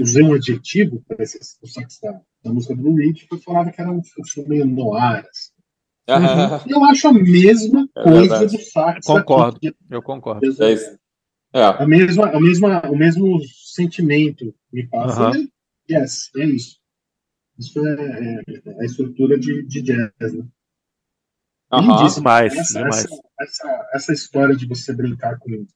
[0.00, 3.38] usei um adjetivo para esse o sax da, da música do Lou Reed, que eu
[3.38, 5.51] falava que era um, um meio noir, assim.
[6.08, 6.60] Uhum.
[6.68, 9.06] Eu acho a mesma é coisa do sax.
[9.06, 9.74] Concordo, aqui.
[9.88, 10.46] eu concordo.
[10.62, 10.98] É isso.
[11.54, 11.62] É.
[11.62, 13.40] A mesma, a mesma, o mesmo
[13.74, 15.30] sentimento me passa.
[15.30, 15.48] Uhum.
[15.90, 16.80] Yes, é isso.
[17.58, 20.44] Isso é, é, é a estrutura de, de jazz, né?
[21.72, 22.08] Uhum.
[22.08, 23.04] Demais, essa, demais.
[23.04, 25.66] Essa, essa, essa, história de você brincar com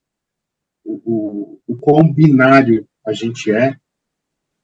[0.85, 3.77] o, o, o quão binário a gente é,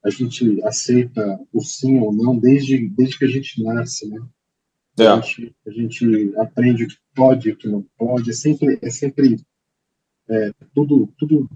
[0.03, 4.19] a gente aceita o sim ou não desde, desde que a gente nasce, né?
[4.99, 5.07] É.
[5.07, 8.29] A, gente, a, gente, aprende o que pode e o que não pode.
[8.29, 9.37] É sempre, é sempre
[10.29, 11.49] é, tudo, tudo,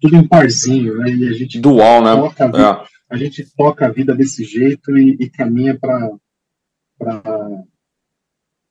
[0.00, 1.10] tudo em parzinho, né?
[1.10, 2.14] E a gente Dual, né?
[2.14, 2.86] Toca a, vida, é.
[3.10, 6.10] a gente toca a vida desse jeito e, e caminha para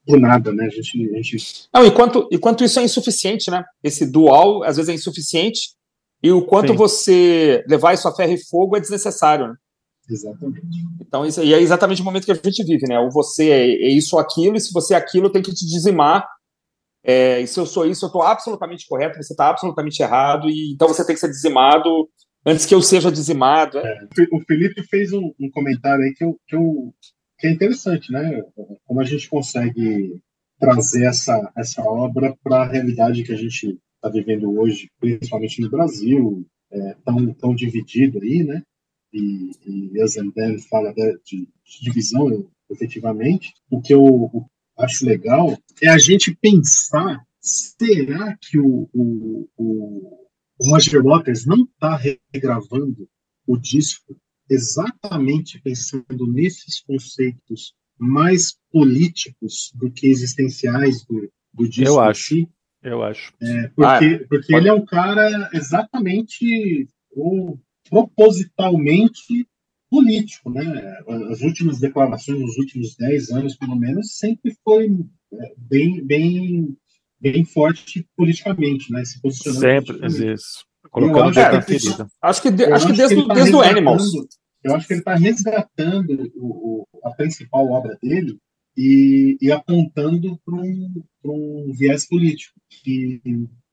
[0.05, 0.65] por nada, né?
[0.65, 1.67] A gente, a gente...
[1.73, 3.63] Não, enquanto, enquanto isso é insuficiente, né?
[3.83, 5.75] Esse dual às vezes é insuficiente
[6.23, 6.77] e o quanto Sim.
[6.77, 9.55] você levar isso a ferro e fogo é desnecessário, né?
[10.09, 10.85] Exatamente.
[11.01, 12.99] Então, isso, e é exatamente o momento que a gente vive, né?
[12.99, 15.65] Ou você é, é isso ou aquilo, e se você é aquilo, tem que te
[15.65, 16.27] dizimar.
[17.03, 20.73] É, e se eu sou isso, eu estou absolutamente correto, você está absolutamente errado, e
[20.73, 22.09] então você tem que ser dizimado
[22.45, 23.77] antes que eu seja dizimado.
[23.77, 26.93] É, o Felipe fez um, um, comentário aí que, eu, que, eu,
[27.37, 28.41] que é interessante, né?
[28.85, 30.21] Como a gente consegue
[30.59, 35.69] trazer essa, essa obra para a realidade que a gente está vivendo hoje, principalmente no
[35.69, 38.61] Brasil, é, tão, tão dividido aí, né?
[39.17, 41.47] E, e Eisenberg fala de, de,
[41.81, 49.47] divisão, efetivamente, o que eu acho legal é a gente pensar, será que o, o,
[49.57, 50.27] o
[50.69, 51.99] Roger Waters não está
[52.33, 53.07] regravando
[53.45, 54.15] o disco
[54.49, 62.27] exatamente pensando nesses conceitos mais políticos do que existenciais do, do disco Eu acho.
[62.27, 62.49] Si.
[62.83, 63.33] Eu acho.
[63.41, 64.55] É, porque ah, porque pode...
[64.55, 67.59] ele é um cara exatamente ou
[67.89, 69.47] propositalmente
[69.89, 70.63] político, né?
[71.31, 74.89] As últimas declarações, nos últimos 10 anos, pelo menos, sempre foi
[75.33, 76.77] é, bem, bem,
[77.19, 79.03] bem forte politicamente, né?
[79.05, 79.59] Se posicionando.
[79.59, 80.65] Sempre, isso.
[80.89, 81.77] Colocando acho, é, que,
[82.21, 84.03] acho que, de, acho que desde, tá desde o Animals.
[84.63, 88.37] Eu acho que ele está resgatando o, o, a principal obra dele
[88.75, 93.21] e, e apontando para um, um viés político que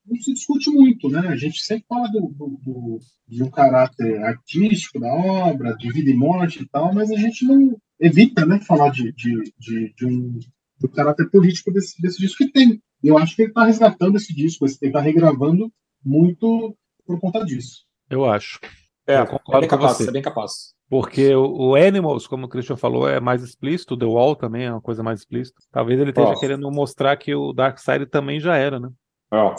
[0.07, 1.21] não se discute muito, né?
[1.29, 6.11] A gente sempre fala do, do, do, de um caráter artístico da obra, de vida
[6.11, 10.07] e morte e tal, mas a gente não evita, né, falar de, de, de, de
[10.07, 10.39] um
[10.81, 12.83] do caráter político desse, desse disco que tem.
[13.03, 15.73] Eu acho que ele está resgatando esse disco, ele está regravando
[16.05, 16.77] muito
[17.07, 17.85] por conta disso.
[18.11, 18.59] Eu acho.
[19.07, 20.09] É, eu concordo é com capaz, você.
[20.09, 20.75] É bem capaz.
[20.89, 24.65] Porque o, o, Animals, como o Christian falou, é mais explícito, o The Wall também
[24.65, 25.61] é uma coisa mais explícita.
[25.71, 28.91] Talvez ele esteja querendo mostrar que o Dark Side também já era, né?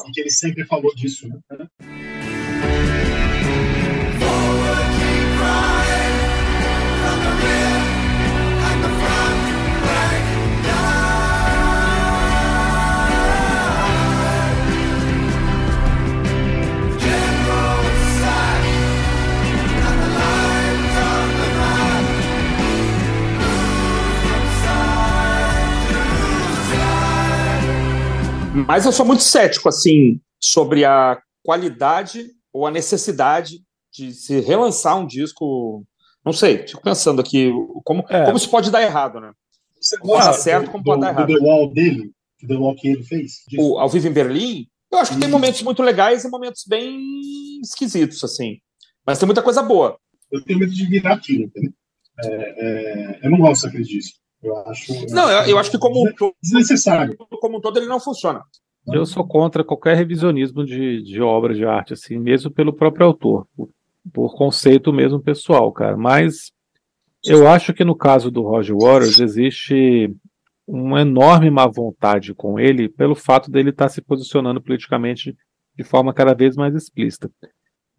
[0.07, 1.67] E que ele sempre falou disso, né?
[28.55, 33.59] Mas eu sou muito cético, assim, sobre a qualidade ou a necessidade
[33.93, 35.85] de se relançar um disco.
[36.23, 37.51] Não sei, fico pensando aqui
[37.83, 38.25] como, é.
[38.25, 39.31] como isso pode dar errado, né?
[39.79, 41.27] Você gosta certo, como do, pode dar errado.
[41.27, 43.41] Do The Wall dele, do The Wall que ele fez?
[43.57, 44.67] O Ao Vivo em Berlim?
[44.91, 48.59] Eu acho que tem momentos muito legais e momentos bem esquisitos, assim.
[49.05, 49.99] Mas tem muita coisa boa.
[50.31, 51.73] Eu tenho medo de virar aquilo, entendeu?
[52.23, 54.17] É, é, eu não gosto daquele disco.
[54.45, 54.93] Eu acho.
[55.09, 56.07] Não, eu, eu acho que como
[56.41, 57.17] desnecessário.
[57.17, 58.43] Como um todo ele não funciona.
[58.87, 63.47] Eu sou contra qualquer revisionismo de, de obra de arte, assim, mesmo pelo próprio autor,
[63.55, 63.69] por,
[64.13, 65.97] por conceito mesmo pessoal, cara.
[65.97, 66.51] Mas
[67.25, 70.15] eu acho que no caso do Roger Waters existe
[70.67, 75.35] uma enorme má vontade com ele pelo fato dele estar se posicionando politicamente
[75.75, 77.31] de forma cada vez mais explícita.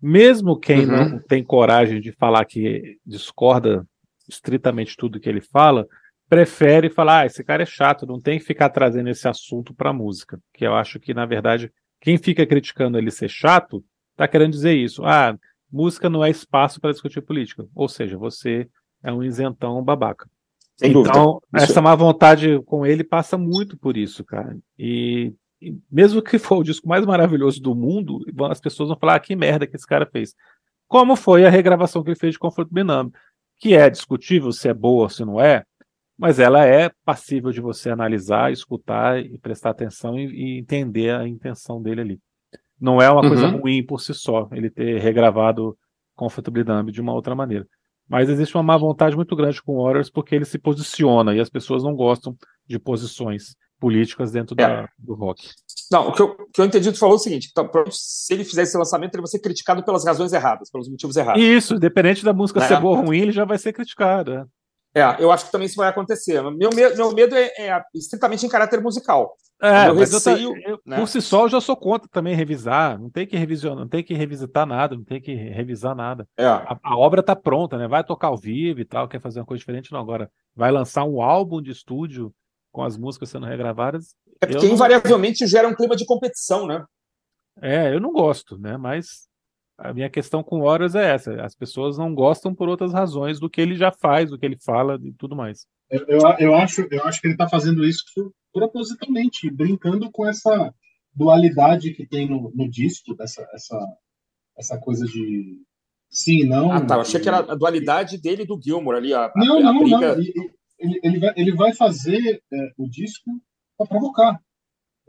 [0.01, 0.87] Mesmo quem uhum.
[0.87, 3.85] não tem coragem de falar que discorda
[4.29, 5.87] estritamente tudo que ele fala,
[6.29, 9.93] prefere falar, ah, esse cara é chato, não tem que ficar trazendo esse assunto para
[9.93, 10.41] música.
[10.53, 13.85] Que eu acho que, na verdade, quem fica criticando ele ser chato,
[14.17, 15.05] tá querendo dizer isso.
[15.05, 15.37] Ah,
[15.71, 17.67] música não é espaço para discutir política.
[17.75, 18.69] Ou seja, você
[19.03, 20.29] é um isentão babaca.
[20.77, 21.41] Sem então, dúvida.
[21.55, 24.57] essa má vontade com ele passa muito por isso, cara.
[24.79, 28.21] E, e, mesmo que for o disco mais maravilhoso do mundo,
[28.51, 30.35] as pessoas vão falar, ah, que merda que esse cara fez.
[30.87, 33.13] Como foi a regravação que ele fez de Confronto Binâmio,
[33.59, 35.65] que é discutível se é boa ou se não é,
[36.19, 41.27] mas ela é passível de você analisar, escutar e prestar atenção e, e entender a
[41.29, 42.21] intenção dele ali.
[42.81, 43.29] Não é uma uhum.
[43.29, 45.77] coisa ruim por si só, ele ter regravado
[46.15, 47.67] Comfortable de uma outra maneira.
[48.09, 51.41] Mas existe uma má vontade muito grande com o Warriors porque ele se posiciona e
[51.41, 52.35] as pessoas não gostam
[52.67, 54.67] de posições políticas dentro é.
[54.67, 55.51] da, do rock.
[55.91, 57.53] Não, o que, eu, o que eu entendi tu falou é o seguinte:
[57.91, 61.43] se ele fizer esse lançamento, ele vai ser criticado pelas razões erradas, pelos motivos errados.
[61.43, 62.69] Isso, independente da música né?
[62.69, 64.33] ser boa ou ruim, ele já vai ser criticado.
[64.33, 64.45] É.
[64.97, 66.41] É, eu acho que também isso vai acontecer.
[66.53, 69.37] Meu medo, meu medo é, é estritamente em caráter musical.
[69.61, 70.97] É, mas receio, eu, eu, né?
[70.97, 72.99] por si só eu já sou contra também revisar.
[72.99, 76.27] Não tem que revisionar, não tem que revisitar nada, não tem que revisar nada.
[76.35, 76.47] É.
[76.47, 77.87] A, a, obra tá pronta, né?
[77.87, 80.01] Vai tocar ao vivo e tal, quer fazer uma coisa diferente, não.
[80.01, 82.33] Agora, vai lançar um álbum de estúdio
[82.73, 84.15] com as músicas sendo regravadas.
[84.41, 85.49] É porque invariavelmente não...
[85.49, 86.83] gera um clima de competição, né?
[87.61, 88.79] É, eu não gosto, né?
[88.79, 89.26] Mas
[89.79, 93.51] a minha questão com Horus é essa: as pessoas não gostam por outras razões do
[93.51, 95.67] que ele já faz, do que ele fala e tudo mais.
[95.91, 98.05] Eu, eu, eu acho, eu acho que ele está fazendo isso
[98.53, 100.75] propositalmente, brincando com essa
[101.15, 103.79] dualidade que tem no, no disco, dessa essa,
[104.59, 105.61] essa coisa de
[106.11, 106.73] sim não.
[106.73, 106.95] Ah, tá.
[106.97, 109.13] Eu achei que era a dualidade dele e do Gilmore ali.
[109.13, 110.17] A, não, a, não, briga...
[110.17, 110.25] não.
[110.79, 113.31] Ele, ele, vai, ele vai fazer é, o disco
[113.77, 114.41] para provocar.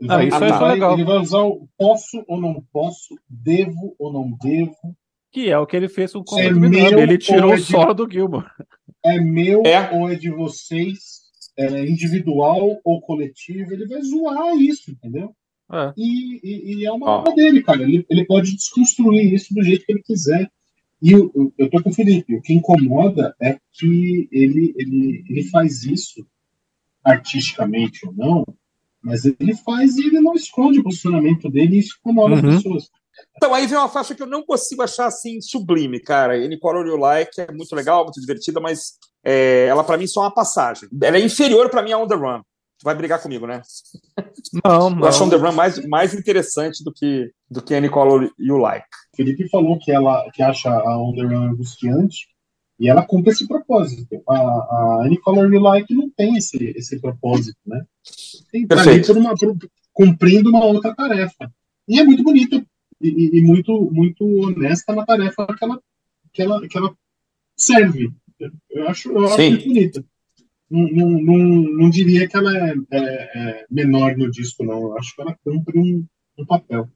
[0.00, 0.94] Ele, ah, vai, isso vai, legal.
[0.94, 4.96] ele vai usar o posso ou não posso, devo ou não devo.
[5.30, 7.92] Que é o que ele fez com o é meu, Ele tirou é o solo
[7.92, 8.46] do Gilmore.
[9.04, 9.90] É meu é.
[9.92, 10.98] ou é de vocês,
[11.56, 13.72] é individual ou coletivo.
[13.72, 15.34] Ele vai zoar isso, entendeu?
[15.70, 15.92] É.
[15.96, 17.82] E, e, e, é uma obra dele, cara.
[17.82, 20.50] Ele, ele pode desconstruir isso do jeito que ele quiser.
[21.02, 22.34] E eu, eu, eu tô com o Felipe.
[22.34, 26.26] O que incomoda é que ele, ele, ele faz isso
[27.04, 28.44] artisticamente ou não,
[29.02, 32.48] mas ele faz e ele não esconde o posicionamento dele e isso incomoda uhum.
[32.48, 32.90] as pessoas.
[33.36, 36.34] Então, aí vem uma faixa que eu não consigo achar assim sublime, cara.
[36.34, 38.94] Any Color You Like é muito legal, muito divertida, mas
[39.24, 40.88] é, ela para mim só é uma passagem.
[41.02, 42.40] Ela é inferior para mim a On The Run.
[42.78, 43.60] Tu vai brigar comigo, né?
[44.64, 45.00] Não, não.
[45.00, 48.56] Eu acho On The Run mais, mais interessante do que, do que Any Color You
[48.56, 48.86] Like.
[49.12, 52.28] O Felipe falou que ela que acha a On The Run angustiante
[52.78, 54.22] e ela cumpre esse propósito.
[54.28, 57.84] A, a Any Color You Like não tem esse, esse propósito, né?
[58.52, 59.56] Tem tá ali por uma, por,
[59.92, 61.50] cumprindo uma outra tarefa.
[61.88, 62.64] E é muito bonita
[63.00, 65.80] e, e, muito, muito honesta na tarefa que ela,
[66.32, 66.94] que ela, que ela
[67.56, 68.12] serve.
[68.70, 70.04] Eu acho, eu acho muito bonita.
[70.70, 74.82] Não, não, não, não, diria que ela é, é, é, menor no disco, não.
[74.82, 76.04] Eu acho que ela cumpre um,
[76.38, 76.88] um papel.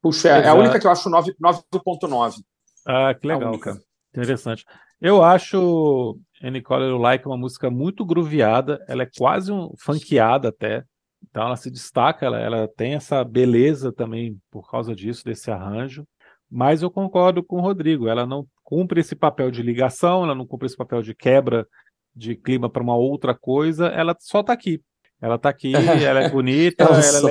[0.00, 2.42] Puxa, é, é a única que eu acho 9.9.
[2.86, 3.82] Ah, que legal, cara.
[4.10, 4.64] Interessante.
[5.00, 10.84] Eu acho Any Color Like uma música muito grooveada, ela é quase um funkeada até.
[11.28, 16.04] Então ela se destaca, ela, ela tem essa beleza também por causa disso, desse arranjo.
[16.50, 20.46] Mas eu concordo com o Rodrigo, ela não cumpre esse papel de ligação, ela não
[20.46, 21.66] cumpre esse papel de quebra
[22.14, 24.82] de clima para uma outra coisa, ela só está aqui.
[25.20, 25.72] Ela está aqui,
[26.04, 27.30] ela é bonita, ela, ela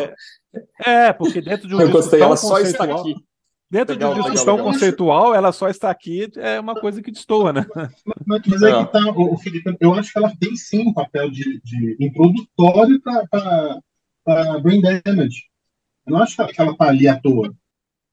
[0.85, 1.07] é...
[1.07, 1.13] é...
[1.13, 3.15] porque dentro de um eu gostei, ela só está aqui.
[3.71, 7.11] Dentro legal, de uma discussão legal, conceitual, ela só está aqui, é uma coisa que
[7.11, 7.67] destoa, né?
[8.25, 11.29] Mas, mas é que tá, o Felipe, eu acho que ela tem sim um papel
[11.29, 15.43] de, de introdutório para Brain Damage.
[16.05, 17.53] Eu não acho que ela está ali à toa.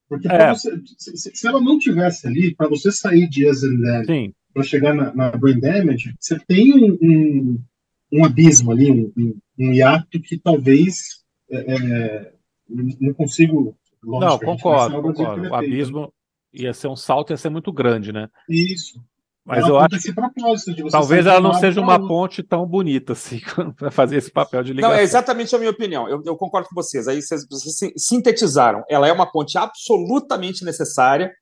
[0.08, 0.50] Porque é.
[0.50, 5.14] você, se, se, ela não tivesse ali, para você sair de and para chegar na,
[5.14, 7.64] na, Brain Damage, você tem um, um,
[8.12, 12.32] um abismo ali, um, um, hiato que talvez é, é
[12.68, 13.76] não consigo
[14.06, 15.50] Lógico, não, concordo, concordo.
[15.50, 16.12] O abismo
[16.52, 18.28] ia ser um salto, ia ser muito grande, né?
[18.48, 19.00] Isso.
[19.44, 20.12] Mas ela eu acho que
[20.90, 23.40] talvez ela não seja uma ponte tão bonita assim
[23.76, 24.90] para fazer esse papel de ligação.
[24.90, 26.08] Não, é exatamente a minha opinião.
[26.08, 27.06] Eu, eu concordo com vocês.
[27.06, 28.82] Aí vocês, vocês, sintetizaram.
[28.88, 31.32] Ela é uma ponte absolutamente necessária,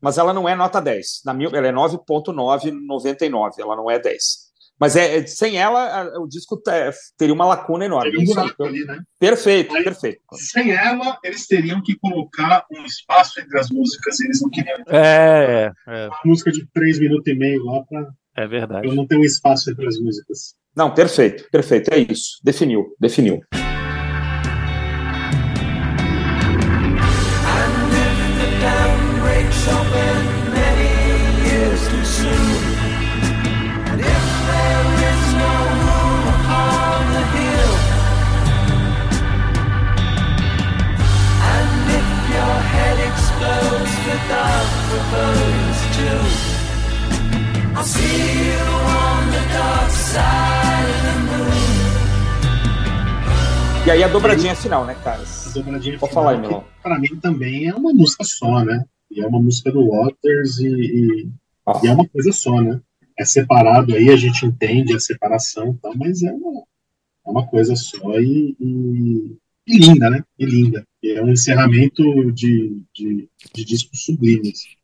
[0.00, 1.22] mas ela não é nota 10.
[1.24, 3.52] Na minha, ela é 9.999.
[3.58, 4.51] Ela não é 10.
[4.82, 6.60] Mas é, é, sem ela, o disco
[7.16, 8.10] teria uma lacuna enorme.
[8.10, 8.98] Teria um buraco ali, né?
[9.16, 10.18] Perfeito, Aí, perfeito.
[10.32, 14.18] Sem ela, eles teriam que colocar um espaço entre as músicas.
[14.18, 14.78] Eles não queriam.
[14.88, 16.08] É, é.
[16.08, 18.08] Uma música de três minutos e meio lá para.
[18.36, 18.88] É verdade.
[18.88, 20.56] Eu não ter um espaço entre as músicas.
[20.74, 21.94] Não, perfeito, perfeito.
[21.94, 22.40] É isso.
[22.42, 23.40] Definiu, definiu.
[53.84, 55.22] E aí a dobradinha final, né, cara?
[55.22, 56.64] A dobradinha Pode final, falar aí, Milão.
[56.82, 58.84] Pra mim também é uma música só, né?
[59.10, 61.28] E é uma música do Waters e, e,
[61.66, 61.80] ah.
[61.82, 62.80] e, é uma coisa só, né?
[63.18, 66.60] É separado aí, a gente entende a separação e tal, mas é uma,
[67.26, 69.36] é uma coisa só e, e,
[69.66, 70.22] e linda, né?
[70.38, 70.86] E linda.
[71.02, 74.50] E é um encerramento de, de, de disco sublime.
[74.50, 74.81] Assim.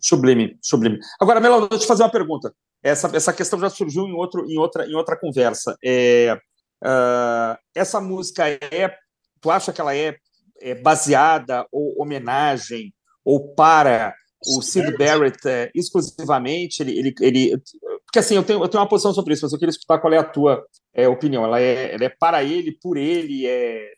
[0.00, 0.98] Sublime, sublime.
[1.20, 2.54] Agora, deixa eu te fazer uma pergunta.
[2.82, 5.76] Essa, essa questão já surgiu em, outro, em, outra, em outra conversa.
[5.84, 6.36] É,
[6.82, 8.92] Uh, essa música é,
[9.40, 10.16] tu acha que ela é,
[10.60, 12.92] é, baseada ou homenagem
[13.24, 14.12] ou para
[14.44, 16.82] o Sid Barrett é, exclusivamente?
[16.82, 17.62] Ele, ele, ele,
[18.04, 20.12] porque assim, eu tenho, eu tenho uma posição sobre isso, mas eu queria escutar qual
[20.12, 21.44] é a tua é, opinião.
[21.44, 23.92] Ela é, ela é para ele, por ele, é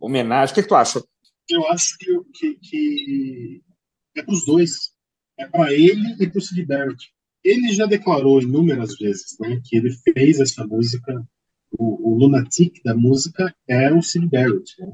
[0.00, 0.52] homenagem.
[0.52, 1.00] O que, que tu acha?
[1.48, 3.62] Eu acho que, que, que
[4.16, 4.92] é para os dois.
[5.38, 7.12] É para ele e para o Sid Barrett.
[7.42, 11.26] Ele já declarou inúmeras vezes né, que ele fez essa música
[11.78, 14.92] o, o lunatic da música é o Sid Barrett, né?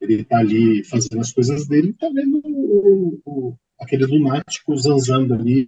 [0.00, 5.34] Ele está ali fazendo as coisas dele e tá vendo o, o, aquele lunático zanzando
[5.34, 5.66] ali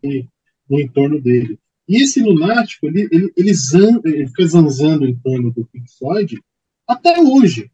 [0.68, 1.58] no entorno dele.
[1.88, 6.38] E esse lunático, ele, ele, ele, zan, ele fica zanzando em torno do Pink Floyd
[6.86, 7.70] até hoje.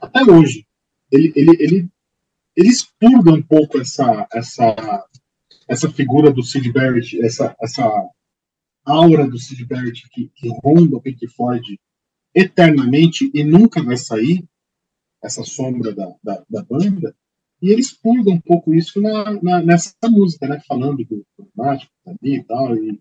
[0.00, 0.64] Até hoje.
[1.10, 1.88] Ele, ele, ele,
[2.56, 5.06] ele expurga um pouco essa, essa,
[5.68, 7.84] essa figura do Sid Barrett, essa, essa
[8.84, 11.78] aura do Sid Barrett que, que ronda o Pink Floyd
[12.34, 14.44] eternamente e nunca vai sair
[15.22, 17.14] essa sombra da, da, da banda.
[17.62, 20.60] E eles pulgam um pouco isso na, na, nessa música, né?
[20.66, 22.74] Falando do mágico ali e tal.
[22.76, 22.98] E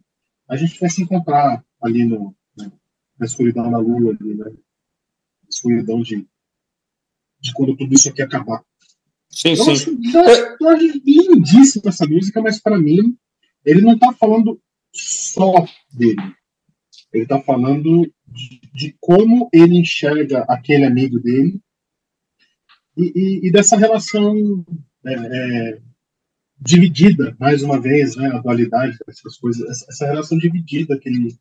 [0.50, 2.70] a gente vai se encontrar ali no, né,
[3.18, 4.52] na escuridão da lua, ali, né?
[5.50, 6.28] Escuridão de,
[7.40, 8.64] de quando tudo isso aqui acabar.
[9.30, 10.00] Sim, eu sim.
[10.60, 13.16] Eu acho lindíssima essa música, mas para mim,
[13.66, 14.60] ele não está falando
[14.94, 16.22] só dele.
[17.14, 21.60] Ele está falando de, de, como ele enxerga aquele amigo dele
[22.98, 24.66] e, e, e, dessa relação
[25.06, 25.82] é, é,
[26.60, 31.36] dividida, mais uma vez, né, a dualidade dessas coisas, essa, relação dividida que ele,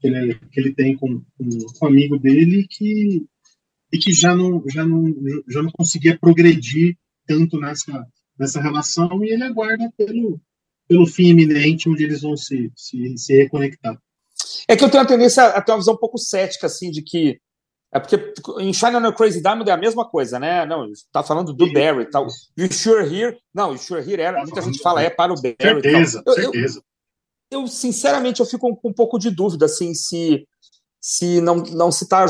[0.00, 1.48] que ele, que ele tem com, com,
[1.78, 3.26] com um amigo dele que,
[3.92, 5.04] e que já não, já, não,
[5.48, 6.96] já não conseguia progredir
[7.26, 8.06] tanto nessa,
[8.38, 10.40] nessa relação, e ele aguarda pelo,
[10.88, 13.96] pelo fim iminente onde eles vão se, se, se reconectar.
[14.68, 17.02] É que eu tenho a tendência a ter uma visão um pouco cética, assim, de
[17.02, 17.40] que
[17.94, 20.64] é porque em China no Crazy Diamond é a mesma coisa, né?
[20.64, 22.26] Não, tá falando do Barry e tal.
[22.56, 25.56] You Sure Here, não, You Sure Here era, muita gente fala é para o Barry.
[25.60, 26.82] Certeza, eu, certeza.
[27.50, 30.46] Eu, eu, sinceramente, eu fico com um, pouco de dúvida, assim, se
[30.98, 32.24] se não, não se tá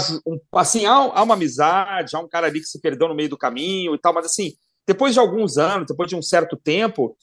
[0.55, 3.37] assim, há, há uma amizade, há um cara ali que se perdeu no meio do
[3.37, 4.55] caminho e tal, mas assim,
[4.87, 7.17] depois de alguns anos, depois de um certo tempo,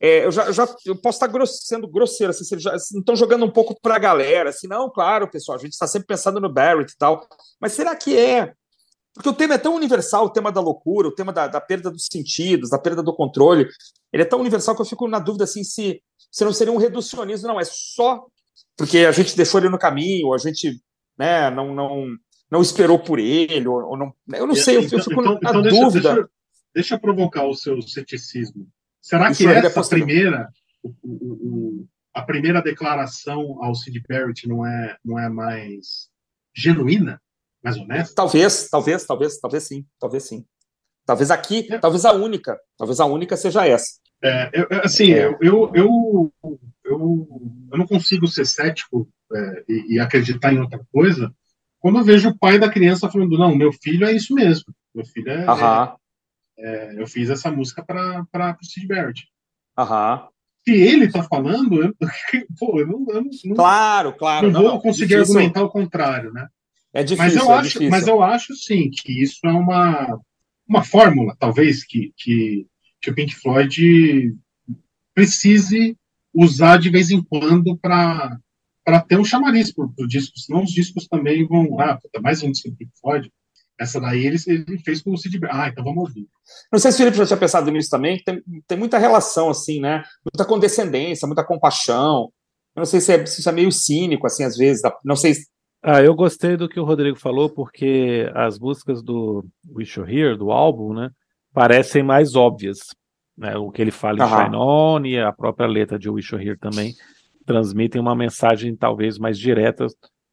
[0.00, 3.44] é, eu já, já eu posso estar grosso, sendo grosseiro, assim, se já estão jogando
[3.44, 6.52] um pouco para a galera, assim, não, claro, pessoal, a gente está sempre pensando no
[6.52, 7.24] Barrett e tal,
[7.60, 8.52] mas será que é?
[9.14, 11.90] Porque o tema é tão universal, o tema da loucura, o tema da, da perda
[11.90, 13.68] dos sentidos, da perda do controle,
[14.12, 16.78] ele é tão universal que eu fico na dúvida, assim, se, se não seria um
[16.78, 18.26] reducionismo, não, é só
[18.76, 20.80] porque a gente deixou ele no caminho, a gente,
[21.16, 22.06] né, não, não,
[22.50, 25.50] não esperou por ele, ou, ou não, eu não sei, eu, eu fico então, na
[25.50, 26.14] então dúvida.
[26.14, 26.30] Deixa, deixa,
[26.74, 28.66] eu provocar o seu ceticismo.
[29.00, 30.48] Será que essa é primeira,
[30.82, 36.08] o, o, o, a primeira declaração ao Sid Barrett não é, não é mais
[36.54, 37.20] genuína,
[37.62, 38.14] mais honesta?
[38.14, 40.44] Talvez, talvez, talvez, talvez sim, talvez sim.
[41.04, 41.78] Talvez aqui, é.
[41.78, 44.00] talvez a única, talvez a única seja essa.
[44.22, 45.26] É, eu, assim, é.
[45.26, 46.32] eu, eu, eu,
[46.84, 47.28] eu,
[47.76, 51.34] não consigo ser cético é, e, e, acreditar em outra coisa
[51.80, 55.04] quando eu vejo o pai da criança falando, não, meu filho é isso mesmo, meu
[55.04, 55.96] filho é, Aham.
[56.58, 59.26] É, eu fiz essa música para o Steve Barrett.
[59.76, 60.28] Aham.
[60.64, 61.94] Se ele tá falando, eu,
[62.58, 64.50] pô, eu não, eu não claro, claro.
[64.50, 65.34] Não, não vou conseguir difícil.
[65.34, 66.46] argumentar o contrário, né?
[66.94, 67.90] É difícil, mas eu é acho, difícil.
[67.90, 70.20] mas eu acho sim que isso é uma
[70.68, 72.66] uma fórmula, talvez que, que,
[73.00, 74.34] que o Pink Floyd
[75.14, 75.96] precise
[76.32, 78.38] usar de vez em quando para
[78.84, 82.50] para ter um chamariz para o disco, senão os discos também vão, ah, mais um
[82.50, 83.30] disco do Pink Floyd,
[83.78, 86.28] essa daí ele, ele fez com o Sid Ah, então vamos ouvir.
[86.70, 89.80] Não sei se o Felipe já tinha pensado nisso também, tem, tem muita relação, assim,
[89.80, 90.02] né?
[90.24, 92.32] Muita condescendência, muita compaixão.
[92.74, 94.82] Eu não sei se, é, se isso é meio cínico, assim, às vezes.
[95.04, 95.46] Não sei se...
[95.82, 99.44] Ah, eu gostei do que o Rodrigo falou, porque as músicas do
[99.74, 101.10] Wish You Here, do álbum, né,
[101.52, 102.78] parecem mais óbvias.
[103.36, 103.56] Né?
[103.56, 106.58] O que ele fala em Shine On e a própria letra de Wish You Here
[106.58, 106.94] também
[107.44, 109.86] transmitem uma mensagem talvez mais direta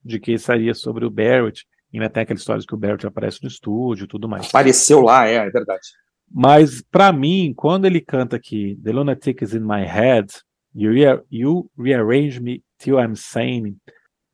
[0.04, 1.66] de que seria sobre o Barrett.
[1.92, 4.48] E ainda tem aquela história que o Barrett aparece no estúdio e tudo mais.
[4.48, 5.88] Apareceu lá, é, é verdade.
[6.32, 10.28] Mas, para mim, quando ele canta aqui, The lunatic is in my head,
[10.76, 13.76] you, re you rearrange me till I'm sane,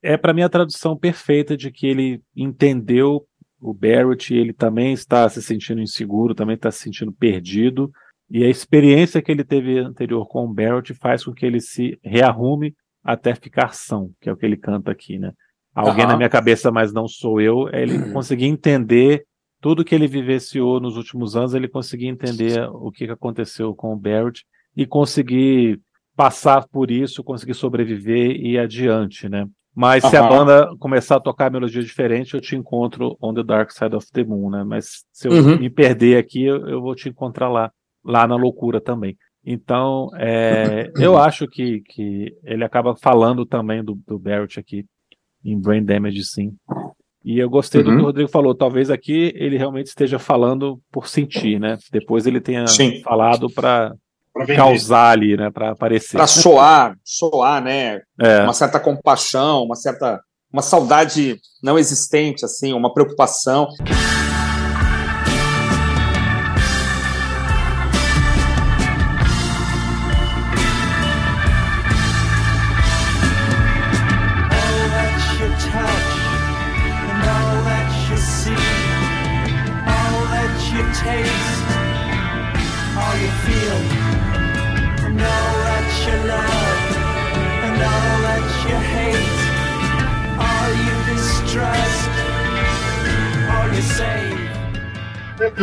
[0.03, 3.26] é para mim a tradução perfeita de que ele entendeu
[3.60, 7.91] o Barrett e ele também está se sentindo inseguro, também está se sentindo perdido.
[8.30, 11.98] E a experiência que ele teve anterior com o Barrett faz com que ele se
[12.03, 15.32] rearrume até ficar são, que é o que ele canta aqui, né?
[15.76, 16.11] Alguém uhum.
[16.11, 18.14] na minha cabeça, mas não sou eu, é ele uhum.
[18.14, 19.26] conseguir entender
[19.60, 23.97] tudo que ele vivenciou nos últimos anos, ele conseguir entender o que aconteceu com o
[23.97, 24.45] Barrett
[24.76, 25.80] e conseguir
[26.15, 29.45] passar por isso, conseguir sobreviver e ir adiante, né?
[29.76, 30.10] Mas uhum.
[30.10, 33.93] se a banda começar a tocar melodia diferente, eu te encontro on the dark side
[33.93, 34.64] of the moon, né?
[34.64, 35.60] Mas se eu uhum.
[35.60, 37.69] me perder aqui, eu, eu, vou te encontrar lá,
[38.03, 39.18] lá na loucura também.
[39.43, 44.85] Então, é, eu acho que, que ele acaba falando também do, do Barrett aqui
[45.45, 46.53] em Brain Damage, sim.
[47.23, 47.88] E eu gostei uhum.
[47.88, 48.53] do que o Rodrigo falou.
[48.53, 51.77] Talvez aqui ele realmente esteja falando por sentir, né?
[51.91, 53.01] Depois ele tenha sim.
[53.01, 53.95] falado para
[54.55, 55.49] causar ali, né?
[55.49, 56.17] Para aparecer.
[56.17, 58.01] Para soar, soar, né?
[58.19, 58.43] É.
[58.43, 60.19] Uma certa compaixão, uma certa,
[60.53, 63.67] uma saudade não existente, assim, uma preocupação.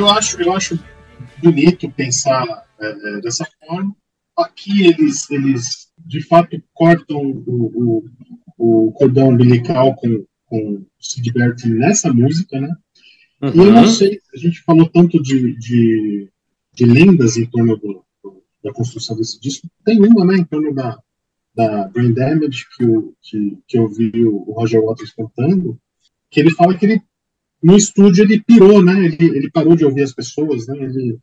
[0.03, 0.79] Eu acho, eu acho
[1.43, 2.45] bonito pensar
[2.81, 3.95] é, é, dessa forma.
[4.37, 8.05] Aqui eles, eles de fato cortam o,
[8.59, 12.75] o, o cordão umbilical com, com Sid Barrett nessa música, né?
[13.41, 13.51] Uhum.
[13.55, 16.29] E eu não sei, a gente falou tanto de, de,
[16.75, 19.69] de lendas em torno do, do, da construção desse disco.
[19.85, 20.99] Tem uma, né, em torno da,
[21.55, 25.79] da Brain Damage, que, eu, que, que eu vi o Roger Waters cantando,
[26.31, 27.03] que ele fala que ele
[27.63, 29.05] no estúdio ele pirou, né?
[29.05, 30.77] Ele, ele parou de ouvir as pessoas, né?
[30.77, 31.19] Ele,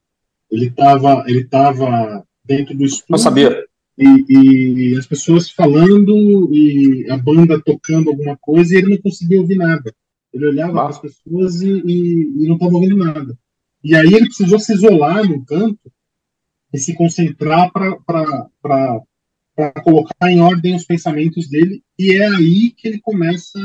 [0.50, 3.06] Ele estava ele tava dentro do estúdio.
[3.10, 3.66] Não sabia.
[3.98, 9.42] E, e, as pessoas falando e a banda tocando alguma coisa e ele não conseguia
[9.42, 9.94] ouvir nada.
[10.34, 13.38] Ele olhava para as pessoas e, e, e não estava ouvindo nada.
[13.84, 15.92] E aí ele precisou se isolar no canto
[16.74, 19.02] e se concentrar para
[19.84, 21.84] colocar em ordem os pensamentos dele.
[21.98, 23.60] E é aí que ele começa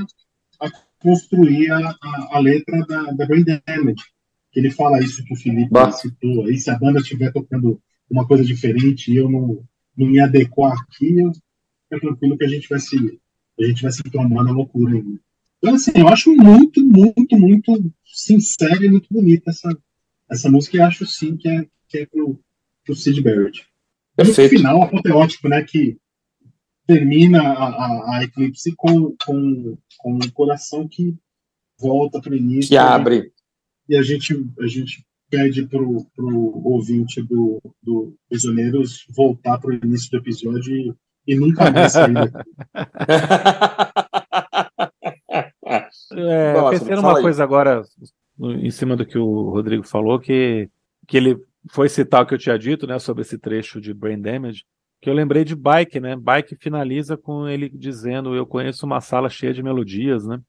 [0.60, 0.68] a
[1.05, 4.02] construir a, a, a letra da, da Brain Damage.
[4.51, 5.93] Que ele fala isso que o Felipe bah.
[5.93, 6.47] citou.
[6.47, 7.78] Aí se a banda estiver tocando
[8.10, 9.62] uma coisa diferente e eu não,
[9.97, 11.31] não me adequar aqui, eu
[11.90, 13.20] é tranquilo que a gente vai se
[13.60, 15.20] a gente vai se tomar na loucura ainda.
[15.59, 19.76] Então, assim, eu acho muito, muito, muito sincera e muito bonita essa,
[20.28, 22.39] essa música e acho sim que é, que é pro,
[22.85, 23.64] pro Sid Barrett.
[24.16, 24.55] Perfeito.
[24.55, 25.97] No final apoteótico, né, que
[26.86, 31.15] termina a, a, a Eclipse com, com, com um coração que
[31.78, 32.70] volta para o início.
[32.70, 33.32] Que abre.
[33.89, 39.74] E a gente, a gente pede pro, pro ouvinte do, do Prisioneiros voltar para o
[39.74, 40.94] início do episódio e,
[41.27, 42.39] e nunca mais sair daqui.
[46.12, 47.82] É, Nossa, pensei numa coisa agora,
[48.39, 50.70] em cima do que o Rodrigo falou, que,
[51.09, 51.36] que ele
[51.70, 54.65] foi citar o que eu tinha dito, né, sobre esse trecho de Brain Damage,
[55.05, 56.16] que eu lembrei de Bike, né?
[56.16, 60.40] Bike finaliza com ele dizendo: Eu conheço uma sala cheia de melodias, né?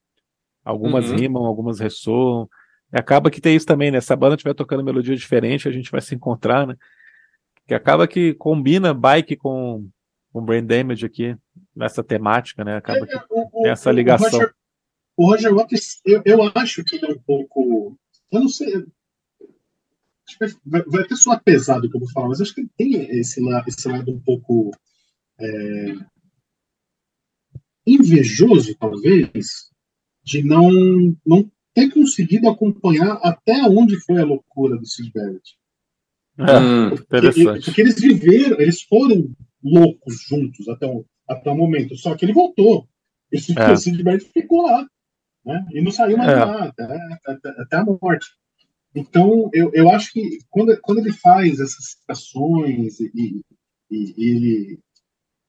[0.64, 1.18] Algumas uhum.
[1.18, 2.50] rimam, algumas ressoam.
[2.94, 4.00] E acaba que tem isso também, né?
[4.00, 6.78] Se a banda estiver tocando melodia diferente, a gente vai se encontrar, né?
[7.68, 9.90] Que acaba que combina Bike com,
[10.32, 11.36] com Brain Damage aqui,
[11.76, 12.78] nessa temática, né?
[12.78, 14.40] Acaba é, que o, tem essa ligação.
[15.18, 17.98] O Roger Waters, eu, eu acho que ele é um pouco.
[18.32, 18.86] Eu não sei.
[20.28, 22.68] Acho que vai, vai até soar pesado o que eu vou falar, mas acho que
[22.78, 24.72] tem esse, esse lado um pouco.
[25.40, 25.96] É,
[27.88, 29.70] invejoso, talvez,
[30.24, 30.72] de não,
[31.24, 35.56] não ter conseguido acompanhar até onde foi a loucura do Sid Barrett.
[36.40, 39.30] Hum, porque, porque, eles viveram, eles foram
[39.64, 42.88] loucos juntos até o, até o momento, só que ele voltou.
[43.32, 43.76] Esse, é.
[43.76, 44.88] Sid Barrett ficou lá
[45.46, 45.64] né?
[45.72, 46.44] E não saiu mais é.
[46.44, 46.84] lá, até,
[47.28, 48.28] até, até, a morte.
[48.96, 53.42] Então, eu, eu acho que quando, quando ele faz essas citações e, e,
[53.92, 54.80] e ele,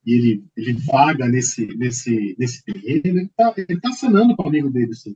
[0.04, 4.68] ele, ele vaga nesse, nesse, nesse terreno, ele está ele tá acenando com o amigo
[4.68, 4.90] dele.
[4.90, 5.14] Assim.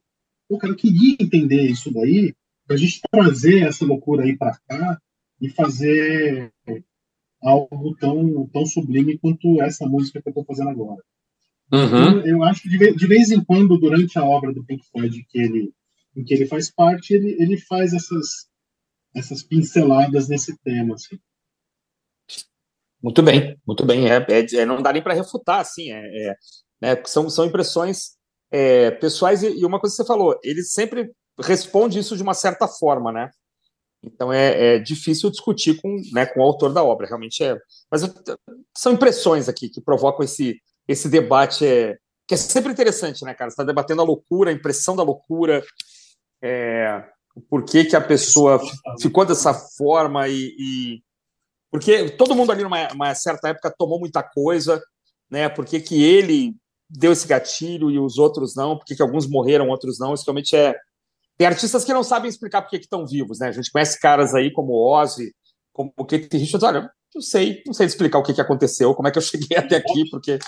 [0.49, 2.35] O cara queria entender isso daí,
[2.67, 5.01] para a gente trazer essa loucura aí para cá
[5.41, 6.53] e fazer
[7.43, 11.03] algo tão, tão sublime quanto essa música que eu estou fazendo agora.
[11.73, 12.19] Uhum.
[12.21, 15.25] Eu, eu, acho que de, de, vez em quando, durante a obra do Pink Floyd
[15.29, 15.73] que ele,
[16.17, 18.49] em que ele faz parte, ele, ele faz essas,
[19.15, 20.95] essas pinceladas nesse tema.
[20.95, 21.19] Assim.
[23.03, 24.11] Muito bem, muito bem.
[24.11, 25.91] É, é, é não dá nem para refutar, assim.
[25.91, 26.35] É, é,
[26.81, 28.17] né, são, são impressões
[28.51, 32.35] é, pessoais e, e, uma coisa que você falou, ele sempre responde isso de uma
[32.35, 33.31] certa forma, né?
[34.03, 37.57] Então é, é, difícil discutir com, né, com o autor da obra, realmente é.
[37.91, 38.03] Mas
[38.77, 41.65] são impressões aqui que provocam esse, esse debate
[42.27, 43.51] que é sempre interessante, né, cara?
[43.51, 45.65] Você está debatendo a loucura, a impressão da loucura,
[46.43, 47.05] é,
[47.49, 48.61] por que, que a pessoa
[49.01, 51.03] ficou dessa forma e, e,
[51.71, 54.83] porque todo mundo ali numa certa época tomou muita coisa,
[55.31, 55.49] né?
[55.49, 56.55] Por que, que ele
[56.89, 58.77] deu esse gatilho e os outros não?
[58.77, 60.15] Por que, que alguns morreram, outros não?
[60.15, 60.75] Isso realmente é
[61.41, 63.49] tem artistas que não sabem explicar por que estão vivos, né?
[63.49, 65.35] A gente conhece caras aí como Ozzy,
[65.73, 69.09] como o Keith Richards, olha, não sei, não sei explicar o que, que aconteceu, como
[69.09, 70.39] é que eu cheguei até aqui, porque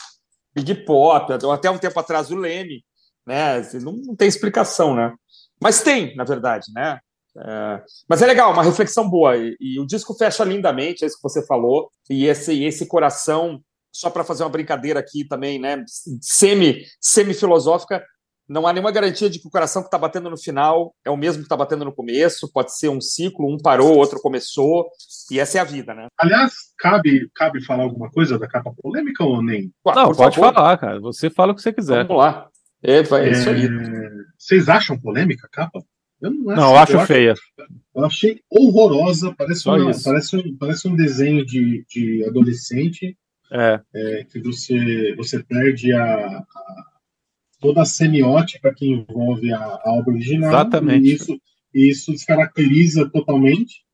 [0.55, 2.85] Big Pop, até um tempo atrás o Leme,
[3.27, 3.55] né?
[3.55, 5.15] Assim, não, não tem explicação, né?
[5.63, 6.99] Mas tem, na verdade, né?
[7.37, 9.37] É, mas é legal, uma reflexão boa.
[9.37, 11.91] E, e, o disco fecha lindamente, é isso que você falou.
[12.11, 13.61] E esse, esse coração,
[13.91, 15.83] só para fazer uma brincadeira aqui também, né?
[16.21, 18.05] Semi, semi-filosófica,
[18.49, 21.17] não há nenhuma garantia de que o coração que está batendo no final é o
[21.17, 22.53] mesmo que está batendo no começo.
[22.53, 24.91] Pode ser um ciclo, um parou, outro começou.
[25.31, 26.09] E essa é a vida, né?
[26.19, 29.73] Aliás, cabe, cabe falar alguma coisa da capa polêmica ou nem?
[29.87, 30.53] Não, pode favor.
[30.53, 31.01] falar, cara.
[31.01, 32.05] Você fala o que você quiser.
[32.05, 32.49] Vamos lá.
[32.83, 33.67] É, vai, é isso aí.
[33.67, 35.85] É, vocês acham polêmica a capa?
[36.21, 37.35] Eu não, acho, não, eu acho eu feia.
[37.95, 39.35] eu achei horrorosa.
[39.37, 43.17] Parece, uma, parece, um, parece um desenho de, de adolescente.
[43.51, 43.81] É.
[43.95, 46.85] é que você, você perde a, a
[47.61, 50.51] toda a semiótica que envolve a, a obra original.
[50.51, 51.07] Exatamente.
[51.07, 51.41] E isso,
[51.73, 53.85] isso descaracteriza totalmente.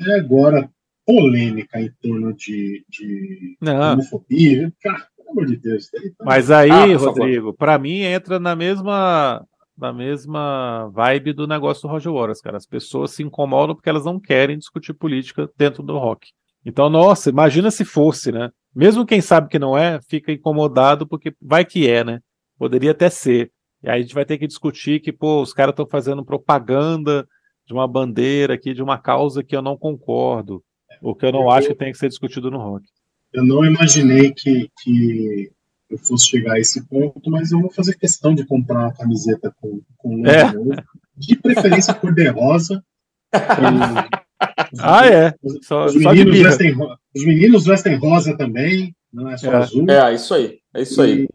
[0.00, 0.70] E agora,
[1.06, 4.72] polêmica em torno de, de homofobia.
[4.82, 5.88] Cara, pelo amor de Deus.
[5.90, 5.98] Tá...
[6.24, 9.44] Mas aí, ah, Rodrigo, para mim entra na mesma
[9.76, 12.56] na mesma vibe do negócio do Roger Waters, cara.
[12.56, 16.30] As pessoas se incomodam porque elas não querem discutir política dentro do rock.
[16.66, 18.50] Então, nossa, imagina se fosse, né?
[18.74, 22.18] Mesmo quem sabe que não é, fica incomodado porque vai que é, né?
[22.58, 23.52] Poderia até ser.
[23.82, 27.24] E aí a gente vai ter que discutir que, pô, os caras estão fazendo propaganda
[27.64, 30.62] de uma bandeira aqui, de uma causa que eu não concordo,
[31.00, 32.84] ou que eu não eu, acho que tem que ser discutido no rock.
[33.38, 35.48] Eu não imaginei que, que
[35.88, 39.54] eu fosse chegar a esse ponto, mas eu vou fazer questão de comprar uma camiseta
[39.60, 40.52] com, com é.
[41.16, 42.82] de preferência cor de rosa.
[44.80, 45.32] ah, é.
[45.62, 46.76] Só, os, meninos vestem,
[47.14, 49.56] os meninos vestem rosa também, não é só é.
[49.56, 49.86] azul.
[49.88, 50.58] É, isso aí.
[50.74, 51.28] É isso aí.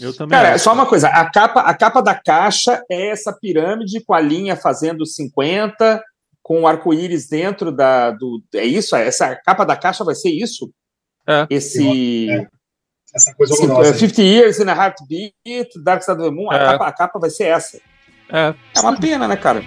[0.00, 0.30] Eu também.
[0.38, 0.64] Cara, acho.
[0.64, 4.56] só uma coisa: a capa, a capa da caixa é essa pirâmide com a linha
[4.56, 6.02] fazendo 50,
[6.42, 8.12] com o arco-íris dentro da.
[8.12, 8.96] Do, é isso?
[8.96, 10.72] Essa capa da caixa vai ser isso?
[11.28, 11.46] É.
[11.50, 12.30] Esse.
[12.30, 12.46] É.
[13.14, 13.94] Essa coisa horrorosa.
[13.94, 16.58] 50 Years in a Heartbeat, Dark Side of the Moon, a, é.
[16.58, 17.78] capa, a capa vai ser essa.
[18.30, 18.54] É.
[18.76, 19.62] É uma pena, né, cara?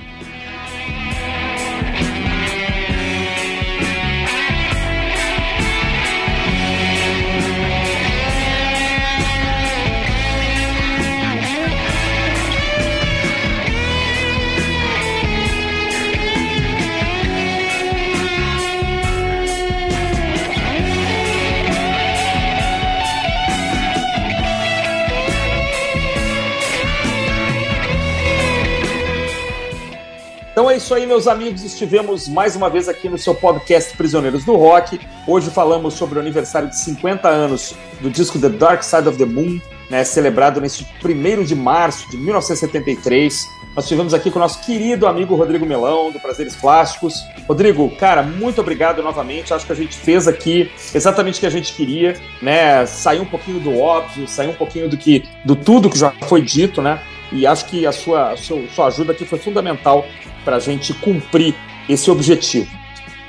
[30.51, 31.63] Então é isso aí, meus amigos.
[31.63, 34.99] Estivemos mais uma vez aqui no seu podcast Prisioneiros do Rock.
[35.25, 39.23] Hoje falamos sobre o aniversário de 50 anos do disco The Dark Side of the
[39.23, 43.47] Moon, né, celebrado neste 1 de março de 1973.
[43.73, 47.23] Nós estivemos aqui com o nosso querido amigo Rodrigo Melão, do Prazeres Plásticos.
[47.47, 49.53] Rodrigo, cara, muito obrigado novamente.
[49.53, 52.85] Acho que a gente fez aqui exatamente o que a gente queria, né?
[52.85, 56.41] Sair um pouquinho do óbvio, sair um pouquinho do que do tudo que já foi
[56.41, 56.99] dito, né?
[57.31, 60.05] E acho que a sua, a sua, sua ajuda aqui foi fundamental
[60.43, 61.55] para a gente cumprir
[61.87, 62.69] esse objetivo.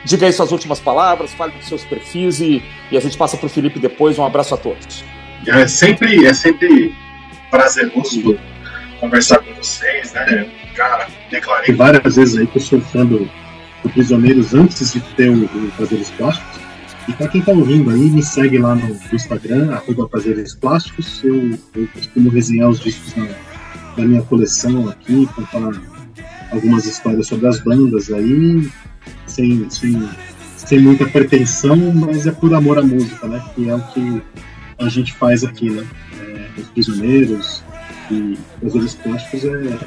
[0.05, 3.47] Diga aí suas últimas palavras, fale dos seus perfis e, e a gente passa para
[3.47, 4.19] o Felipe depois.
[4.19, 5.05] Um abraço a todos.
[5.47, 6.95] É sempre, é sempre
[7.51, 8.39] prazeroso
[8.99, 10.49] conversar com vocês, né?
[10.77, 13.29] Já declarei várias vezes aí que eu sou fã do,
[13.83, 16.61] do Prisioneiros antes de ter o, o Prazeres Plásticos.
[17.09, 21.23] E para quem está ouvindo aí, me segue lá no, no Instagram, arroba Prazeres Plásticos.
[21.23, 23.27] Eu, eu costumo resenhar os discos na,
[23.97, 25.73] da minha coleção aqui, contar
[26.51, 28.71] algumas histórias sobre as bandas aí,
[29.27, 30.09] sem, sem,
[30.57, 33.43] sem muita pretensão, mas é por amor à música, né?
[33.55, 34.23] Que é o que
[34.79, 35.87] a gente faz aqui, né?
[36.21, 37.65] É, os prisioneiros
[38.11, 39.79] e os plásticos, é,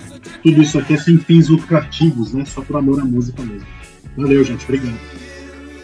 [0.41, 2.45] tudo isso aqui é sem fins lucrativos, né?
[2.45, 3.67] Só por amor à música mesmo.
[4.17, 4.63] Valeu, gente.
[4.63, 5.24] Obrigado.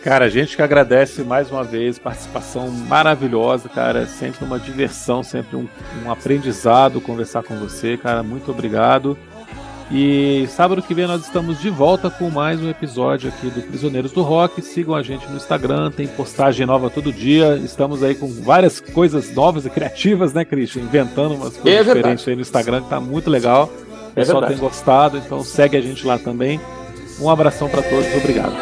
[0.03, 4.07] Cara, a gente que agradece mais uma vez, participação maravilhosa, cara.
[4.07, 5.67] Sempre uma diversão, sempre um,
[6.03, 8.23] um aprendizado conversar com você, cara.
[8.23, 9.15] Muito obrigado.
[9.91, 14.11] E sábado que vem nós estamos de volta com mais um episódio aqui do Prisioneiros
[14.11, 14.61] do Rock.
[14.61, 17.57] Sigam a gente no Instagram, tem postagem nova todo dia.
[17.57, 20.83] Estamos aí com várias coisas novas e criativas, né, Christian?
[20.83, 23.65] Inventando umas coisas é diferentes aí no Instagram que tá muito legal.
[23.67, 26.59] O é pessoal é tem gostado, então segue a gente lá também.
[27.19, 28.55] Um abração para todos, obrigado.